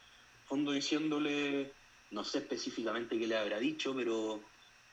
fondo 0.44 0.72
diciéndole, 0.72 1.72
no 2.11 2.24
sé 2.24 2.38
específicamente 2.38 3.18
qué 3.18 3.26
le 3.26 3.36
habrá 3.36 3.59
dicho, 3.59 3.94
pero, 3.94 4.42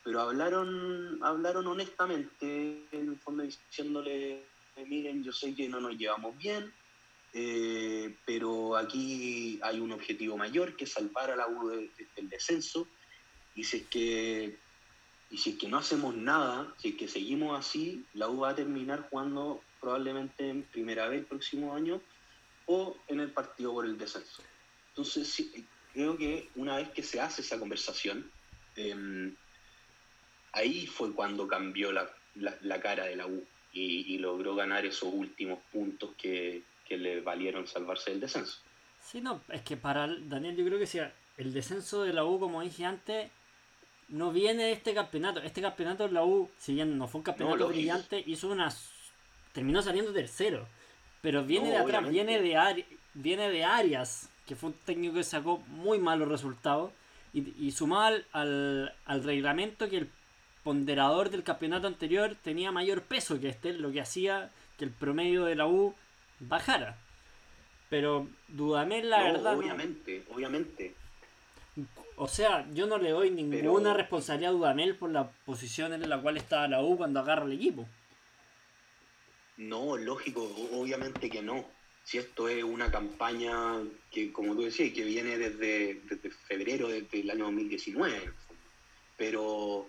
pero 0.03 0.21
hablaron, 0.21 1.19
hablaron 1.23 1.65
honestamente, 1.65 2.85
en 2.91 3.09
el 3.09 3.17
fondo 3.17 3.43
diciéndole, 3.43 4.43
miren, 4.87 5.23
yo 5.23 5.31
sé 5.31 5.55
que 5.55 5.69
no 5.69 5.79
nos 5.79 5.97
llevamos 5.97 6.37
bien, 6.37 6.73
eh, 7.33 8.15
pero 8.25 8.77
aquí 8.77 9.59
hay 9.63 9.79
un 9.79 9.91
objetivo 9.91 10.37
mayor 10.37 10.75
que 10.75 10.85
salvar 10.85 11.31
a 11.31 11.35
la 11.35 11.47
U 11.47 11.67
del 11.67 12.29
descenso, 12.29 12.87
y 13.55 13.63
si 13.63 13.77
es 13.77 13.83
que 13.87 14.57
y 15.33 15.37
si 15.37 15.57
que 15.57 15.67
no 15.67 15.79
hacemos 15.79 16.15
nada, 16.15 16.71
si 16.77 16.89
es 16.89 16.95
que 16.95 17.07
seguimos 17.07 17.59
así, 17.59 18.05
la 18.13 18.29
U 18.29 18.41
va 18.41 18.49
a 18.49 18.55
terminar 18.55 19.07
jugando 19.09 19.63
probablemente 19.81 20.47
en 20.47 20.61
primera 20.61 21.07
vez 21.07 21.21
el 21.21 21.25
próximo 21.25 21.75
año 21.75 21.99
o 22.67 22.95
en 23.07 23.19
el 23.19 23.31
partido 23.31 23.73
por 23.73 23.85
el 23.85 23.97
descenso. 23.97 24.43
Entonces, 24.89 25.43
creo 25.91 26.15
que 26.17 26.49
una 26.55 26.77
vez 26.77 26.89
que 26.89 27.01
se 27.01 27.19
hace 27.19 27.41
esa 27.41 27.57
conversación, 27.57 28.29
em, 28.75 29.35
ahí 30.51 30.85
fue 30.85 31.11
cuando 31.13 31.47
cambió 31.47 31.91
la, 31.91 32.07
cara 32.79 33.05
de 33.05 33.15
la 33.15 33.25
U 33.25 33.43
y, 33.73 34.17
logró 34.19 34.55
ganar 34.55 34.85
esos 34.85 35.09
últimos 35.11 35.59
puntos 35.71 36.11
que, 36.17 36.61
le 36.89 37.21
valieron 37.21 37.65
salvarse 37.65 38.11
del 38.11 38.19
descenso. 38.19 38.59
Sí, 39.01 39.19
no, 39.19 39.41
es 39.49 39.61
que 39.63 39.77
para 39.77 40.07
Daniel 40.07 40.55
yo 40.55 40.63
creo 40.63 40.77
que 40.77 40.85
si 40.85 40.99
el 41.37 41.51
descenso 41.51 42.03
de 42.03 42.13
la 42.13 42.23
U, 42.23 42.39
como 42.39 42.61
dije 42.61 42.85
antes, 42.85 43.31
no 44.09 44.31
viene 44.31 44.65
de 44.65 44.73
este 44.73 44.93
campeonato. 44.93 45.41
Este 45.41 45.59
campeonato 45.59 46.07
de 46.07 46.13
la 46.13 46.23
U, 46.23 46.51
si 46.59 46.75
bien 46.75 46.95
no 46.99 47.07
fue 47.07 47.19
un 47.19 47.23
campeonato 47.23 47.67
brillante, 47.67 48.23
hizo 48.27 48.49
una 48.49 48.71
terminó 49.53 49.81
saliendo 49.81 50.13
tercero. 50.13 50.67
Pero 51.21 51.43
viene 51.43 51.69
de 51.69 51.77
atrás, 51.77 52.07
viene 52.09 52.41
de, 52.41 52.57
Ari 52.57 52.85
viene 53.13 53.49
de 53.49 53.63
Arias, 53.63 54.29
que 54.45 54.55
fue 54.55 54.71
un 54.71 54.75
técnico 54.85 55.15
que 55.15 55.23
sacó 55.23 55.59
muy 55.67 55.99
malos 55.99 56.27
resultados. 56.27 56.91
Y, 57.33 57.53
y 57.65 57.71
sumado 57.71 58.17
al, 58.33 59.23
reglamento 59.23 59.89
que 59.89 59.97
el 59.97 60.09
ponderador 60.63 61.29
del 61.29 61.43
campeonato 61.43 61.87
anterior 61.87 62.35
tenía 62.41 62.71
mayor 62.71 63.01
peso 63.01 63.39
que 63.39 63.49
este, 63.49 63.73
lo 63.73 63.91
que 63.91 64.01
hacía 64.01 64.51
que 64.77 64.85
el 64.85 64.91
promedio 64.91 65.45
de 65.45 65.55
la 65.55 65.67
U 65.67 65.95
bajara. 66.39 66.97
Pero 67.89 68.27
Dudamel, 68.47 69.09
la 69.09 69.23
verdad. 69.23 69.57
Obviamente, 69.57 70.23
obviamente. 70.33 70.95
O 72.15 72.27
sea, 72.27 72.67
yo 72.73 72.85
no 72.85 72.97
le 72.97 73.09
doy 73.09 73.31
ninguna 73.31 73.93
responsabilidad 73.93 74.51
a 74.51 74.55
Dudamel 74.55 74.95
por 74.95 75.11
la 75.11 75.29
posición 75.45 75.93
en 75.93 76.07
la 76.07 76.21
cual 76.21 76.37
estaba 76.37 76.67
la 76.67 76.81
U 76.81 76.97
cuando 76.97 77.19
agarra 77.19 77.45
el 77.45 77.53
equipo. 77.53 77.87
No, 79.57 79.97
lógico, 79.97 80.43
obviamente 80.71 81.29
que 81.29 81.41
no. 81.41 81.65
Si 82.03 82.17
esto 82.17 82.49
es 82.49 82.63
una 82.63 82.91
campaña 82.91 83.81
que, 84.11 84.33
como 84.33 84.55
tú 84.55 84.63
decías, 84.63 84.93
que 84.93 85.03
viene 85.05 85.37
desde, 85.37 86.01
febrero 86.47 86.89
del 86.89 87.31
año 87.31 87.45
2019, 87.45 88.31
pero, 89.15 89.87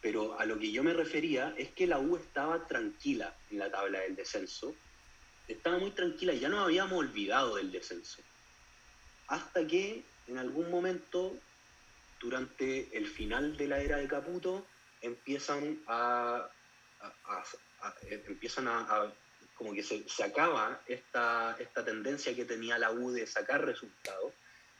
pero 0.00 0.38
a 0.38 0.44
lo 0.44 0.58
que 0.58 0.70
yo 0.70 0.82
me 0.82 0.92
refería 0.92 1.54
es 1.56 1.70
que 1.70 1.86
la 1.86 1.98
U 1.98 2.16
estaba 2.16 2.66
tranquila 2.66 3.34
en 3.50 3.58
la 3.58 3.70
tabla 3.70 4.00
del 4.00 4.16
descenso, 4.16 4.74
estaba 5.48 5.78
muy 5.78 5.90
tranquila, 5.90 6.34
ya 6.34 6.48
nos 6.48 6.64
habíamos 6.64 6.98
olvidado 6.98 7.56
del 7.56 7.70
descenso. 7.70 8.22
Hasta 9.28 9.66
que 9.66 10.04
en 10.28 10.38
algún 10.38 10.70
momento, 10.70 11.36
durante 12.20 12.96
el 12.96 13.06
final 13.06 13.56
de 13.56 13.68
la 13.68 13.80
era 13.80 13.98
de 13.98 14.08
Caputo, 14.08 14.66
empiezan 15.00 15.80
a, 15.86 16.48
empiezan 18.10 18.68
a, 18.68 19.12
como 19.54 19.72
que 19.72 19.82
se, 19.82 20.04
acaba 20.22 20.80
esta, 20.86 21.56
esta 21.58 21.84
tendencia 21.84 22.34
que 22.34 22.44
tenía 22.44 22.78
la 22.78 22.90
U 22.90 23.10
de 23.12 23.26
sacar 23.26 23.64
resultados 23.64 24.32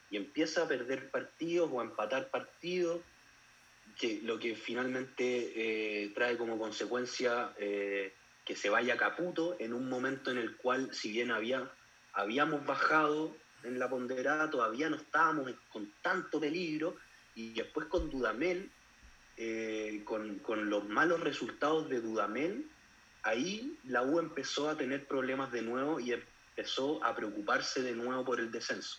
y 0.09 0.17
empieza 0.17 0.63
a 0.63 0.67
perder 0.67 1.09
partidos 1.09 1.69
o 1.71 1.81
a 1.81 1.83
empatar 1.83 2.29
partidos, 2.29 3.01
que 3.97 4.21
lo 4.23 4.39
que 4.39 4.55
finalmente 4.55 6.03
eh, 6.03 6.09
trae 6.13 6.37
como 6.37 6.57
consecuencia 6.57 7.53
eh, 7.57 8.13
que 8.45 8.55
se 8.55 8.69
vaya 8.69 8.97
Caputo 8.97 9.55
en 9.59 9.73
un 9.73 9.89
momento 9.89 10.31
en 10.31 10.37
el 10.37 10.55
cual, 10.57 10.93
si 10.93 11.11
bien 11.11 11.31
había, 11.31 11.71
habíamos 12.13 12.65
bajado 12.65 13.35
en 13.63 13.79
la 13.79 13.89
ponderada, 13.89 14.49
todavía 14.49 14.89
no 14.89 14.95
estábamos 14.95 15.51
con 15.71 15.91
tanto 16.01 16.39
peligro, 16.39 16.95
y 17.35 17.53
después 17.53 17.87
con 17.87 18.09
Dudamel, 18.09 18.71
con, 20.05 20.39
con, 20.39 20.69
los 20.69 20.87
malos 20.89 21.19
resultados 21.19 21.87
de 21.89 22.01
Dudamel, 22.01 22.65
ahí 23.23 23.77
la 23.83 24.01
U 24.01 24.19
empezó 24.19 24.69
a 24.69 24.77
tener 24.77 25.05
problemas 25.05 25.51
de 25.51 25.61
nuevo 25.61 25.99
y 25.99 26.13
empezó 26.13 27.03
a 27.03 27.15
preocuparse 27.15 27.81
de 27.83 27.93
nuevo 27.93 28.25
por 28.25 28.39
el 28.39 28.51
descenso. 28.51 28.97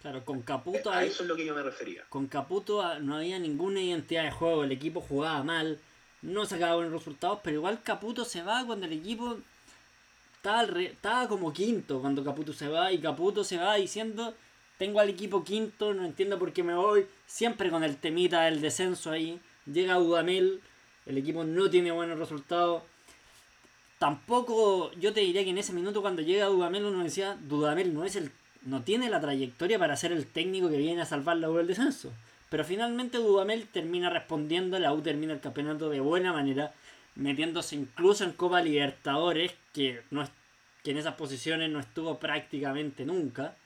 Claro, 0.00 0.24
con 0.24 0.42
Caputo... 0.42 0.90
A 0.90 1.04
eso 1.04 1.22
es 1.22 1.28
lo 1.28 1.36
que 1.36 1.44
yo 1.44 1.54
me 1.54 1.62
refería. 1.62 2.04
Con 2.08 2.26
Caputo 2.26 2.82
ah, 2.82 2.98
no 2.98 3.16
había 3.16 3.38
ninguna 3.38 3.80
identidad 3.80 4.24
de 4.24 4.30
juego, 4.30 4.64
el 4.64 4.72
equipo 4.72 5.00
jugaba 5.00 5.42
mal, 5.42 5.78
no 6.22 6.46
sacaba 6.46 6.76
buenos 6.76 6.92
resultados, 6.92 7.40
pero 7.42 7.56
igual 7.56 7.82
Caputo 7.82 8.24
se 8.24 8.42
va 8.42 8.64
cuando 8.64 8.86
el 8.86 8.94
equipo 8.94 9.38
estaba, 10.36 10.62
estaba 10.80 11.28
como 11.28 11.52
quinto 11.52 12.00
cuando 12.00 12.24
Caputo 12.24 12.52
se 12.52 12.68
va 12.68 12.92
y 12.92 12.98
Caputo 12.98 13.44
se 13.44 13.58
va 13.58 13.74
diciendo 13.74 14.34
tengo 14.80 14.98
al 14.98 15.10
equipo 15.10 15.44
quinto, 15.44 15.92
no 15.92 16.06
entiendo 16.06 16.38
por 16.38 16.54
qué 16.54 16.62
me 16.62 16.74
voy, 16.74 17.06
siempre 17.26 17.68
con 17.68 17.84
el 17.84 17.98
temita 17.98 18.44
del 18.44 18.62
descenso 18.62 19.10
ahí, 19.10 19.38
llega 19.70 19.96
Dudamel, 19.96 20.62
el 21.04 21.18
equipo 21.18 21.44
no 21.44 21.68
tiene 21.68 21.90
buenos 21.90 22.18
resultados. 22.18 22.82
Tampoco, 23.98 24.90
yo 24.92 25.12
te 25.12 25.20
diría 25.20 25.44
que 25.44 25.50
en 25.50 25.58
ese 25.58 25.74
minuto 25.74 26.00
cuando 26.00 26.22
llega 26.22 26.46
Dudamel 26.46 26.86
uno 26.86 27.04
decía, 27.04 27.36
Dudamel 27.42 27.92
no 27.92 28.06
es 28.06 28.16
el 28.16 28.32
no 28.62 28.82
tiene 28.82 29.10
la 29.10 29.20
trayectoria 29.20 29.78
para 29.78 29.96
ser 29.96 30.12
el 30.12 30.26
técnico 30.26 30.68
que 30.68 30.76
viene 30.76 31.02
a 31.02 31.06
salvar 31.06 31.36
la 31.36 31.50
U 31.50 31.56
del 31.56 31.66
descenso. 31.66 32.12
Pero 32.48 32.64
finalmente 32.64 33.18
Dudamel 33.18 33.68
termina 33.68 34.10
respondiendo, 34.10 34.78
la 34.78 34.92
U 34.92 35.00
termina 35.02 35.32
el 35.32 35.40
campeonato 35.40 35.88
de 35.88 36.00
buena 36.00 36.32
manera, 36.32 36.74
metiéndose 37.14 37.76
incluso 37.76 38.24
en 38.24 38.32
Copa 38.32 38.60
Libertadores, 38.60 39.52
que, 39.72 40.02
no 40.10 40.24
que 40.82 40.90
en 40.90 40.98
esas 40.98 41.14
posiciones 41.14 41.70
no 41.70 41.78
estuvo 41.78 42.18
prácticamente 42.18 43.04
nunca. 43.04 43.56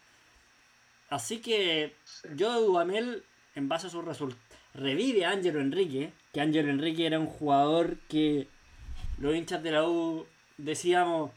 Así 1.09 1.39
que 1.39 1.95
yo 2.35 2.61
Dudamel, 2.61 3.25
en 3.55 3.69
base 3.69 3.87
a 3.87 3.91
sus 3.91 4.05
resultados, 4.05 4.43
revive 4.75 5.25
a 5.25 5.31
Ángelo 5.31 5.61
Enrique, 5.61 6.13
que 6.33 6.41
Ángelo 6.41 6.71
Enrique 6.71 7.07
era 7.07 7.19
un 7.19 7.27
jugador 7.27 7.97
que 8.09 8.49
los 9.19 9.35
hinchas 9.35 9.63
de 9.63 9.71
la 9.71 9.89
U 9.89 10.27
decíamos 10.59 11.31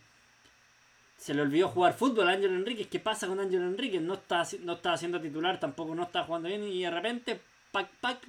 se 1.18 1.34
le 1.34 1.42
olvidó 1.42 1.70
jugar 1.70 1.98
fútbol 1.98 2.30
a 2.30 2.34
Ángel 2.34 2.54
Enríquez. 2.54 2.88
¿Qué 2.88 3.00
pasa 3.00 3.28
con 3.28 3.40
Ángel 3.40 3.64
Enríquez? 3.64 4.02
No 4.02 4.14
está, 4.14 4.48
no 4.62 4.74
está 4.74 4.94
haciendo 4.94 5.20
titular, 5.20 5.60
tampoco 5.60 5.96
no 5.96 6.04
está 6.04 6.24
jugando 6.24 6.48
bien 6.48 6.64
y 6.64 6.84
de 6.84 6.92
repente, 6.92 7.42
pac, 7.72 7.90
pac, 8.00 8.20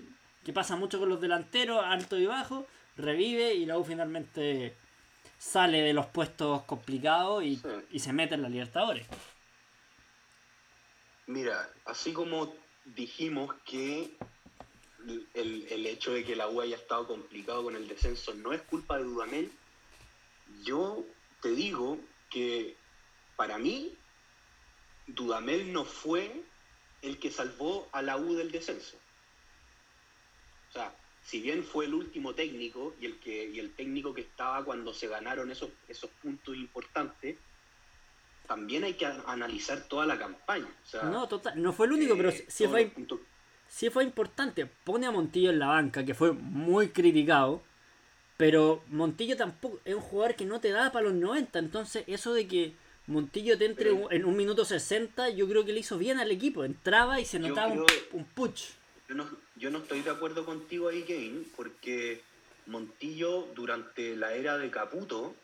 que 0.43 0.53
pasa 0.53 0.75
mucho 0.75 0.99
con 0.99 1.11
los 1.11 1.21
delanteros, 1.21 1.85
alto 1.85 2.19
y 2.19 2.27
bajo, 2.27 2.67
revive 2.97 3.55
y 3.55 3.67
luego 3.67 3.85
finalmente 3.85 4.75
sale 5.37 5.83
de 5.83 5.93
los 5.93 6.07
puestos 6.07 6.63
complicados 6.63 7.45
y, 7.45 7.61
se 7.99 8.13
mete 8.13 8.35
en 8.35 8.43
la 8.43 8.49
Libertadores. 8.49 9.07
Mira, 11.27 11.71
así 11.85 12.15
como 12.15 12.55
dijimos 12.87 13.55
que 13.67 14.17
el, 15.35 15.67
el, 15.71 15.87
hecho 15.87 16.13
de 16.13 16.25
que 16.25 16.35
la 16.35 16.49
U 16.49 16.63
haya 16.63 16.77
estado 16.77 17.07
complicado 17.07 17.65
con 17.65 17.77
el 17.77 17.87
descenso 17.87 18.33
no 18.35 18.55
es 18.55 18.63
culpa 18.63 18.97
de 18.97 19.05
Dudamel, 19.05 19.53
yo 20.65 21.05
te 21.43 21.51
digo 21.51 21.99
que 22.31 22.77
para 23.37 23.59
mí 23.59 23.97
Dudamel 25.07 25.73
no 25.73 25.85
fue 25.85 26.43
el 27.03 27.19
que 27.19 27.31
salvó 27.31 27.89
a 27.93 28.03
la 28.03 28.17
U 28.17 28.35
del 28.35 28.51
descenso. 28.51 28.97
O 30.69 30.73
sea, 30.73 30.95
si 31.23 31.41
bien 31.41 31.63
fue 31.63 31.87
el 31.87 31.95
último 31.95 32.35
técnico 32.35 32.95
y 33.01 33.07
el 33.07 33.19
que 33.19 33.49
y 33.49 33.59
el 33.59 33.75
técnico 33.75 34.15
que 34.15 34.23
estaba 34.23 34.65
cuando 34.65 34.93
se 34.93 35.09
ganaron 35.09 35.51
esos, 35.51 35.71
esos 35.89 36.11
puntos 36.23 36.57
importantes, 36.57 37.37
también 38.47 38.85
hay 38.85 38.95
que 38.95 39.07
analizar 39.07 39.83
toda 39.89 40.07
la 40.07 40.19
campaña. 40.19 40.69
no, 41.05 41.29
total, 41.29 41.63
no 41.63 41.73
fue 41.73 41.87
el 41.87 41.93
único, 41.93 42.17
pero 42.17 42.31
eh, 42.31 42.45
sí 42.49 42.67
fue, 42.67 42.93
sí 43.69 43.91
fue 43.91 44.05
importante. 44.05 44.67
Pone 44.67 45.07
a 45.07 45.11
Montillo 45.11 45.51
en 45.51 45.59
la 45.59 45.67
banca, 45.67 46.05
que 46.05 46.15
fue 46.15 46.33
muy 46.33 46.89
criticado. 46.89 47.63
Pero 48.39 48.85
Montillo 48.87 49.37
tampoco 49.37 49.81
es 49.85 49.97
un 49.97 50.01
jugador 50.01 50.37
que 50.37 50.45
no 50.45 50.61
te 50.61 50.71
da 50.71 50.93
para 50.93 51.07
los 51.07 51.15
90. 51.15 51.59
Entonces, 51.59 52.05
eso 52.07 52.33
de 52.33 52.47
que 52.47 52.73
Montillo 53.09 53.59
te 53.59 53.65
entre 53.65 53.91
en 54.11 54.25
un 54.25 54.37
minuto 54.37 54.65
60, 54.65 55.31
yo 55.31 55.49
creo 55.49 55.65
que 55.65 55.73
le 55.73 55.81
hizo 55.81 55.99
bien 55.99 56.21
al 56.21 56.31
equipo. 56.31 56.65
Entraba 56.65 57.21
y 57.21 57.25
se 57.25 57.41
notaba 57.41 57.73
un, 57.73 57.85
un, 58.13 58.25
push. 58.25 58.71
Yo 59.09 59.17
no, 59.17 59.29
yo 59.57 59.71
no 59.71 59.79
estoy 59.79 60.03
de 60.03 60.11
acuerdo 60.11 60.47
contigo 60.47 60.89
ahí, 60.89 61.03
Kane, 61.03 61.47
porque 61.57 62.23
Montillo 62.67 63.49
durante 63.57 64.15
la 64.15 64.33
era 64.33 64.57
de 64.57 64.71
Caputo 64.71 65.35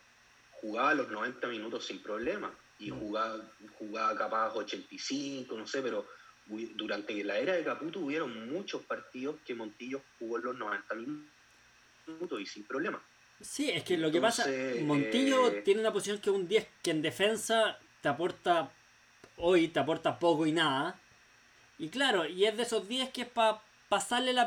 jugaba 0.53 0.95
los 0.95 1.11
90 1.11 1.49
minutos 1.49 1.87
sin 1.87 2.01
problema. 2.01 2.55
Y 2.79 2.93
mm. 2.93 3.01
jugaba, 3.01 3.51
jugaba 3.77 4.17
capaz 4.17 4.55
85, 4.55 5.57
no 5.57 5.67
sé, 5.67 5.83
pero 5.83 6.07
durante 6.47 7.25
la 7.25 7.39
era 7.39 7.55
de 7.55 7.65
Caputo 7.65 7.99
hubieron 7.99 8.53
muchos 8.53 8.83
partidos 8.83 9.35
que 9.45 9.57
Montillo 9.57 10.01
jugó 10.21 10.39
los 10.39 10.57
90 10.57 10.95
minutos 10.95 11.34
y 12.41 12.47
sin 12.47 12.65
problema. 12.65 13.03
Sí, 13.41 13.71
es 13.71 13.83
que 13.85 13.97
lo 13.97 14.11
que 14.11 14.21
pasa, 14.21 14.47
Montillo 14.83 15.49
eh, 15.49 15.63
tiene 15.63 15.81
una 15.81 15.93
posición 15.93 16.19
que 16.19 16.31
un 16.31 16.49
10 16.49 16.67
que 16.83 16.91
en 16.91 17.03
defensa 17.03 17.79
te 18.01 18.09
aporta, 18.09 18.71
hoy 19.37 19.69
te 19.69 19.81
aporta 19.81 20.19
poco 20.19 20.47
y 20.47 20.53
nada. 20.53 20.99
Y 21.79 21.89
claro, 21.89 22.27
y 22.27 22.45
es 22.45 22.57
de 22.57 22.63
esos 22.63 22.89
10 22.89 23.11
que 23.11 23.23
es 23.23 23.29
para 23.29 23.61
pasarle 23.89 24.33
la 24.33 24.47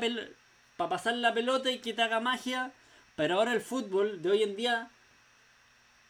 para 0.77 0.89
pasarle 0.89 1.21
la 1.21 1.33
pelota 1.33 1.69
y 1.69 1.79
que 1.79 1.93
te 1.93 2.01
haga 2.01 2.19
magia. 2.19 2.71
Pero 3.15 3.35
ahora 3.35 3.53
el 3.53 3.61
fútbol 3.61 4.21
de 4.21 4.29
hoy 4.29 4.43
en 4.43 4.55
día, 4.55 4.91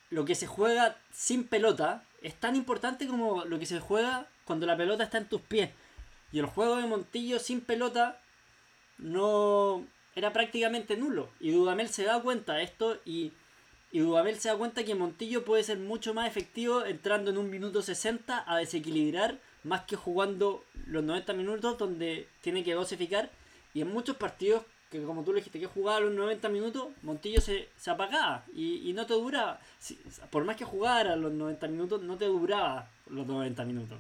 lo 0.10 0.26
que 0.26 0.36
se 0.36 0.46
juega 0.46 0.98
sin 1.12 1.46
pelota, 1.46 2.04
es 2.22 2.36
tan 2.36 2.56
importante 2.56 3.08
como 3.08 3.46
lo 3.46 3.60
que 3.60 3.66
se 3.66 3.80
juega 3.80 4.28
cuando 4.46 4.66
la 4.66 4.78
pelota 4.78 5.04
está 5.04 5.18
en 5.18 5.30
tus 5.30 5.42
pies. 5.42 5.72
Y 6.32 6.40
el 6.40 6.46
juego 6.46 6.76
de 6.76 6.86
Montillo 6.86 7.40
sin 7.40 7.62
pelota 7.62 8.20
no, 8.98 9.86
era 10.18 10.34
prácticamente 10.34 10.98
nulo. 10.98 11.30
Y 11.40 11.52
Dudamel 11.52 11.90
se 11.90 12.04
da 12.04 12.22
cuenta 12.22 12.56
de 12.56 12.64
esto 12.64 13.00
y, 13.06 13.32
y 13.92 14.00
Dudamel 14.00 14.40
se 14.40 14.50
da 14.50 14.58
cuenta 14.58 14.84
que 14.84 14.96
Montillo 14.96 15.46
puede 15.46 15.64
ser 15.64 15.78
mucho 15.78 16.14
más 16.14 16.28
efectivo 16.28 16.86
entrando 16.86 17.32
en 17.32 17.38
un 17.38 17.50
minuto 17.50 17.82
60 17.82 18.44
a 18.46 18.58
desequilibrar 18.58 19.40
más 19.64 19.82
que 19.82 19.96
jugando 19.96 20.64
los 20.88 21.04
90 21.04 21.34
minutos 21.34 21.78
donde 21.78 22.28
tiene 22.42 22.64
que 22.64 22.74
dosificar. 22.74 23.30
Y 23.74 23.82
en 23.82 23.90
muchos 23.90 24.18
partidos 24.18 24.64
que 24.90 25.04
como 25.04 25.24
tú 25.24 25.32
le 25.34 25.40
dijiste 25.40 25.60
que 25.60 25.68
jugaba 25.68 26.00
los 26.00 26.14
90 26.14 26.48
minutos, 26.50 26.88
Montillo 27.02 27.42
se, 27.42 27.68
se 27.78 27.92
apagaba 27.92 28.46
y, 28.54 28.90
y, 28.90 28.94
no 28.94 29.06
te 29.06 29.14
duraba. 29.14 29.60
por 30.32 30.46
más 30.46 30.56
que 30.56 30.64
jugara 30.64 31.16
los 31.16 31.34
90 31.34 31.68
minutos, 31.68 32.02
no 32.02 32.18
te 32.18 32.26
duraba 32.26 32.90
los 33.10 33.28
90 33.28 33.66
minutos. 33.66 34.00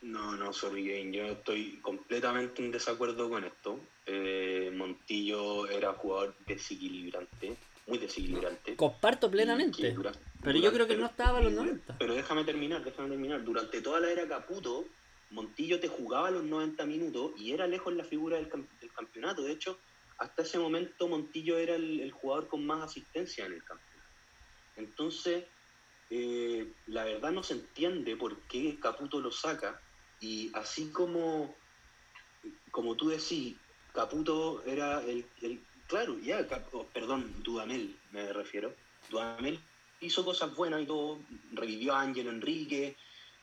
No, 0.00 0.32
no, 0.36 0.52
sorry, 0.52 0.88
Game. 0.88 1.16
Yo 1.16 1.24
estoy 1.26 1.78
completamente 1.82 2.64
en 2.64 2.72
desacuerdo 2.72 3.28
con 3.28 3.44
esto. 3.44 3.78
Eh, 4.24 4.70
Montillo 4.72 5.68
era 5.68 5.94
jugador 5.94 6.36
desequilibrante, 6.46 7.56
muy 7.88 7.98
desequilibrante. 7.98 8.76
Comparto 8.76 9.28
plenamente. 9.28 9.96
pero 10.42 10.58
yo 10.58 10.72
creo 10.72 10.86
que 10.86 10.96
no 10.96 11.06
estaba 11.06 11.38
a 11.38 11.42
los 11.42 11.52
90. 11.52 11.98
Pero 11.98 12.14
déjame 12.14 12.44
terminar, 12.44 12.84
déjame 12.84 13.08
terminar. 13.08 13.42
Durante 13.42 13.80
toda 13.80 13.98
la 13.98 14.10
era 14.10 14.28
Caputo, 14.28 14.86
Montillo 15.30 15.80
te 15.80 15.88
jugaba 15.88 16.30
los 16.30 16.44
90 16.44 16.86
minutos 16.86 17.32
y 17.36 17.52
era 17.52 17.66
lejos 17.66 17.94
la 17.94 18.04
figura 18.04 18.36
del, 18.36 18.48
campeonato. 18.94 19.42
De 19.42 19.52
hecho, 19.52 19.78
hasta 20.18 20.42
ese 20.42 20.58
momento 20.58 21.08
Montillo 21.08 21.58
era 21.58 21.74
el, 21.74 22.12
jugador 22.12 22.46
con 22.46 22.64
más 22.64 22.82
asistencia 22.84 23.44
en 23.46 23.54
el 23.54 23.64
campeonato. 23.64 24.08
Entonces, 24.76 25.44
eh, 26.10 26.70
la 26.86 27.04
verdad 27.04 27.32
no 27.32 27.42
se 27.42 27.54
entiende 27.54 28.16
por 28.16 28.38
qué 28.42 28.78
Caputo 28.80 29.20
lo 29.20 29.32
saca 29.32 29.80
y 30.20 30.52
así 30.54 30.90
como, 30.90 31.56
como 32.70 32.94
tú 32.94 33.08
decís, 33.08 33.56
Caputo 33.92 34.62
era 34.64 35.02
el, 35.02 35.24
claro, 35.86 36.18
ya, 36.18 36.46
oh, 36.72 36.86
perdón, 36.86 37.42
Dudamel 37.42 37.96
me 38.10 38.32
refiero. 38.32 38.74
Dudamel 39.10 39.60
hizo 40.00 40.24
cosas 40.24 40.54
buenas 40.54 40.82
y 40.82 40.86
todo, 40.86 41.20
revivió 41.52 41.94
a 41.94 42.00
Ángel 42.00 42.28
Enrique. 42.28 42.96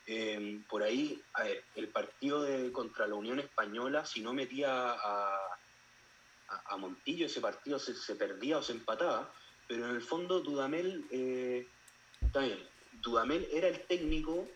Em, 0.06 0.64
por 0.64 0.82
ahí, 0.82 1.22
a 1.34 1.44
ver, 1.44 1.64
el 1.76 1.88
partido 1.88 2.42
de, 2.42 2.72
contra 2.72 3.06
la 3.06 3.14
Unión 3.14 3.38
Española, 3.38 4.04
si 4.04 4.20
no 4.20 4.32
metía 4.32 4.92
a, 4.92 5.38
a, 6.66 6.76
Montillo, 6.76 7.26
ese 7.26 7.40
partido 7.40 7.78
se, 7.78 7.94
se, 7.94 8.16
perdía 8.16 8.58
o 8.58 8.62
se 8.62 8.72
empataba, 8.72 9.32
pero 9.68 9.88
en 9.88 9.94
el 9.94 10.02
fondo 10.02 10.40
Dudamel, 10.40 11.06
eh, 11.12 11.68
también, 12.32 12.58
Dudamel 13.00 13.46
era 13.52 13.68
el 13.68 13.80
técnico 13.82 14.48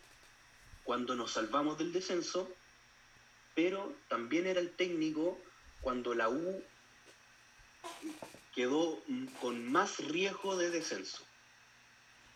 cuando 0.83 1.15
nos 1.15 1.31
salvamos 1.31 1.77
del 1.77 1.93
descenso, 1.93 2.51
pero 3.53 3.93
también 4.09 4.47
era 4.47 4.59
el 4.59 4.71
técnico 4.71 5.39
cuando 5.85 6.15
la 6.15 6.29
U 6.29 6.63
quedó 8.55 8.99
con 9.39 9.71
más 9.71 9.99
riesgo 9.99 10.57
de 10.57 10.71
descenso 10.71 11.23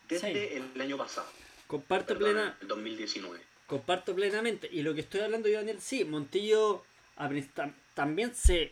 desde 0.07 0.57
el 0.57 0.79
año 0.79 0.97
pasado. 0.97 1.27
Comparto 1.65 2.15
plena, 2.15 2.55
el 2.61 2.67
2019. 2.67 3.41
Comparto 3.65 4.13
plenamente. 4.13 4.69
Y 4.71 4.83
lo 4.83 4.93
que 4.93 5.01
estoy 5.01 5.21
hablando 5.21 5.49
yo, 5.49 5.57
Daniel, 5.57 5.81
sí, 5.81 6.05
Montillo 6.05 6.83
también 7.95 8.35
se 8.35 8.71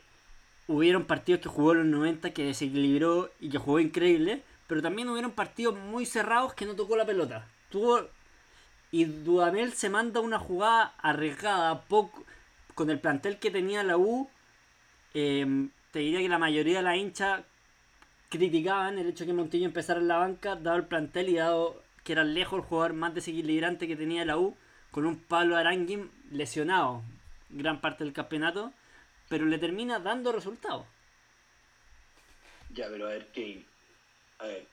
hubieron 0.67 1.05
partidos 1.05 1.41
que 1.41 1.49
jugó 1.49 1.71
en 1.71 1.79
los 1.79 1.87
90 1.87 2.31
que 2.31 2.45
desequilibró 2.45 3.31
y 3.39 3.49
que 3.49 3.57
jugó 3.57 3.79
increíble, 3.79 4.43
pero 4.67 4.83
también 4.83 5.09
hubieron 5.09 5.31
partidos 5.31 5.75
muy 5.75 6.05
cerrados 6.05 6.53
que 6.53 6.67
no 6.67 6.75
tocó 6.75 6.95
la 6.95 7.05
pelota. 7.05 7.47
Tuvo 7.71 8.07
y 8.91 9.05
Dudamel 9.05 9.73
se 9.73 9.89
manda 9.89 10.19
una 10.19 10.37
jugada 10.37 10.93
arriesgada 10.99 11.81
poco 11.85 12.23
con 12.75 12.91
el 12.91 12.99
plantel 12.99 13.39
que 13.39 13.49
tenía 13.49 13.81
la 13.81 13.97
U 13.97 14.29
Em, 15.19 15.71
te 15.89 15.97
diría 15.97 16.19
que 16.19 16.29
la 16.29 16.37
mayoría 16.37 16.77
de 16.77 16.83
la 16.83 16.95
hincha 16.95 17.43
criticaban 18.29 18.99
el 18.99 19.07
hecho 19.07 19.23
de 19.23 19.31
que 19.31 19.33
Montillo 19.33 19.65
empezara 19.65 19.99
en 19.99 20.07
la 20.07 20.17
banca, 20.17 20.55
dado 20.55 20.77
el 20.77 20.85
plantel 20.85 21.29
y 21.29 21.37
dado 21.37 21.81
que 22.03 22.11
era 22.11 22.23
lejos 22.23 22.59
el 22.59 22.65
jugador 22.65 22.93
más 22.93 23.15
desequilibrante 23.15 23.87
que 23.87 23.95
tenía 23.95 24.25
la 24.25 24.37
U, 24.37 24.55
con 24.91 25.07
un 25.07 25.17
Pablo 25.17 25.57
Aranguin 25.57 26.11
lesionado 26.29 27.01
gran 27.49 27.81
parte 27.81 28.03
del 28.03 28.13
campeonato, 28.13 28.73
pero 29.27 29.47
le 29.47 29.57
termina 29.57 29.97
dando 29.97 30.31
resultados. 30.31 30.85
Ya, 32.69 32.87
pero 32.87 33.07
a 33.07 33.09
ver, 33.09 33.31
Kevin. 33.31 33.65
A 34.37 34.45
ver, 34.45 34.67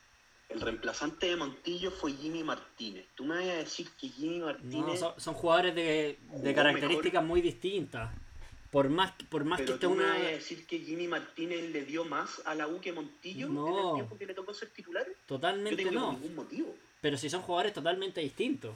el 0.49 0.61
reemplazante 0.61 1.25
de 1.25 1.37
Montillo 1.37 1.89
fue 1.89 2.11
Jimmy 2.11 2.43
Martínez. 2.43 3.07
Tú 3.15 3.25
me 3.25 3.37
vas 3.37 3.45
a 3.45 3.57
decir 3.57 3.89
que 3.99 4.09
Jimmy 4.09 4.41
Martínez. 4.41 4.85
No, 4.85 4.95
son, 4.95 5.19
son 5.19 5.33
jugadores 5.33 5.73
de, 5.73 6.19
de 6.35 6.53
características 6.53 7.23
muy 7.23 7.41
distintas. 7.41 8.11
Por 8.71 8.89
más, 8.89 9.13
por 9.29 9.45
más 9.45 9.59
que 9.59 9.65
Pero 9.65 9.75
esté 9.75 9.87
tú 9.87 9.93
me 9.93 10.03
una. 10.03 10.13
vas 10.13 10.21
a 10.21 10.27
decir 10.27 10.65
que 10.67 10.79
Jimmy 10.79 11.07
Martínez 11.07 11.69
le 11.71 11.85
dio 11.85 12.03
más 12.03 12.41
a 12.45 12.55
la 12.55 12.67
U 12.67 12.81
que 12.81 12.91
Montillo 12.91 13.47
en 13.47 13.57
el 13.87 13.93
tiempo 13.95 14.17
que 14.17 14.25
le 14.25 14.33
tocó 14.33 14.53
ser 14.53 14.69
titular. 14.69 15.05
Yo 15.07 15.13
Totalmente 15.27 15.77
tengo 15.83 15.91
no. 15.99 16.13
ningún 16.13 16.35
motivo. 16.35 16.75
Pero 17.01 17.17
si 17.17 17.29
son 17.29 17.41
jugadores 17.41 17.73
totalmente 17.73 18.19
distintos. 18.21 18.75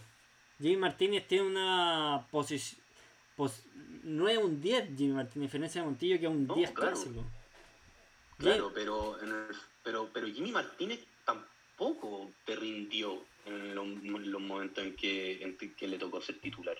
Jimmy 0.62 0.78
Martínez 0.78 1.28
tiene 1.28 1.46
una 1.48 2.26
posición. 2.32 2.82
no 4.04 4.28
es 4.28 4.38
un 4.38 4.62
10 4.62 4.90
Jimmy 4.98 5.14
Martínez, 5.14 5.48
diferencia 5.48 5.82
de 5.82 5.88
Montillo 5.88 6.20
que 6.20 6.26
es 6.26 6.32
un 6.32 6.46
No, 6.48 6.56
10 6.56 6.72
claro. 6.72 6.92
clásico. 6.94 7.26
Claro, 8.38 8.72
pero, 8.74 9.22
en 9.22 9.30
el- 9.30 9.56
pero, 9.84 10.10
pero 10.14 10.28
Jimmy 10.28 10.52
Martínez 10.52 11.00
tampoco 11.26 12.30
te 12.46 12.56
rindió 12.56 13.26
en 13.46 13.76
los, 13.76 13.86
en 13.86 14.32
los 14.32 14.42
momentos 14.42 14.84
en 14.84 14.96
que, 14.96 15.42
en 15.44 15.58
que 15.58 15.88
le 15.88 15.98
tocó 15.98 16.22
ser 16.22 16.40
titular. 16.40 16.78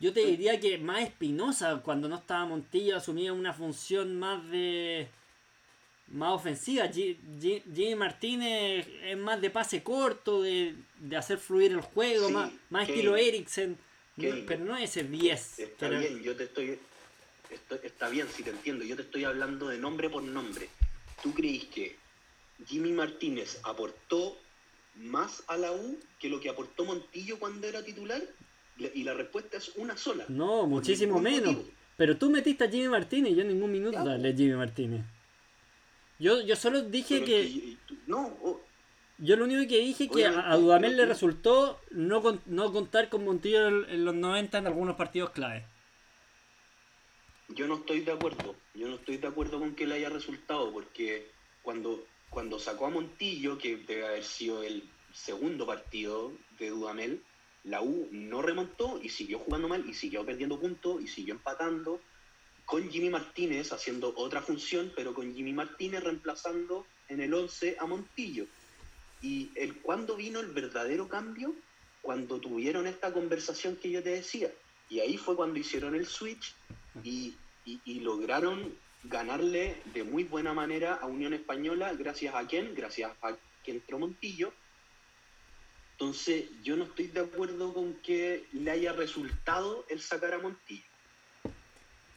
Yo 0.00 0.12
te 0.12 0.24
diría 0.26 0.58
que 0.60 0.76
más 0.78 1.02
Espinosa, 1.02 1.80
cuando 1.82 2.08
no 2.08 2.16
estaba 2.16 2.44
Montillo, 2.46 2.96
asumía 2.96 3.32
una 3.32 3.52
función 3.54 4.18
más 4.18 4.48
de. 4.50 5.08
más 6.08 6.32
ofensiva. 6.32 6.88
Jimmy 6.88 7.94
Martínez 7.94 8.86
es 9.02 9.16
más 9.16 9.40
de 9.40 9.50
pase 9.50 9.82
corto, 9.82 10.42
de, 10.42 10.74
de 10.98 11.16
hacer 11.16 11.38
fluir 11.38 11.72
el 11.72 11.80
juego, 11.80 12.26
Sí, 12.28 12.32
más, 12.34 12.52
más 12.70 12.88
estilo 12.88 13.16
Eriksen. 13.16 13.78
Pero 14.16 14.64
no 14.64 14.76
ese 14.76 15.04
10. 15.04 15.58
Está 15.58 15.88
pero- 15.88 15.98
bien, 16.00 16.22
yo 16.22 16.36
te 16.36 16.44
estoy, 16.44 16.78
esto- 17.50 17.80
Está 17.82 18.08
bien, 18.08 18.28
si 18.28 18.42
te 18.42 18.50
entiendo. 18.50 18.84
Yo 18.84 18.96
te 18.96 19.02
estoy 19.02 19.24
hablando 19.24 19.68
de 19.68 19.78
nombre 19.78 20.10
por 20.10 20.22
nombre. 20.22 20.68
¿Tú 21.22 21.32
creís 21.32 21.64
que 21.66 21.96
Jimmy 22.66 22.92
Martínez 22.92 23.58
aportó 23.62 24.36
más 24.96 25.42
a 25.48 25.56
la 25.56 25.72
U 25.72 25.98
que 26.20 26.28
lo 26.28 26.40
que 26.40 26.48
aportó 26.50 26.84
Montillo 26.84 27.38
cuando 27.38 27.66
era 27.66 27.82
titular? 27.84 28.22
Y 28.76 29.04
la 29.04 29.14
respuesta 29.14 29.56
es 29.58 29.70
una 29.76 29.96
sola. 29.96 30.24
No, 30.28 30.66
muchísimo 30.66 31.20
menos. 31.20 31.54
motivo. 31.54 31.70
Pero 31.96 32.16
tú 32.16 32.28
metiste 32.28 32.64
a 32.64 32.68
Jimmy 32.70 32.88
Martínez, 32.88 33.34
yo 33.36 33.42
en 33.42 33.48
ningún 33.48 33.70
minuto 33.70 33.98
Ya, 33.98 34.04
dale 34.04 34.30
a 34.30 34.34
Jimmy 34.34 34.54
Martínez. 34.56 35.04
Yo, 36.18 36.40
yo 36.42 36.56
solo 36.56 36.82
dije 36.82 37.16
Pero 37.20 37.26
que. 37.26 37.40
es 37.42 37.52
que- 37.52 37.76
tú- 37.86 37.96
no, 38.06 38.36
oh, 38.42 38.60
Yo 39.18 39.36
lo 39.36 39.44
único 39.44 39.60
que 39.68 39.78
dije 39.78 40.08
que 40.08 40.24
a, 40.26 40.30
Obviamente, 40.30 40.50
a 40.52 40.56
Dudamel 40.56 40.96
le 40.96 41.06
resultó 41.06 41.80
no, 41.92 42.20
con- 42.20 42.40
no 42.46 42.72
contar 42.72 43.08
con 43.08 43.24
Montillo 43.24 43.68
en, 43.68 43.90
en 43.90 44.04
los 44.04 44.14
90 44.14 44.58
en 44.58 44.66
algunos 44.66 44.96
partidos 44.96 45.30
clave. 45.30 45.64
yo 47.48 47.68
no 47.68 47.76
estoy 47.76 48.00
de 48.00 48.12
acuerdo. 48.12 48.56
Yo 48.74 48.88
no 48.88 48.96
estoy 48.96 49.18
de 49.18 49.28
acuerdo 49.28 49.60
con 49.60 49.74
que 49.76 49.86
le 49.86 49.94
haya 49.94 50.08
resultado, 50.08 50.72
porque 50.72 51.30
cuando, 51.62 52.04
cuando 52.28 52.58
sacó 52.58 52.86
a 52.86 52.90
Montillo, 52.90 53.56
que 53.58 53.76
debe 53.76 54.06
haber 54.06 54.24
sido 54.24 54.62
el 54.64 54.82
segundo 55.12 55.64
partido 55.64 56.32
de 56.58 56.70
Dudamel, 56.70 57.22
la 57.64 57.82
U 57.82 58.08
no 58.12 58.42
remontó 58.42 59.00
y 59.02 59.08
siguió 59.08 59.38
jugando 59.38 59.68
mal 59.68 59.84
y 59.88 59.94
siguió 59.94 60.24
perdiendo 60.24 60.60
puntos 60.60 61.02
y 61.02 61.08
siguió 61.08 61.34
empatando 61.34 62.00
con 62.66 62.88
Jimmy 62.90 63.10
Martínez 63.10 63.72
haciendo 63.72 64.12
otra 64.16 64.40
función, 64.42 64.92
pero 64.96 65.14
con 65.14 65.34
Jimmy 65.34 65.52
Martínez 65.52 66.02
reemplazando 66.02 66.86
en 67.08 67.20
el 67.20 67.32
11 67.34 67.76
a 67.78 67.86
Montillo. 67.86 68.46
Y 69.22 69.50
el 69.54 69.80
cuando 69.80 70.16
vino 70.16 70.40
el 70.40 70.48
verdadero 70.48 71.08
cambio, 71.08 71.54
cuando 72.02 72.38
tuvieron 72.38 72.86
esta 72.86 73.12
conversación 73.12 73.76
que 73.76 73.90
yo 73.90 74.02
te 74.02 74.10
decía. 74.10 74.50
Y 74.90 75.00
ahí 75.00 75.16
fue 75.16 75.36
cuando 75.36 75.58
hicieron 75.58 75.94
el 75.94 76.06
switch 76.06 76.54
y, 77.02 77.34
y- 77.64 77.80
y 77.84 78.00
lograron 78.00 78.74
ganarle 79.04 79.76
de 79.94 80.04
muy 80.04 80.24
buena 80.24 80.52
manera 80.52 80.94
a 80.94 81.06
Unión 81.06 81.32
Española, 81.34 81.92
gracias 81.94 82.34
a 82.34 82.46
quién, 82.46 82.74
gracias 82.74 83.12
a 83.22 83.36
que 83.62 83.72
entró 83.72 83.98
Montillo. 83.98 84.52
Entonces, 85.94 86.46
yo 86.64 86.74
no 86.74 86.84
estoy 86.84 87.06
de 87.06 87.20
acuerdo 87.20 87.72
con 87.72 87.94
que 87.94 88.44
le 88.52 88.70
haya 88.72 88.92
resultado 88.92 89.84
el 89.88 90.00
sacar 90.00 90.34
a 90.34 90.38
Montillo. 90.38 90.82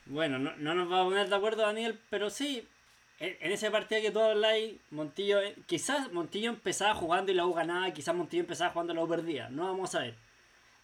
Bueno, 0.07 0.39
no, 0.39 0.55
no 0.57 0.73
nos 0.73 0.89
vamos 0.89 1.05
a 1.05 1.09
poner 1.09 1.29
de 1.29 1.35
acuerdo, 1.35 1.61
Daniel, 1.61 1.99
pero 2.09 2.31
sí, 2.31 2.67
en, 3.19 3.37
en 3.39 3.51
ese 3.51 3.69
partido 3.69 4.01
que 4.01 4.09
tú 4.09 4.19
habláis, 4.19 4.77
Montillo, 4.89 5.41
eh, 5.41 5.55
quizás 5.67 6.11
Montillo 6.11 6.49
empezaba 6.49 6.95
jugando 6.95 7.31
y 7.31 7.35
la 7.35 7.45
U 7.45 7.53
ganaba, 7.53 7.91
quizás 7.91 8.15
Montillo 8.15 8.41
empezaba 8.41 8.71
jugando 8.71 8.93
y 8.93 8.95
la 8.95 9.03
U 9.03 9.07
perdía, 9.07 9.49
no 9.49 9.65
vamos 9.65 9.93
a 9.93 9.99
ver. 9.99 10.15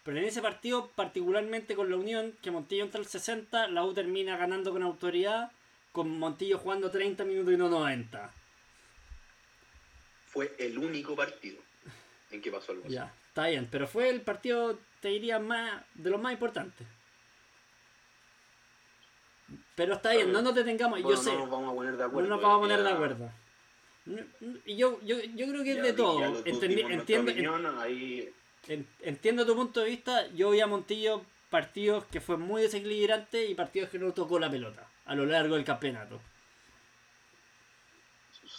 Pero 0.04 0.18
en 0.18 0.24
ese 0.24 0.40
partido, 0.40 0.88
particularmente 0.94 1.74
con 1.74 1.90
la 1.90 1.96
Unión, 1.96 2.36
que 2.42 2.52
Montillo 2.52 2.84
entra 2.84 3.00
al 3.00 3.06
60, 3.06 3.68
la 3.68 3.84
U 3.84 3.92
termina 3.92 4.36
ganando 4.36 4.70
con 4.70 4.84
autoridad, 4.84 5.50
con 5.90 6.16
Montillo 6.16 6.58
jugando 6.58 6.92
30 6.92 7.24
minutos 7.24 7.54
y 7.54 7.56
no 7.56 7.68
90. 7.68 8.30
Fue 10.26 10.54
el 10.60 10.78
único 10.78 11.16
partido 11.16 11.64
en 12.34 12.42
que 12.42 12.50
pasó 12.50 12.72
algo 12.72 12.84
así. 12.84 12.94
Ya, 12.94 13.12
está 13.28 13.46
bien, 13.48 13.68
pero 13.70 13.86
fue 13.86 14.08
el 14.10 14.20
partido, 14.22 14.78
te 15.00 15.08
diría, 15.08 15.38
más 15.38 15.82
de 15.94 16.10
los 16.10 16.20
más 16.20 16.32
importantes. 16.32 16.86
Pero 19.74 19.94
está 19.94 20.12
bien, 20.12 20.32
no 20.32 20.40
nos 20.42 20.54
detengamos, 20.54 21.02
Bueno, 21.02 21.16
yo 21.18 21.22
sé. 21.22 21.32
no 21.32 21.40
nos 21.40 21.50
vamos 21.50 21.72
a 21.72 21.74
poner 21.74 21.92
de 21.92 21.98
No 21.98 22.04
acuerdo. 22.04 22.28
nos 22.30 22.42
vamos 22.42 22.56
a 22.56 22.60
poner 22.60 22.78
ya- 22.78 22.84
de 22.84 22.90
acuerdo. 22.92 23.30
No, 24.06 24.22
no, 24.40 24.58
Y 24.66 24.76
yo, 24.76 25.00
yo, 25.02 25.18
yo 25.20 25.46
creo 25.48 25.64
que 25.64 25.72
es 25.72 25.82
de 25.82 25.92
todo. 25.94 26.20
Entendi- 26.44 26.90
entiendo, 26.92 27.32
opinión, 27.32 27.78
ahí 27.80 28.30
entiendo 29.00 29.44
tu 29.46 29.54
punto 29.56 29.80
de 29.80 29.90
vista. 29.90 30.26
Yo 30.28 30.50
vi 30.50 30.60
a 30.60 30.66
Montillo 30.66 31.22
partidos 31.50 32.04
que 32.06 32.20
fue 32.20 32.36
muy 32.36 32.62
desequilibrante 32.62 33.46
y 33.46 33.54
partidos 33.54 33.88
que 33.90 33.98
no 33.98 34.12
tocó 34.12 34.38
la 34.38 34.50
pelota 34.50 34.86
a 35.06 35.14
lo 35.14 35.24
largo 35.26 35.54
del 35.56 35.64
campeonato. 35.64 36.20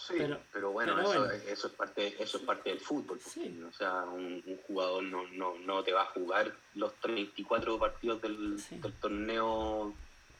Sí, 0.07 0.13
Pero- 0.17 0.39
pero, 0.53 0.71
bueno, 0.71 0.93
pero 0.95 1.09
eso, 1.11 1.19
bueno. 1.25 1.33
eso 1.47 1.67
es 1.67 1.73
parte, 1.73 2.15
eso 2.23 2.37
es 2.37 2.43
parte 2.43 2.69
del 2.69 2.79
fútbol. 2.79 3.19
Sí. 3.19 3.59
O 3.67 3.71
sea, 3.73 4.03
un, 4.03 4.43
un 4.45 4.57
jugador 4.67 5.03
no, 5.03 5.27
no, 5.29 5.57
no 5.59 5.83
te 5.83 5.93
va 5.93 6.03
a 6.03 6.07
jugar 6.07 6.53
los 6.75 6.93
34 6.99 7.79
partidos 7.79 8.21
del, 8.21 8.59
Sí. 8.59 8.77
del 8.77 8.93
torneo 8.93 9.93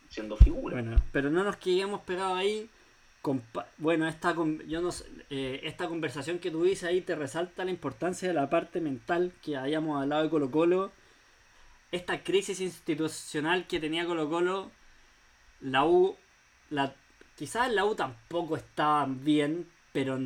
siendo 0.09 0.38
figura. 0.38 0.76
Bueno, 0.80 0.97
pero 1.11 1.30
no 1.30 1.43
nos 1.43 1.57
quedemos 1.57 2.01
pegados 2.01 2.38
ahí. 2.38 2.70
Compa- 3.24 3.66
Bueno, 3.80 4.07
esta, 4.07 4.36
yo 4.68 4.82
no 4.82 4.91
sé, 4.91 5.05
eh, 5.32 5.61
esta 5.63 5.88
conversación 5.88 6.38
que 6.38 6.51
dices 6.51 6.84
ahí 6.84 7.01
te 7.01 7.16
resalta 7.16 7.66
la 7.66 7.72
importancia 7.72 8.28
de 8.28 8.36
la 8.36 8.49
parte 8.51 8.82
mental 8.82 9.32
que 9.41 9.57
habíamos 9.57 9.99
hablado 9.99 10.22
de 10.24 10.30
Colo 10.30 10.51
Colo. 10.51 10.91
Esta 11.91 12.24
crisis 12.24 12.59
institucional 12.61 13.66
que 13.68 13.80
tenía 13.80 14.05
Colo 14.05 14.30
Colo, 14.30 14.70
la 15.61 15.86
U, 15.86 16.16
la, 16.70 16.93
quizás 17.36 17.71
la 17.71 17.86
U 17.86 17.95
tampoco 17.95 18.57
estaba 18.57 19.05
bien, 19.07 19.69
pero 19.93 20.17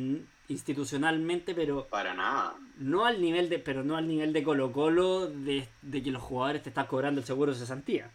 institucionalmente, 0.48 1.54
pero 1.54 1.86
Para 1.86 2.14
nada. 2.14 2.56
no 2.78 3.04
al 3.06 3.20
nivel 3.20 3.48
de, 3.48 3.58
pero 3.58 3.84
no 3.84 3.96
al 3.96 4.08
nivel 4.08 4.32
de 4.32 4.42
Colo 4.42 4.72
Colo 4.72 5.26
de, 5.28 5.68
de 5.82 6.02
que 6.02 6.10
los 6.10 6.22
jugadores 6.22 6.62
te 6.62 6.70
están 6.70 6.86
cobrando 6.86 7.20
el 7.20 7.26
seguro 7.26 7.52
de 7.52 7.58
cesantía. 7.58 8.10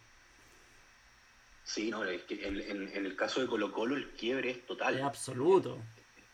Sí, 1.64 1.90
no, 1.90 2.04
es 2.04 2.22
que 2.22 2.46
en, 2.46 2.60
en- 2.60 2.88
en 2.94 3.06
el 3.06 3.16
caso 3.16 3.40
de 3.40 3.46
Colo 3.48 3.72
Colo 3.72 3.96
el 3.96 4.10
quiebre 4.10 4.50
es 4.50 4.66
total. 4.66 4.96
Es 4.98 5.02
absoluto. 5.02 5.78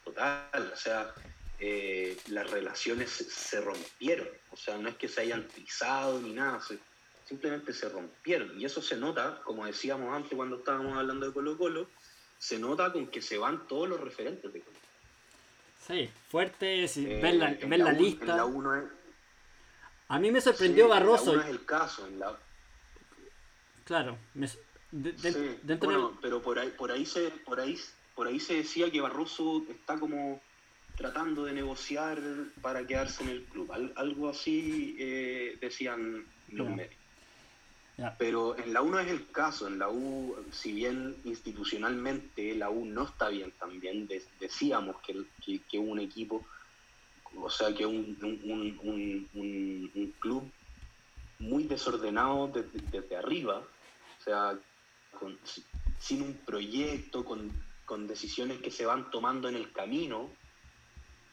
total, 0.05 0.71
o 0.73 0.77
sea, 0.77 1.15
eh, 1.59 2.17
las 2.29 2.51
relaciones 2.51 3.09
se, 3.11 3.61
rompieron, 3.61 4.29
o 4.51 4.57
sea, 4.57 4.77
no 4.79 4.89
es 4.89 4.97
que 4.97 5.09
se 5.09 5.23
hayan 5.23 5.45
pisado 5.45 6.21
ni 6.21 6.33
nada, 6.35 6.61
se- 6.61 6.79
simplemente 7.25 7.73
se 7.73 7.89
rompieron. 7.89 8.61
Y 8.61 8.65
eso 8.67 8.83
se 8.83 8.97
nota, 8.97 9.41
como 9.45 9.65
decíamos 9.65 10.15
antes 10.15 10.35
cuando 10.35 10.57
estábamos 10.57 10.99
hablando 10.99 11.27
de 11.27 11.33
Colo 11.33 11.57
Colo, 11.57 11.89
se 12.43 12.59
nota 12.59 12.93
con 12.93 13.07
que 13.07 13.23
se 13.23 13.39
van 13.39 13.69
todos 13.69 13.89
los 13.89 14.01
referentes 14.01 14.53
de 14.53 14.61
Colo. 14.61 14.77
Sí, 15.87 16.11
fuerte, 16.29 16.89
si 16.89 17.07
Eh, 17.09 17.21
ver 17.23 17.35
la, 17.37 17.53
en 17.53 17.71
ver 17.71 17.79
la 17.79 17.93
lista. 17.93 18.35
la 18.37 18.45
uno 18.45 18.75
es, 18.75 18.85
A 20.09 20.19
mí 20.19 20.33
me 20.33 20.41
sorprendió 20.41 20.87
sí, 20.87 20.91
en 20.91 20.91
la 20.91 20.95
Barroso. 21.01 21.33
uno 21.33 21.41
es 21.43 21.49
el 21.49 21.65
caso, 21.65 22.05
en 22.09 22.19
la, 22.19 22.37
Claro, 23.85 24.19
me- 24.35 24.49
de- 24.91 25.13
de- 25.13 25.33
sí, 25.33 25.59
dentro 25.63 25.89
bueno, 25.89 26.19
pero 26.21 26.43
por 26.43 26.59
ahí, 26.59 26.71
por 26.77 26.91
ahí 26.91 27.07
se, 27.07 27.31
por 27.31 27.61
ahí, 27.61 27.79
por 28.17 28.27
ahí 28.27 28.41
se 28.41 28.55
decía 28.57 28.91
que 28.91 29.01
Barroso 29.01 29.65
está 29.71 30.01
como 30.01 30.41
tratando 30.97 31.45
de 31.45 31.53
negociar 31.53 32.19
para 32.61 32.85
quedarse 32.85 33.23
en 33.23 33.29
el 33.31 33.45
club. 33.45 33.71
Al- 33.71 33.93
algo 33.95 34.29
así 34.29 34.97
eh, 34.99 35.59
decían 35.61 36.27
los 36.49 36.69
medios. 36.69 36.97
Pero 38.19 38.57
en 38.59 38.73
la 38.73 38.83
U 38.83 38.91
no 38.91 38.99
es 38.99 39.09
el 39.09 39.31
caso. 39.31 39.67
En 39.67 39.79
la 39.79 39.89
U, 39.89 40.37
si 40.51 40.73
bien 40.73 41.21
institucionalmente 41.25 42.55
la 42.55 42.71
U 42.71 42.85
no 42.85 43.05
está 43.05 43.29
bien 43.29 43.53
también, 43.53 44.07
de- 44.07 44.23
decíamos 44.39 44.97
que, 45.03 45.25
que, 45.69 45.79
un 45.79 45.99
equipo, 46.01 46.47
o 47.37 47.51
sea, 47.51 47.75
que 47.75 47.87
un, 47.87 48.19
un, 48.23 49.29
un- 49.35 50.15
club 50.19 50.53
muy 51.39 51.65
desordenado 51.65 52.49
desde, 52.49 53.17
arriba, 53.17 53.59
o 53.59 54.23
sea, 54.23 54.59
sin 55.99 56.23
un 56.23 56.45
proyecto, 56.45 57.25
con, 57.25 57.51
con 57.85 58.07
decisiones 58.07 58.61
que 58.63 58.71
se 58.71 58.87
van 58.87 59.11
tomando 59.11 59.49
en 59.49 59.57
el 59.57 59.73
camino, 59.73 60.31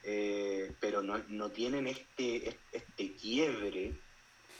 eh, 0.03 0.75
pero 0.79 1.03
no, 1.03 1.17
no 1.29 1.51
tienen 1.51 1.87
este, 1.87 2.59
este 2.71 3.15
quiebre 3.15 3.93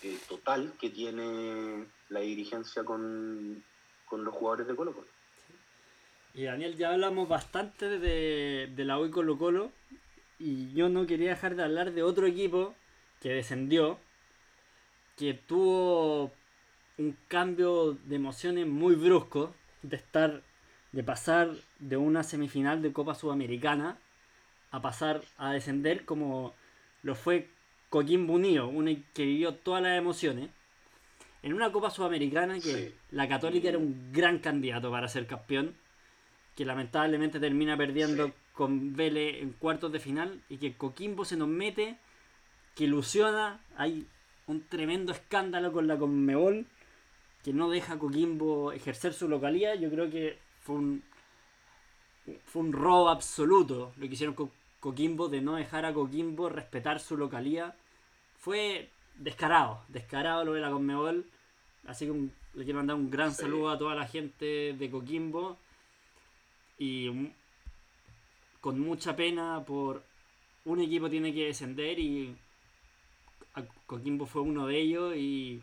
eh, 0.04 0.18
total 0.28 0.74
que 0.80 0.90
tiene 0.90 1.88
la 2.10 2.20
dirigencia 2.22 2.84
con, 2.84 3.64
con 4.06 4.24
los 4.24 4.34
jugadores 4.34 4.68
de 4.68 4.76
Colo 4.76 4.94
Colo. 4.94 5.08
Y 6.34 6.44
Daniel, 6.44 6.76
ya 6.78 6.92
hablamos 6.92 7.28
bastante 7.28 8.00
de, 8.00 8.72
de 8.76 8.86
la 8.86 9.00
U 9.00 9.10
Colo 9.12 9.38
Colo. 9.38 9.72
Y 10.38 10.72
yo 10.74 10.90
no 10.90 11.06
quería 11.06 11.32
dejar 11.32 11.56
de 11.56 11.64
hablar 11.64 11.92
de 11.92 12.04
otro 12.04 12.26
equipo 12.26 12.74
que 13.22 13.30
descendió, 13.30 14.00
que 15.18 15.34
tuvo 15.34 16.32
un 16.98 17.18
cambio 17.28 17.98
de 18.06 18.16
emociones 18.16 18.68
muy 18.68 18.96
brusco, 18.96 19.54
de 19.82 19.98
estar, 19.98 20.42
de 20.92 21.04
pasar 21.04 21.52
de 21.80 21.98
una 21.98 22.24
semifinal 22.24 22.82
de 22.82 22.94
Copa 22.94 23.16
Sudamericana 23.16 23.98
a 24.72 24.82
pasar 24.82 25.22
a 25.38 25.52
descender 25.52 26.06
como 26.06 26.54
lo 27.04 27.16
fue 27.16 27.50
Coquimbo 27.90 28.34
Unido, 28.34 28.68
uno 28.68 28.92
que 29.14 29.24
vivió 29.26 29.56
todas 29.56 29.82
las 29.82 29.98
emociones. 29.98 30.50
En 31.42 31.54
una 31.54 31.72
Copa 31.72 31.90
Sudamericana 31.90 32.60
que 32.60 32.94
la 33.12 33.28
Católica 33.28 33.70
era 33.70 33.78
un 33.78 34.12
gran 34.12 34.40
candidato 34.40 34.92
para 34.92 35.08
ser 35.08 35.26
campeón, 35.26 35.76
que 36.56 36.66
lamentablemente 36.66 37.40
termina 37.40 37.78
perdiendo 37.78 38.34
con 38.54 38.94
Vélez 38.96 39.42
en 39.42 39.54
cuartos 39.54 39.92
de 39.92 40.00
final 40.00 40.42
y 40.50 40.58
que 40.58 40.74
Coquimbo 40.74 41.24
se 41.24 41.38
nos 41.38 41.48
mete, 41.48 41.98
que 42.76 42.84
ilusiona, 42.84 43.62
hay 43.78 44.06
un 44.48 44.68
tremendo 44.68 45.14
escándalo 45.14 45.72
con 45.72 45.88
la 45.88 45.98
Conmebol 45.98 46.66
que 47.44 47.54
no 47.54 47.70
deja 47.70 47.94
a 47.94 48.00
Coquimbo 48.00 48.74
ejercer 48.74 49.14
su 49.14 49.30
localidad, 49.30 49.76
yo 49.76 49.90
creo 49.90 50.10
que 50.10 50.38
fue 50.60 50.76
un 50.76 51.04
fue 52.46 52.62
un 52.62 52.74
robo 52.74 53.10
absoluto 53.10 53.92
lo 53.98 54.08
que 54.08 54.14
hicieron 54.14 54.36
con 54.36 54.52
Coquimbo 54.80 55.30
de 55.30 55.42
no 55.42 55.56
dejar 55.56 55.86
a 55.86 55.94
Coquimbo 55.94 56.50
respetar 56.50 57.00
su 57.00 57.18
localidad. 57.18 57.76
Fue 58.38 58.90
descarado, 59.20 59.84
descarado 59.88 60.46
lo 60.46 60.54
de 60.54 60.62
la 60.62 60.72
Conmebol. 60.72 61.26
Así 61.86 62.08
que 62.08 62.14
le 62.54 62.64
quiero 62.64 62.80
mandar 62.80 62.96
un 62.96 63.10
gran 63.10 63.34
saludo 63.34 63.70
a 63.70 63.78
toda 63.78 63.96
la 63.96 64.08
gente 64.08 64.74
de 64.74 64.90
Coquimbo. 64.90 65.58
Y 66.78 67.32
con 68.62 68.80
mucha 68.80 69.16
pena 69.16 69.64
por 69.66 70.04
un 70.66 70.82
equipo 70.82 71.10
tiene 71.10 71.34
que 71.34 71.46
descender 71.46 72.00
y 72.00 72.36
Coquimbo 73.86 74.26
fue 74.26 74.42
uno 74.42 74.68
de 74.68 74.78
ellos 74.78 75.16
y 75.16 75.62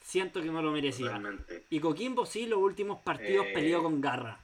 siento 0.00 0.40
que 0.42 0.50
no 0.50 0.62
lo 0.62 0.72
merecía. 0.72 1.20
Y 1.68 1.80
Coquimbo 1.80 2.26
sí, 2.26 2.46
los 2.46 2.58
últimos 2.58 3.00
partidos 3.00 3.46
eh... 3.46 3.52
peleó 3.54 3.82
con 3.82 4.00
garra. 4.00 4.40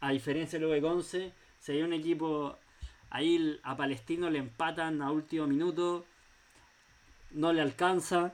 A 0.00 0.10
diferencia 0.10 0.58
de 0.58 0.64
lo 0.64 0.72
de 0.72 0.82
Conce, 0.82 1.32
se 1.58 1.72
dio 1.72 1.84
un 1.84 1.92
equipo 1.92 2.58
ahí 3.14 3.60
a 3.62 3.76
Palestino 3.76 4.28
le 4.28 4.40
empatan 4.40 5.00
a 5.00 5.12
último 5.12 5.46
minuto, 5.46 6.04
no 7.34 7.52
le 7.52 7.60
alcanza, 7.60 8.32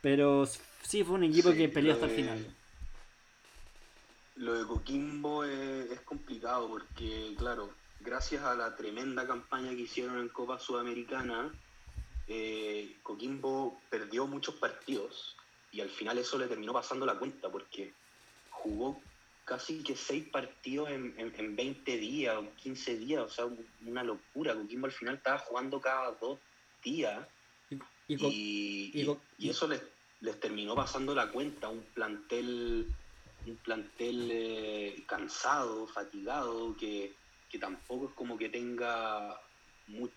pero 0.00 0.46
sí 0.82 1.04
fue 1.04 1.16
un 1.16 1.24
equipo 1.24 1.52
que 1.52 1.68
peleó 1.68 1.92
hasta 1.92 2.06
el 2.06 2.12
final. 2.12 2.46
Lo 4.36 4.54
de 4.54 4.66
Coquimbo 4.66 5.44
es, 5.44 6.00
complicado 6.00 6.68
porque, 6.68 7.34
claro, 7.36 7.70
gracias 8.00 8.42
a 8.42 8.54
la 8.54 8.74
tremenda 8.74 9.26
campaña 9.26 9.70
que 9.70 9.82
hicieron 9.82 10.18
en 10.18 10.28
Copa 10.28 10.58
Sudamericana, 10.58 11.52
eh, 12.26 12.96
Coquimbo 13.02 13.80
perdió 13.90 14.26
muchos 14.26 14.54
partidos 14.54 15.36
y 15.72 15.80
al 15.80 15.90
final 15.90 16.16
eso 16.18 16.38
le 16.38 16.46
terminó 16.46 16.72
pasando 16.72 17.04
la 17.04 17.18
cuenta 17.18 17.50
porque 17.50 17.92
jugó 18.50 19.00
casi 19.44 19.82
que 19.82 19.96
seis 19.96 20.28
partidos 20.28 20.90
en, 20.90 21.14
en, 21.18 21.56
20 21.56 21.96
días 21.96 22.36
o 22.36 22.48
15 22.62 22.96
días, 22.96 23.22
o 23.22 23.28
sea, 23.28 23.46
una 23.84 24.04
locura. 24.04 24.54
Coquimbo 24.54 24.86
al 24.86 24.92
final 24.92 25.16
estaba 25.16 25.38
jugando 25.38 25.80
cada 25.80 26.12
dos 26.12 26.38
días 26.82 27.18
y, 28.18 29.48
eso 29.48 29.68
les, 29.68 29.82
les, 30.20 30.38
terminó 30.40 30.74
pasando 30.74 31.14
la 31.14 31.30
cuenta, 31.30 31.68
un 31.68 31.82
plantel 31.94 32.86
un 33.46 33.56
plantel 33.56 34.28
eh, 34.30 35.02
cansado, 35.06 35.86
fatigado, 35.86 36.76
que, 36.76 37.14
tampoco 37.58 38.08
es 38.08 38.14
como 38.14 38.38
que 38.38 38.48
tenga 38.48 39.38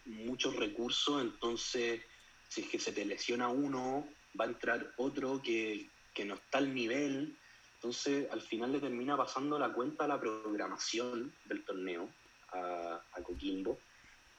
muchos 0.06 0.56
recursos, 0.56 1.22
entonces 1.22 2.02
si 2.48 2.62
es 2.62 2.68
que 2.68 2.80
se 2.80 2.91
te 2.91 3.06
lesiona 3.06 3.50
uno, 3.50 4.08
va 4.39 4.46
a 4.46 4.50
entrar 4.50 4.94
otro 4.98 5.41
que, 5.41 5.89
no 6.26 6.36
está 6.36 6.60
al 6.60 6.74
nivel, 6.74 7.36
entonces 7.76 8.30
al 8.32 8.41
final 8.41 8.72
le 8.72 8.80
termina 8.80 9.18
pasando 9.18 9.58
la 9.58 9.74
cuenta 9.74 10.06
a 10.06 10.08
la 10.08 10.20
programación 10.20 11.34
del 11.46 11.66
torneo 11.66 12.08
a, 12.52 13.02
a 13.14 13.24
Coquimbo. 13.24 13.80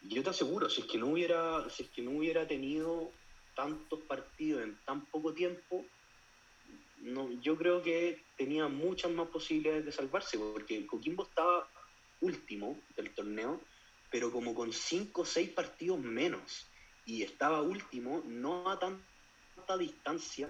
Y 0.02 0.14
yo 0.14 0.22
te 0.22 0.30
aseguro, 0.30 0.70
si 0.70 0.82
es 0.82 0.86
que 0.86 0.98
no 0.98 1.08
hubiera, 1.08 1.68
si 1.68 1.82
es 1.82 1.88
que 1.88 2.02
no 2.02 2.12
hubiera 2.12 2.46
tenido 2.46 3.10
tantos 3.54 4.00
partidos 4.00 4.62
en 4.62 4.76
tan 4.84 5.04
poco 5.06 5.32
tiempo, 5.32 5.84
no, 6.98 7.30
yo 7.40 7.56
creo 7.56 7.82
que 7.82 8.24
tenía 8.36 8.66
muchas 8.68 9.10
más 9.12 9.28
posibilidades 9.28 9.84
de 9.84 9.92
salvarse, 9.92 10.38
porque 10.38 10.86
Coquimbo 10.86 11.24
estaba 11.24 11.68
último 12.20 12.78
del 12.96 13.10
torneo, 13.10 13.60
pero 14.10 14.32
como 14.32 14.54
con 14.54 14.72
5 14.72 15.20
o 15.20 15.24
6 15.24 15.50
partidos 15.50 15.98
menos, 15.98 16.66
y 17.04 17.22
estaba 17.22 17.60
último 17.60 18.22
no 18.26 18.70
a 18.70 18.78
tanta 18.78 19.76
distancia 19.76 20.48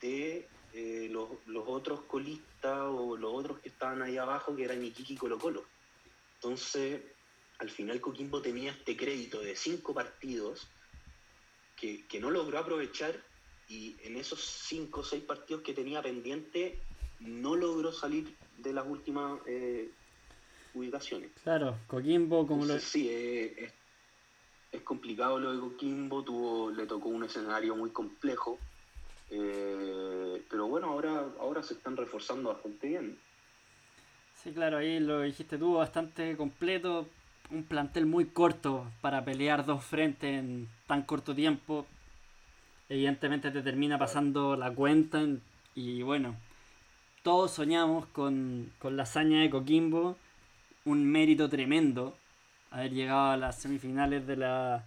de 0.00 0.48
eh, 0.72 1.08
los, 1.10 1.28
otros 1.66 2.02
colistas 2.02 2.80
o 2.82 3.16
los 3.16 3.32
otros 3.32 3.58
que 3.60 3.68
estaban 3.68 4.02
ahí 4.02 4.16
abajo, 4.16 4.54
que 4.54 4.64
eran 4.64 4.84
Iquique 4.84 5.14
y 5.14 5.16
Colo 5.16 5.38
Colo. 5.38 5.64
Entonces, 6.34 7.00
al 7.58 7.70
final 7.70 8.00
Coquimbo 8.00 8.42
tenía 8.42 8.72
este 8.72 8.96
crédito 8.96 9.40
de 9.40 9.56
5 9.56 9.94
partidos 9.94 10.68
que, 11.76 12.06
que 12.06 12.20
no 12.20 12.30
logró 12.30 12.58
aprovechar 12.58 13.14
y 13.68 13.96
en 14.04 14.16
esos 14.16 14.40
cinco 14.40 15.00
o 15.00 15.04
seis 15.04 15.22
partidos 15.22 15.62
que 15.62 15.72
tenía 15.72 16.02
pendiente 16.02 16.78
no 17.20 17.56
logró 17.56 17.92
salir 17.92 18.34
de 18.58 18.72
las 18.72 18.86
últimas 18.86 19.40
eh, 19.46 19.90
ubicaciones. 20.74 21.30
Claro, 21.42 21.78
Coquimbo 21.86 22.46
como 22.46 22.64
lo... 22.66 22.78
Sí, 22.78 23.08
eh, 23.08 23.72
es, 24.70 24.82
complicado 24.82 25.38
lo 25.38 25.52
de 25.52 25.60
Coquimbo, 25.60 26.22
tuvo, 26.22 26.70
le 26.70 26.86
tocó 26.86 27.08
un 27.08 27.24
escenario 27.24 27.74
muy 27.74 27.90
complejo, 27.90 28.58
eh, 29.30 30.42
pero 30.50 30.66
bueno, 30.66 30.88
ahora, 30.88 31.32
ahora 31.40 31.62
se 31.62 31.74
están 31.74 31.96
reforzando 31.96 32.52
bastante 32.52 32.88
bien. 32.88 33.18
Sí, 34.42 34.52
claro, 34.52 34.78
ahí 34.78 35.00
lo 35.00 35.22
dijiste 35.22 35.56
tú, 35.56 35.74
bastante 35.74 36.36
completo, 36.36 37.06
un 37.50 37.64
plantel 37.64 38.06
muy 38.06 38.26
corto 38.26 38.90
para 39.00 39.24
pelear 39.24 39.64
dos 39.64 39.84
frentes 39.84 40.38
en 40.38 40.68
tan 40.86 41.02
corto 41.02 41.34
tiempo 41.34 41.86
evidentemente 42.88 43.50
te 43.50 43.62
termina 43.62 43.98
pasando 43.98 44.56
la 44.56 44.72
cuenta 44.72 45.22
y 45.74 46.02
bueno, 46.02 46.36
todos 47.22 47.52
soñamos 47.52 48.06
con, 48.06 48.72
la 48.82 49.02
hazaña 49.02 49.40
de 49.40 49.50
Coquimbo, 49.50 50.16
un 50.84 51.04
mérito 51.04 51.48
tremendo 51.48 52.16
haber 52.70 52.92
llegado 52.92 53.30
a 53.30 53.36
las 53.36 53.60
semifinales 53.60 54.26
de 54.26 54.36
la 54.36 54.84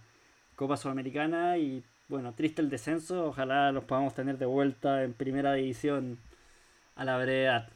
Copa 0.56 0.76
Sudamericana 0.76 1.58
y 1.58 1.82
bueno, 2.08 2.32
triste 2.32 2.62
el 2.62 2.70
descenso, 2.70 3.26
ojalá 3.26 3.72
los 3.72 3.84
podamos 3.84 4.14
tener 4.14 4.38
de 4.38 4.46
vuelta 4.46 5.04
en 5.04 5.12
primera 5.12 5.54
división 5.54 6.18
a 6.96 7.04
la 7.04 7.18
brevedad. 7.18 7.68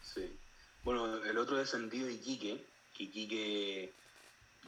Sí. 0.00 0.36
Bueno, 0.84 1.22
el 1.24 1.38
otro 1.38 1.56
descendido 1.56 2.08
Iquique, 2.08 2.64
que 2.94 3.04
Iquique 3.04 3.92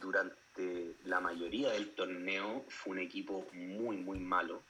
durante 0.01 0.95
la 1.05 1.19
mayoría 1.19 1.71
del 1.71 1.89
torneo 1.91 2.65
fue 2.67 2.93
un 2.93 2.99
equipo 2.99 3.47
muy, 3.53 3.97
muy 3.97 4.19
malo. 4.19 4.61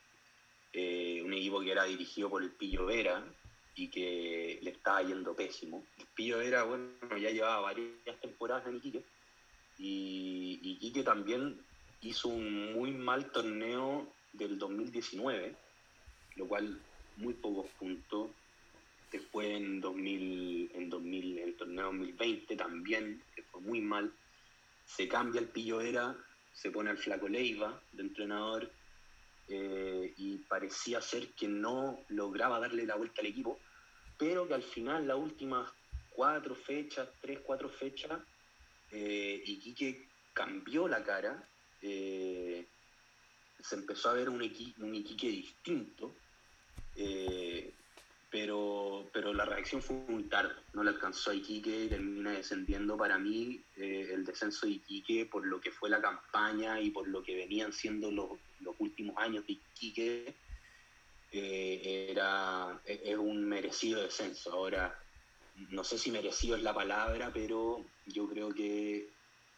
Eh, 0.74 1.22
un 1.26 1.34
equipo 1.34 1.60
que 1.62 1.72
era 1.72 1.86
dirigido 1.86 2.30
por 2.30 2.44
el 2.44 2.52
Pillo 2.52 2.86
Vera 2.86 3.24
y 3.76 3.88
que 3.90 4.60
le 4.62 4.72
estaba 4.72 5.02
yendo 5.02 5.36
pésimo. 5.36 5.84
El 5.98 6.06
Pillo 6.16 6.38
Vera, 6.40 6.64
bueno, 6.64 7.18
ya 7.20 7.32
llevaba 7.32 7.62
varias 7.62 8.20
temporadas 8.22 8.68
en 8.68 8.78
Iquique. 8.78 9.04
Y 9.80 10.60
Iquique 10.64 11.04
también 11.04 11.60
hizo 12.02 12.30
un 12.30 12.74
muy 12.74 12.92
mal 12.92 13.32
torneo 13.32 14.08
del 14.34 14.58
2019, 14.58 15.56
lo 16.36 16.48
cual 16.48 16.80
muy 17.18 17.34
pocos 17.34 17.68
puntos. 17.80 18.30
Después 19.12 19.48
en 19.48 19.80
2000, 19.80 20.72
en 20.74 20.90
2000, 20.90 21.40
el 21.40 21.56
torneo 21.56 21.86
2020 21.86 22.56
también, 22.56 23.24
que 23.36 23.44
fue 23.44 23.62
muy 23.62 23.82
mal 23.82 24.14
se 24.88 25.08
cambia 25.08 25.42
el 25.42 25.50
Pillo 25.50 25.82
Era, 25.82 26.16
se 26.54 26.72
pone 26.72 26.90
al 26.90 26.98
Flaco 26.98 27.28
Leiva 27.28 27.80
de 27.92 28.04
entrenador 28.04 28.72
eh, 29.50 30.14
y 30.18 30.38
parecía 30.40 31.02
ser 31.02 31.30
que 31.34 31.48
no 31.48 32.04
lograba 32.08 32.60
darle 32.60 32.86
la 32.86 32.96
vuelta 32.96 33.22
al 33.22 33.28
equipo, 33.28 33.60
pero 34.18 34.48
que 34.48 34.54
al 34.54 34.64
final, 34.64 35.08
las 35.08 35.18
últimas 35.18 35.72
cuatro 36.10 36.56
fechas, 36.56 37.10
tres, 37.22 37.40
cuatro 37.44 37.70
fechas, 37.70 38.20
eh, 38.92 39.44
Iquique 39.46 40.08
cambió 40.34 40.88
la 40.88 41.04
cara, 41.04 41.48
eh, 41.82 42.66
se 43.60 43.76
empezó 43.76 44.10
a 44.10 44.14
ver 44.14 44.30
un, 44.30 44.42
un 44.42 44.96
Iquique 44.96 45.28
distinto. 45.28 46.16
Eh, 46.96 47.72
pero, 48.30 49.10
pero 49.14 49.34
la 49.34 49.46
reacción 49.46 49.82
fue 49.82 49.96
muy 50.08 50.24
tarde, 50.24 50.54
no 50.74 50.84
le 50.84 50.90
alcanzó 50.90 51.32
a 51.32 51.36
Iquique 51.36 51.86
y 51.86 51.88
termina 51.88 52.32
descendiendo 52.32 52.98
para 52.98 53.18
mí 53.18 53.64
eh, 53.78 54.10
el 54.14 54.26
descenso 54.26 54.66
de 54.66 54.74
Iquique 54.74 55.26
por 55.26 55.46
lo 55.46 55.62
que 55.62 55.72
fue 55.72 55.90
la 55.90 56.02
campaña 56.02 56.82
y 56.82 56.92
por 56.92 57.08
lo 57.08 57.24
que 57.24 57.36
venían 57.36 57.72
siendo 57.72 58.12
los, 58.12 58.32
los 58.60 58.76
últimos 58.80 59.16
años 59.18 59.46
de 59.48 59.54
Iquique, 59.54 60.36
eh, 61.32 62.08
era, 62.12 62.82
e, 62.86 63.02
es 63.06 63.18
un 63.18 63.46
merecido 63.46 64.02
descenso. 64.02 64.52
Ahora, 64.52 64.98
no 65.70 65.84
sé 65.84 65.98
si 65.98 66.12
merecido 66.12 66.56
es 66.56 66.64
la 66.64 66.74
palabra, 66.74 67.32
pero 67.34 67.86
yo 68.06 68.28
creo 68.28 68.54
que 68.54 69.10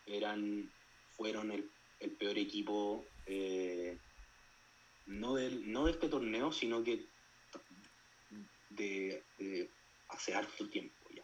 eran, 0.05 0.71
fueron 1.17 1.51
el, 1.51 1.69
peor 2.17 2.37
equipo, 2.37 3.05
eh, 3.25 3.97
no, 5.07 5.35
del, 5.35 5.71
no 5.71 5.85
de 5.85 5.91
este 5.91 6.07
torneo, 6.07 6.51
sino 6.51 6.83
que 6.83 7.05
de, 8.69 9.23
hace 10.09 10.33
harto 10.33 10.67
tiempo 10.69 10.93
ya. 11.13 11.23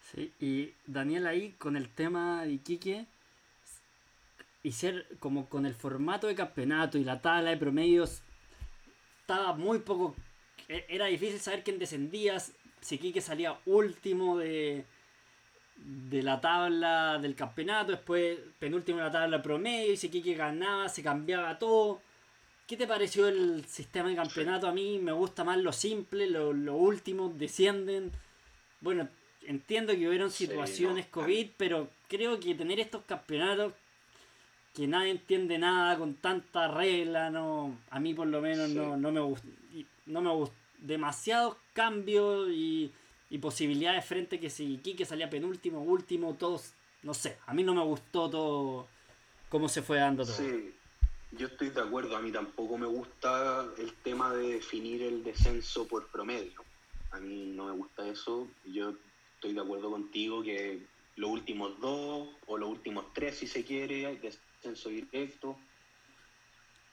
Sí, 0.00 0.32
y 0.40 0.74
Daniel 0.86 1.26
ahí 1.26 1.52
con 1.52 1.76
el 1.76 1.88
tema 1.88 2.44
de 2.44 2.52
Iquique 2.52 3.06
y 4.62 4.72
ser 4.72 5.06
como 5.18 5.48
con 5.48 5.66
el 5.66 5.74
formato 5.74 6.26
de 6.26 6.34
campeonato 6.34 6.98
y 6.98 7.04
la 7.04 7.20
tabla 7.20 7.50
de 7.50 7.56
promedios 7.56 8.22
estaba 9.20 9.54
muy 9.54 9.80
poco 9.80 10.14
e, 10.68 10.84
era 10.88 11.06
difícil 11.06 11.40
saber 11.40 11.64
quién 11.64 11.78
descendía 11.78 12.38
si 12.80 12.98
Quique 12.98 13.20
salía 13.20 13.58
último 13.66 14.38
de 14.38 14.84
de 15.76 16.22
la 16.22 16.40
tabla 16.40 17.18
del 17.18 17.34
campeonato 17.34 17.92
después 17.92 18.38
penúltimo 18.58 18.98
de 18.98 19.04
la 19.04 19.10
tabla 19.10 19.38
de 19.38 19.42
promedio 19.42 19.92
y 19.92 19.96
si 19.96 20.10
Quique 20.10 20.34
ganaba 20.34 20.88
se 20.88 21.02
cambiaba 21.02 21.58
todo 21.58 22.00
¿Qué 22.66 22.76
te 22.76 22.86
pareció 22.86 23.28
el 23.28 23.64
sistema 23.66 24.08
de 24.08 24.16
campeonato? 24.16 24.66
A 24.66 24.72
mí 24.72 24.98
me 24.98 25.12
gusta 25.12 25.44
más 25.44 25.58
lo 25.58 25.72
simple, 25.72 26.26
lo, 26.26 26.52
lo 26.52 26.74
último, 26.74 27.28
descienden. 27.28 28.12
Bueno, 28.80 29.08
entiendo 29.42 29.92
que 29.92 30.08
hubieron 30.08 30.30
situaciones 30.30 31.06
COVID, 31.06 31.50
pero 31.56 31.88
creo 32.08 32.38
que 32.40 32.54
tener 32.54 32.80
estos 32.80 33.02
campeonatos 33.04 33.72
que 34.74 34.86
nadie 34.86 35.10
entiende 35.10 35.58
nada 35.58 35.98
con 35.98 36.14
tanta 36.14 36.68
regla, 36.68 37.30
no, 37.30 37.76
a 37.90 38.00
mí 38.00 38.14
por 38.14 38.26
lo 38.26 38.40
menos 38.40 38.70
no, 38.70 38.96
no 38.96 39.12
me 39.12 39.20
gusta. 39.20 39.46
No 40.06 40.20
me 40.22 40.30
gusta. 40.30 40.56
Demasiados 40.78 41.56
cambios 41.74 42.48
y, 42.50 42.90
y 43.30 43.38
posibilidades 43.38 44.04
frente 44.04 44.40
que 44.40 44.50
si 44.50 44.78
Quique 44.78 45.04
salía 45.04 45.30
penúltimo, 45.30 45.82
último, 45.82 46.34
todos, 46.34 46.72
no 47.02 47.14
sé, 47.14 47.38
a 47.46 47.54
mí 47.54 47.62
no 47.62 47.74
me 47.74 47.82
gustó 47.82 48.28
todo 48.30 48.88
cómo 49.48 49.68
se 49.68 49.82
fue 49.82 49.98
dando 49.98 50.24
todo. 50.24 50.34
Sí. 50.34 50.74
Yo 51.32 51.46
estoy 51.46 51.70
de 51.70 51.80
acuerdo, 51.80 52.14
a 52.14 52.20
mí 52.20 52.30
tampoco 52.30 52.76
me 52.76 52.86
gusta 52.86 53.66
el 53.78 53.94
tema 54.02 54.34
de 54.34 54.54
definir 54.54 55.02
el 55.02 55.24
descenso 55.24 55.88
por 55.88 56.08
promedio. 56.08 56.62
A 57.10 57.20
mí 57.20 57.46
no 57.56 57.66
me 57.66 57.72
gusta 57.72 58.06
eso. 58.06 58.48
Yo 58.66 58.92
estoy 59.36 59.54
de 59.54 59.60
acuerdo 59.62 59.90
contigo 59.90 60.42
que 60.42 60.86
los 61.16 61.30
últimos 61.30 61.80
dos 61.80 62.28
o 62.46 62.58
los 62.58 62.68
últimos 62.68 63.14
tres, 63.14 63.38
si 63.38 63.46
se 63.46 63.64
quiere, 63.64 64.18
descenso 64.18 64.90
directo. 64.90 65.58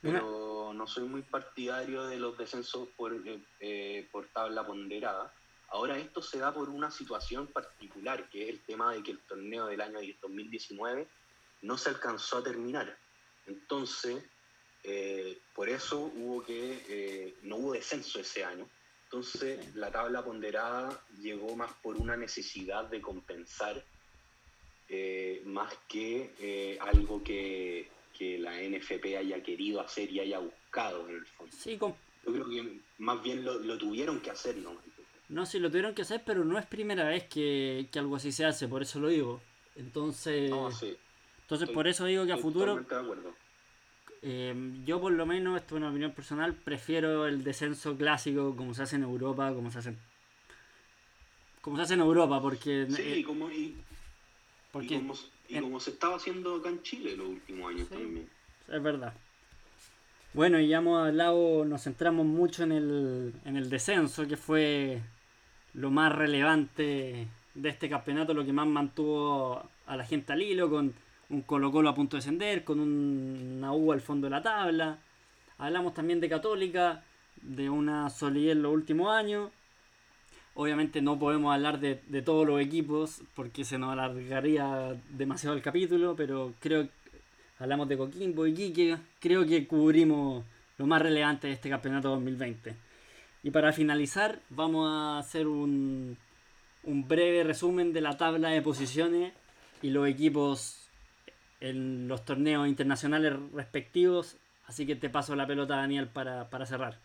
Pero 0.01 0.71
no 0.73 0.87
soy 0.87 1.03
muy 1.03 1.21
partidario 1.21 2.07
de 2.07 2.17
los 2.17 2.37
descensos 2.37 2.87
por, 2.95 3.13
eh, 3.13 3.43
eh, 3.59 4.07
por 4.09 4.27
tabla 4.27 4.65
ponderada. 4.65 5.33
Ahora 5.67 5.97
esto 5.97 6.21
se 6.21 6.39
da 6.39 6.53
por 6.53 6.69
una 6.69 6.91
situación 6.91 7.47
particular, 7.47 8.29
que 8.29 8.43
es 8.43 8.49
el 8.51 8.61
tema 8.61 8.93
de 8.93 9.03
que 9.03 9.11
el 9.11 9.19
torneo 9.19 9.67
del 9.67 9.81
año 9.81 9.99
2019 10.21 11.09
no 11.63 11.77
se 11.77 11.89
alcanzó 11.89 12.37
a 12.37 12.43
terminar 12.43 12.97
entonces, 13.49 14.23
eh, 14.83 15.39
por 15.53 15.69
eso 15.69 16.11
hubo 16.15 16.43
que, 16.43 16.83
eh, 16.87 17.35
no 17.43 17.57
hubo 17.57 17.73
descenso 17.73 18.19
ese 18.19 18.43
año. 18.43 18.69
Entonces, 19.05 19.75
la 19.75 19.91
tabla 19.91 20.23
ponderada 20.23 21.03
llegó 21.19 21.55
más 21.55 21.73
por 21.81 21.97
una 21.97 22.15
necesidad 22.15 22.85
de 22.85 23.01
compensar, 23.01 23.83
eh, 24.87 25.41
más 25.45 25.73
que 25.87 26.77
algo 26.79 27.23
que, 27.23 27.89
la 28.19 28.61
NFP 28.61 29.15
haya 29.15 29.41
querido 29.41 29.79
hacer 29.79 30.11
y 30.11 30.19
haya 30.19 30.39
buscado 30.39 31.07
en 31.07 31.15
el 31.15 31.25
fondo. 31.25 31.55
Sí, 31.57 31.77
Yo 31.79 31.95
creo 32.25 32.49
que 32.49 32.81
más 32.97 33.23
bien 33.23 33.45
lo, 33.45 33.77
tuvieron 33.77 34.19
que 34.19 34.29
hacer, 34.29 34.57
¿no? 34.57 34.75
No, 35.29 35.45
sí, 35.45 35.57
lo 35.57 35.69
tuvieron 35.69 35.95
que 35.95 36.01
hacer, 36.01 36.23
pero 36.25 36.43
no 36.43 36.59
es 36.59 36.65
primera 36.65 37.05
vez 37.05 37.29
que, 37.29 37.87
algo 37.95 38.17
así 38.17 38.33
se 38.33 38.43
hace, 38.43 38.67
por 38.67 38.81
eso 38.81 38.99
lo 38.99 39.07
digo. 39.07 39.41
Entonces, 39.77 40.51
entonces 41.49 41.69
por 41.71 41.87
eso 41.87 42.05
digo 42.05 42.27
que 42.27 42.33
a 42.33 42.37
futuro... 42.37 42.85
Eh, 44.21 44.53
yo 44.85 45.01
por 45.01 45.13
lo 45.13 45.25
menos, 45.25 45.59
esto 45.59 45.75
es 45.75 45.79
una 45.79 45.89
opinión 45.89 46.11
personal, 46.11 46.53
prefiero 46.53 47.25
el 47.25 47.43
descenso 47.43 47.97
clásico 47.97 48.55
como 48.55 48.75
se 48.75 48.83
hace 48.83 48.97
en 48.97 49.03
Europa, 49.03 49.51
como 49.55 49.71
se 49.71 49.79
hace 49.79 49.95
como 51.61 51.77
se 51.77 51.81
hace 51.83 51.93
en 51.95 52.01
Europa, 52.01 52.39
porque... 52.39 52.85
Sí, 52.87 53.01
eh, 53.01 53.23
como, 53.23 53.49
y, 53.49 53.75
como, 54.71 55.79
se 55.79 55.89
estaba 55.89 56.17
haciendo 56.17 56.57
acá 56.57 56.69
en 56.69 56.83
Chile 56.83 57.17
los 57.17 57.29
últimos 57.29 57.71
años 57.73 57.89
también. 57.89 58.29
Es 58.67 58.83
verdad. 58.83 59.13
Bueno, 60.33 60.59
y 60.59 60.67
ya 60.67 60.77
hemos 60.77 61.07
hablado, 61.07 61.65
nos 61.65 61.81
centramos 61.81 62.27
mucho 62.27 62.61
en 62.61 62.73
el, 62.73 63.33
en 63.43 63.57
el 63.57 63.71
descenso, 63.71 64.27
que 64.27 64.37
fue 64.37 65.01
lo 65.73 65.89
más 65.89 66.15
relevante 66.15 67.27
de 67.55 67.69
este 67.69 67.89
campeonato, 67.89 68.35
lo 68.35 68.45
que 68.45 68.53
más 68.53 68.67
mantuvo 68.67 69.67
a 69.87 69.97
la 69.97 70.05
gente 70.05 70.33
al 70.33 70.43
hilo, 70.43 70.69
con 70.69 70.93
un 71.29 71.41
Colo 71.43 71.71
Colo 71.71 71.89
a 71.89 71.95
punto 71.95 72.17
de 72.17 72.19
descender, 72.19 72.63
con 72.63 72.79
una 72.79 73.71
U 73.73 73.91
al 73.91 74.01
fondo 74.01 74.25
de 74.27 74.31
la 74.31 74.41
tabla. 74.41 74.99
Hablamos 75.57 75.93
también 75.93 76.19
de 76.19 76.29
Católica, 76.29 77.03
de 77.41 77.69
una 77.69 78.09
solidez 78.09 78.53
en 78.53 78.63
los 78.63 78.73
últimos 78.73 79.13
años. 79.15 79.51
Obviamente 80.55 81.01
no 81.01 81.19
podemos 81.19 81.53
hablar 81.53 81.79
de, 81.79 81.95
todos 82.21 82.45
los 82.45 82.59
equipos 82.59 83.21
porque 83.35 83.63
se 83.63 83.77
nos 83.77 83.93
alargaría 83.93 84.95
demasiado 85.09 85.55
el 85.55 85.61
capítulo, 85.61 86.15
pero 86.15 86.53
creo 86.59 86.85
que 86.85 86.91
hablamos 87.59 87.87
de 87.87 87.97
Coquimbo 87.97 88.47
y 88.47 88.53
Quique. 88.53 88.97
Creo 89.19 89.45
que 89.45 89.67
cubrimos 89.67 90.43
lo 90.77 90.87
más 90.87 91.01
relevante 91.01 91.47
de 91.47 91.53
este 91.53 91.69
campeonato 91.69 92.09
2020. 92.09 92.75
Y 93.43 93.51
para 93.51 93.71
finalizar, 93.71 94.39
vamos 94.49 94.89
a 94.89 95.19
hacer 95.19 95.47
un, 95.47 96.17
un 96.83 97.07
breve 97.07 97.43
resumen 97.43 97.93
de 97.93 98.01
la 98.01 98.17
tabla 98.17 98.49
de 98.49 98.61
posiciones 98.61 99.33
y 99.81 99.91
los 99.91 100.07
equipos 100.07 100.78
en 101.59 102.07
los 102.07 102.25
torneos 102.25 102.67
internacionales 102.67 103.33
respectivos. 103.53 104.37
Así 104.65 104.85
que 104.85 104.95
te 104.95 105.09
paso 105.09 105.35
la 105.35 105.47
pelota, 105.47 105.75
Daniel, 105.77 106.07
para, 106.07 106.65
cerrar. 106.65 106.99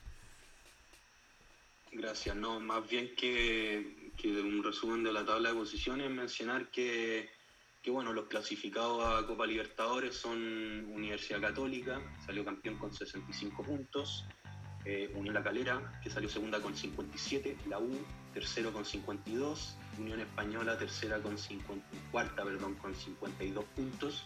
Gracias. 1.93 2.37
No, 2.37 2.61
más 2.61 2.89
bien 2.89 3.15
que, 3.17 4.13
que, 4.17 4.29
un 4.41 4.63
resumen 4.63 5.03
de 5.03 5.13
la 5.13 5.25
tabla 5.25 5.51
de 5.51 5.55
posiciones, 5.55 6.11
mencionar 6.11 6.69
que, 6.71 7.31
que, 7.83 7.91
bueno, 7.91 8.13
los 8.13 8.27
clasificados 8.27 9.05
a 9.05 9.27
Copa 9.27 9.47
Libertadores 9.47 10.15
son 10.17 10.39
Universidad 10.91 11.41
Católica, 11.41 12.01
salió 12.27 12.45
campeón 12.45 12.77
con 12.77 12.93
65 12.93 13.63
puntos, 13.63 14.27
eh, 14.85 15.11
Unión 15.15 15.35
La 15.35 15.43
Calera, 15.43 15.99
que 16.03 16.11
salió 16.11 16.29
segunda 16.29 16.61
con 16.61 16.77
57, 16.77 17.57
la 17.69 17.79
U, 17.79 17.97
tercero 18.35 18.71
con 18.71 18.85
52, 18.85 19.77
Unión 19.99 20.21
Española, 20.21 20.77
tercera 20.77 21.19
con 21.21 21.39
50, 21.39 21.87
cuarta, 22.11 22.45
perdón, 22.45 22.75
con 22.75 22.95
52 22.95 23.65
puntos, 23.77 24.25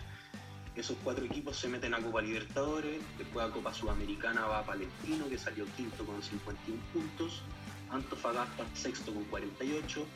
esos 0.79 0.97
cuatro 1.03 1.25
equipos 1.25 1.57
se 1.57 1.69
meten 1.69 1.93
a 1.95 1.99
Copa 1.99 2.23
Libertadores, 2.23 3.01
después 3.19 3.45
a 3.45 3.51
Copa 3.51 3.75
Sudamericana 3.75 4.47
va 4.47 4.61
a 4.61 4.65
Palestino, 4.65 5.29
que 5.29 5.37
salió 5.37 5.67
quinto 5.77 6.05
con 6.05 6.23
51 6.23 6.81
puntos, 6.93 7.43
Antofagasta 7.91 8.65
sexto 8.75 9.13
con 9.13 9.25
48, 9.25 10.07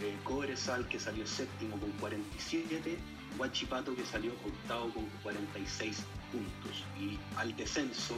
eh, 0.00 0.16
Cobresal 0.24 0.88
que 0.88 0.98
salió 0.98 1.26
séptimo 1.26 1.78
con 1.78 1.90
47, 1.92 2.98
Huachipato 3.38 3.94
que 3.94 4.06
salió 4.06 4.32
octavo 4.46 4.90
con 4.94 5.04
46 5.22 6.04
puntos. 6.32 6.84
Y 6.98 7.18
al 7.36 7.54
descenso 7.56 8.14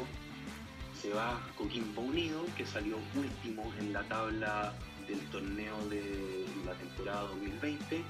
se 1.01 1.11
va 1.11 1.41
Coquimbo 1.57 2.03
Unido, 2.03 2.45
que 2.57 2.67
salió 2.67 2.99
último 3.17 3.73
en 3.81 3.93
la 3.93 4.03
tabla 4.05 4.75
del 5.09 5.21
torneo 5.31 5.77
de 5.89 6.47
la 6.67 6.75
temporada 6.75 7.23
2020 7.23 8.05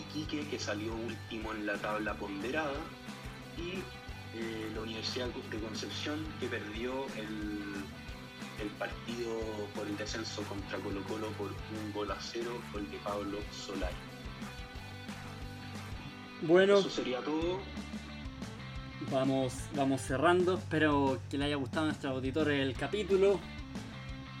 Iquique, 0.00 0.46
que 0.48 0.58
salió 0.58 0.94
último 0.94 1.52
en 1.52 1.66
la 1.66 1.74
tabla 1.76 2.14
ponderada, 2.14 2.80
y 3.56 3.80
eh, 4.38 4.70
la 4.74 4.82
Universidad 4.82 5.28
de 5.28 5.58
Concepción, 5.58 6.24
que 6.40 6.46
perdió 6.46 7.06
el, 7.16 8.70
partido 8.78 9.38
por 9.74 9.86
el 9.86 9.96
descenso 9.96 10.42
contra 10.42 10.78
Colo 10.78 11.02
Colo 11.04 11.28
por 11.32 11.48
un 11.48 11.92
gol 11.92 12.10
a 12.10 12.16
cero, 12.20 12.50
con 12.72 12.84
el 12.84 12.90
de 12.90 12.98
Pablo 12.98 13.38
Solari. 13.52 13.94
Bueno. 16.42 16.78
Eso 16.78 16.90
sería 16.90 17.20
todo. 17.20 17.60
Vamos, 19.10 19.54
vamos 19.74 20.00
cerrando. 20.02 20.58
Espero 20.58 21.20
que 21.30 21.38
le 21.38 21.46
haya 21.46 21.56
gustado 21.56 21.84
a 21.84 21.86
nuestro 21.86 22.10
auditor 22.10 22.50
el 22.50 22.74
capítulo. 22.74 23.38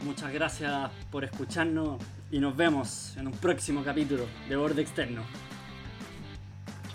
Muchas 0.02 0.32
gracias 0.32 0.90
por 1.10 1.24
escucharnos 1.24 2.00
y 2.30 2.38
nos 2.38 2.56
vemos 2.56 3.16
en 3.16 3.28
un 3.28 3.32
próximo 3.32 3.82
capítulo 3.82 4.26
de 4.48 4.56
Borde 4.56 4.82
Externo. 4.82 5.22